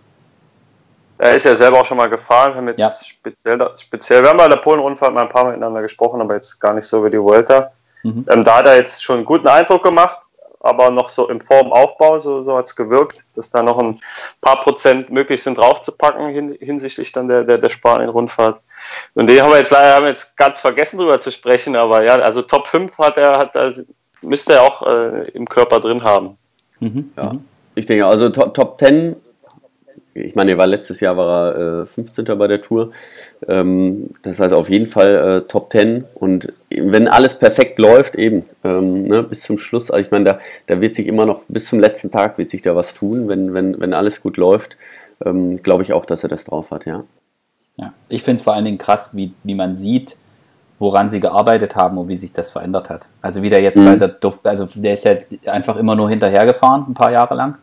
Er 1.17 1.35
ist 1.35 1.43
ja 1.43 1.53
selber 1.53 1.81
auch 1.81 1.85
schon 1.85 1.97
mal 1.97 2.07
gefahren. 2.07 2.53
Wir 2.53 2.57
haben 2.59 2.67
jetzt 2.69 2.79
ja. 2.79 2.89
speziell, 2.89 3.59
speziell, 3.75 4.21
wir 4.21 4.29
haben 4.29 4.37
bei 4.37 4.47
der 4.47 4.55
Polen-Rundfahrt 4.55 5.13
mal 5.13 5.23
ein 5.23 5.29
paar 5.29 5.43
Mal 5.43 5.49
miteinander 5.49 5.81
gesprochen, 5.81 6.21
aber 6.21 6.35
jetzt 6.35 6.57
gar 6.61 6.73
nicht 6.73 6.87
so 6.87 7.03
wie 7.03 7.09
die 7.09 7.21
Vuelta. 7.21 7.71
Mhm. 8.03 8.25
Ähm, 8.29 8.45
da 8.45 8.59
hat 8.59 8.67
er 8.67 8.77
jetzt 8.77 9.03
schon 9.03 9.17
einen 9.17 9.25
guten 9.25 9.49
Eindruck 9.49 9.83
gemacht 9.83 10.19
aber 10.59 10.89
noch 10.89 11.09
so 11.09 11.29
im 11.29 11.41
Formaufbau, 11.41 12.19
so, 12.19 12.43
so 12.43 12.57
hat 12.57 12.65
es 12.65 12.75
gewirkt, 12.75 13.23
dass 13.35 13.49
da 13.49 13.63
noch 13.63 13.77
ein 13.77 13.99
paar 14.41 14.61
Prozent 14.61 15.09
möglich 15.09 15.43
sind 15.43 15.57
draufzupacken 15.57 16.29
hin, 16.29 16.57
hinsichtlich 16.59 17.11
dann 17.11 17.27
der, 17.27 17.43
der, 17.43 17.57
der 17.57 17.69
Spanien-Rundfahrt. 17.69 18.59
Und 19.13 19.27
den 19.27 19.41
haben 19.41 19.51
wir 19.51 19.59
jetzt 19.59 19.71
leider 19.71 19.95
haben 19.95 20.03
wir 20.03 20.09
jetzt 20.09 20.35
ganz 20.37 20.61
vergessen 20.61 20.97
drüber 20.97 21.19
zu 21.19 21.31
sprechen, 21.31 21.75
aber 21.75 22.03
ja, 22.03 22.15
also 22.15 22.41
Top 22.41 22.67
5 22.67 22.97
hat 22.97 23.17
er, 23.17 23.37
hat 23.37 23.55
er 23.55 23.73
müsste 24.21 24.53
er 24.53 24.63
auch 24.63 24.85
äh, 24.85 25.29
im 25.31 25.47
Körper 25.47 25.79
drin 25.79 26.03
haben. 26.03 26.37
Mhm. 26.79 27.11
Ja. 27.15 27.35
Ich 27.75 27.85
denke, 27.85 28.05
also 28.05 28.29
Top, 28.29 28.53
Top 28.53 28.79
10 28.79 29.15
ich 30.17 30.35
meine, 30.35 30.51
er 30.51 30.57
war 30.57 30.67
letztes 30.67 30.99
Jahr 30.99 31.17
war 31.17 31.55
er 31.55 31.81
äh, 31.83 31.85
15. 31.85 32.25
bei 32.37 32.47
der 32.47 32.61
Tour. 32.61 32.91
Ähm, 33.47 34.09
das 34.23 34.39
heißt 34.39 34.53
auf 34.53 34.69
jeden 34.69 34.87
Fall 34.87 35.15
äh, 35.15 35.47
Top 35.47 35.71
10. 35.71 36.05
Und 36.15 36.53
wenn 36.69 37.07
alles 37.07 37.35
perfekt 37.35 37.79
läuft, 37.79 38.15
eben 38.15 38.45
ähm, 38.63 39.03
ne, 39.07 39.23
bis 39.23 39.41
zum 39.41 39.57
Schluss, 39.57 39.91
also 39.91 40.03
ich 40.03 40.11
meine, 40.11 40.25
da, 40.25 40.39
da 40.67 40.81
wird 40.81 40.95
sich 40.95 41.07
immer 41.07 41.25
noch, 41.25 41.41
bis 41.47 41.65
zum 41.65 41.79
letzten 41.79 42.11
Tag 42.11 42.37
wird 42.37 42.49
sich 42.49 42.61
da 42.61 42.75
was 42.75 42.93
tun, 42.93 43.27
wenn, 43.27 43.53
wenn, 43.53 43.79
wenn 43.79 43.93
alles 43.93 44.21
gut 44.21 44.37
läuft. 44.37 44.77
Ähm, 45.23 45.61
Glaube 45.63 45.83
ich 45.83 45.93
auch, 45.93 46.05
dass 46.05 46.23
er 46.23 46.29
das 46.29 46.43
drauf 46.45 46.71
hat, 46.71 46.85
ja. 46.85 47.03
Ja, 47.77 47.93
ich 48.09 48.23
finde 48.23 48.37
es 48.37 48.41
vor 48.41 48.53
allen 48.53 48.65
Dingen 48.65 48.79
krass, 48.79 49.11
wie, 49.13 49.33
wie 49.43 49.53
man 49.53 49.75
sieht, 49.75 50.17
woran 50.79 51.09
sie 51.09 51.19
gearbeitet 51.19 51.75
haben 51.75 51.97
und 51.97 52.07
wie 52.07 52.15
sich 52.15 52.33
das 52.33 52.51
verändert 52.51 52.89
hat. 52.89 53.07
Also 53.21 53.41
wie 53.41 53.49
der 53.49 53.61
jetzt 53.61 53.77
Mhm. 53.77 53.85
bei 53.85 53.95
der 53.95 54.17
also 54.43 54.67
der 54.73 54.93
ist 54.93 55.05
ja 55.05 55.15
einfach 55.45 55.77
immer 55.77 55.95
nur 55.95 56.09
hinterhergefahren, 56.09 56.85
ein 56.87 56.93
paar 56.93 57.11
Jahre 57.11 57.35
lang. 57.35 57.57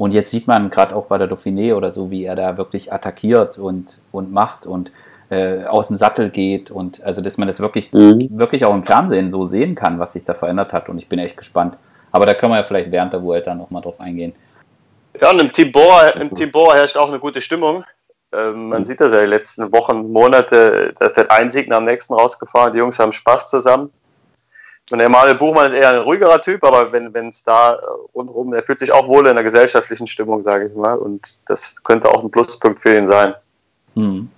Und 0.00 0.12
jetzt 0.12 0.30
sieht 0.30 0.46
man 0.46 0.70
gerade 0.70 0.96
auch 0.96 1.08
bei 1.08 1.18
der 1.18 1.28
Dauphiné 1.28 1.74
oder 1.74 1.92
so, 1.92 2.10
wie 2.10 2.24
er 2.24 2.34
da 2.34 2.56
wirklich 2.56 2.90
attackiert 2.90 3.58
und, 3.58 3.98
und 4.12 4.32
macht 4.32 4.64
und 4.64 4.92
äh, 5.28 5.66
aus 5.66 5.88
dem 5.88 5.96
Sattel 5.96 6.30
geht 6.30 6.70
und 6.70 7.02
also 7.04 7.20
dass 7.20 7.36
man 7.36 7.46
das 7.46 7.60
wirklich, 7.60 7.92
Mhm. 7.92 8.30
wirklich 8.30 8.64
auch 8.64 8.72
im 8.72 8.82
Fernsehen 8.82 9.30
so 9.30 9.44
sehen 9.44 9.74
kann, 9.74 9.98
was 9.98 10.14
sich 10.14 10.24
da 10.24 10.32
verändert 10.32 10.72
hat. 10.72 10.88
Und 10.88 10.96
ich 10.96 11.06
bin 11.06 11.18
echt 11.18 11.36
gespannt. 11.36 11.76
Aber 12.12 12.24
da 12.24 12.32
können 12.32 12.52
wir 12.54 12.56
ja 12.56 12.62
vielleicht 12.62 12.90
während 12.90 13.12
der 13.12 13.22
Vuelta 13.22 13.54
nochmal 13.54 13.82
drauf 13.82 14.00
eingehen. 14.00 14.32
Ja, 15.20 15.32
und 15.32 15.38
im 15.38 15.52
Team 15.52 15.70
Bora, 15.70 16.08
im 16.08 16.34
Team 16.34 16.50
Bora 16.50 16.76
herrscht 16.76 16.96
auch 16.96 17.10
eine 17.10 17.18
gute 17.18 17.42
Stimmung. 17.42 17.84
Ähm, 18.32 18.70
man 18.70 18.86
sieht 18.86 19.02
das 19.02 19.12
ja 19.12 19.20
die 19.20 19.26
letzten 19.26 19.70
Wochen, 19.70 20.10
Monate, 20.10 20.94
da 20.98 21.14
wird 21.14 21.30
ein 21.30 21.50
Sieg 21.50 21.68
nach 21.68 21.76
dem 21.76 21.84
nächsten 21.84 22.14
rausgefahren. 22.14 22.72
Die 22.72 22.78
Jungs 22.78 22.98
haben 22.98 23.12
Spaß 23.12 23.50
zusammen. 23.50 23.90
Und 24.90 24.98
der 24.98 25.06
Emanuel 25.06 25.36
Buchmann 25.36 25.68
ist 25.68 25.74
eher 25.74 25.90
ein 25.90 25.98
ruhigerer 25.98 26.40
Typ, 26.40 26.64
aber 26.64 26.92
wenn 26.92 27.28
es 27.28 27.44
da 27.44 27.74
äh, 27.74 27.78
rundherum, 28.14 28.52
er 28.52 28.62
fühlt 28.62 28.80
sich 28.80 28.92
auch 28.92 29.06
wohl 29.06 29.26
in 29.26 29.34
der 29.34 29.44
gesellschaftlichen 29.44 30.06
Stimmung, 30.06 30.42
sage 30.42 30.66
ich 30.66 30.74
mal. 30.74 30.96
Und 30.96 31.36
das 31.46 31.82
könnte 31.84 32.08
auch 32.08 32.24
ein 32.24 32.30
Pluspunkt 32.30 32.80
für 32.80 32.96
ihn 32.96 33.08
sein, 33.08 33.34
Hm. 33.94 34.28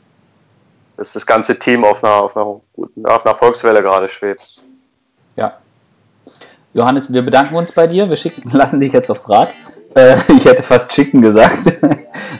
dass 0.97 1.13
das 1.13 1.27
ganze 1.27 1.59
Team 1.59 1.85
auf 1.85 2.03
einer, 2.03 2.23
auf 2.23 2.37
einer, 2.37 2.61
guten, 2.73 3.05
auf 3.07 3.25
einer 3.27 3.35
Volkswelle 3.35 3.83
gerade 3.83 4.09
schwebt. 4.09 4.63
Ja. 5.37 5.59
Johannes, 6.75 7.13
wir 7.13 7.23
bedanken 7.23 7.55
uns 7.55 7.73
bei 7.73 7.87
dir. 7.87 8.09
Wir 8.09 8.17
schicken, 8.17 8.49
lassen 8.53 8.81
dich 8.81 8.93
jetzt 8.93 9.11
aufs 9.11 9.29
Rad. 9.29 9.55
Äh, 9.95 10.17
ich 10.37 10.45
hätte 10.45 10.63
fast 10.63 10.93
schicken 10.93 11.23
gesagt. 11.23 11.59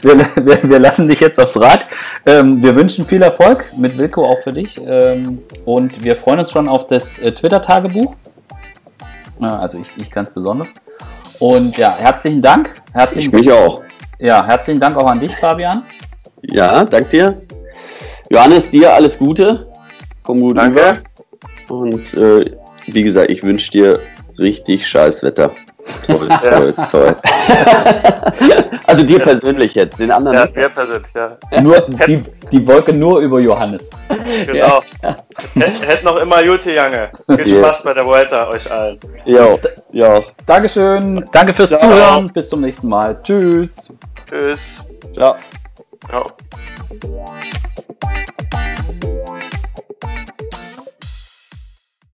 Wir, 0.01 0.17
wir, 0.17 0.61
wir 0.63 0.79
lassen 0.79 1.07
dich 1.07 1.21
jetzt 1.21 1.39
aufs 1.39 1.57
Rad. 1.57 1.87
Ähm, 2.25 2.61
wir 2.61 2.75
wünschen 2.75 3.05
viel 3.05 3.21
Erfolg 3.21 3.63
mit 3.77 3.97
Wilko 3.97 4.25
auch 4.25 4.39
für 4.39 4.51
dich. 4.51 4.77
Ähm, 4.85 5.39
und 5.63 6.03
wir 6.03 6.17
freuen 6.17 6.39
uns 6.39 6.51
schon 6.51 6.67
auf 6.67 6.87
das 6.87 7.19
äh, 7.19 7.31
Twitter-Tagebuch. 7.31 8.13
Äh, 9.39 9.45
also 9.45 9.79
ich, 9.79 9.87
ich 9.95 10.11
ganz 10.11 10.29
besonders. 10.29 10.73
Und 11.39 11.77
ja, 11.77 11.95
herzlichen 11.97 12.41
Dank. 12.41 12.81
Ich 12.89 12.93
Herzlichen, 12.93 13.31
mich 13.33 13.49
auch. 13.49 13.81
ja, 14.19 14.45
herzlichen 14.45 14.81
Dank 14.81 14.97
auch 14.97 15.07
an 15.07 15.21
dich, 15.21 15.33
Fabian. 15.37 15.83
Ja, 16.41 16.83
dank 16.83 17.09
dir. 17.09 17.41
Johannes, 18.29 18.69
dir 18.69 18.93
alles 18.93 19.17
Gute. 19.17 19.67
Komm 20.23 20.41
gut 20.41 20.57
Danke. 20.57 20.99
über. 21.69 21.73
Und 21.73 22.13
äh, 22.15 22.57
wie 22.87 23.03
gesagt, 23.03 23.29
ich 23.31 23.41
wünsche 23.43 23.71
dir 23.71 23.99
richtig 24.37 24.85
scheiß 24.85 25.23
Wetter. 25.23 25.51
Toll, 26.07 26.27
toll, 26.41 26.73
toll. 26.91 27.15
also 28.87 29.03
dir 29.03 29.19
persönlich 29.19 29.73
jetzt, 29.75 29.99
den 29.99 30.11
anderen 30.11 30.37
Ja, 30.37 30.45
nicht. 30.45 30.55
mir 30.55 30.69
persönlich, 30.69 31.11
ja. 31.15 31.37
Nur 31.61 31.75
die, 32.07 32.23
die 32.51 32.67
Wolke 32.67 32.93
nur 32.93 33.19
über 33.19 33.39
Johannes. 33.39 33.89
Genau. 34.45 34.81
Hätt 35.55 35.87
hätt 35.87 36.03
noch 36.03 36.17
immer 36.17 36.43
gute 36.43 36.71
Jange. 36.71 37.09
Viel 37.35 37.47
Ja. 37.49 37.63
Spaß 37.63 37.83
bei 37.83 37.93
der 37.93 38.05
Vuelta 38.05 38.47
euch 38.49 38.69
allen. 38.71 38.99
Ja, 39.25 39.55
ja. 39.91 40.21
Dankeschön. 40.45 41.25
Danke 41.31 41.53
fürs 41.53 41.69
Ciao. 41.69 41.81
Zuhören. 41.81 42.31
Bis 42.33 42.49
zum 42.49 42.61
nächsten 42.61 42.87
Mal. 42.87 43.19
Tschüss. 43.23 43.93
Tschüss. 44.29 44.81
Ciao. 45.13 45.35
Ciao. 46.09 46.31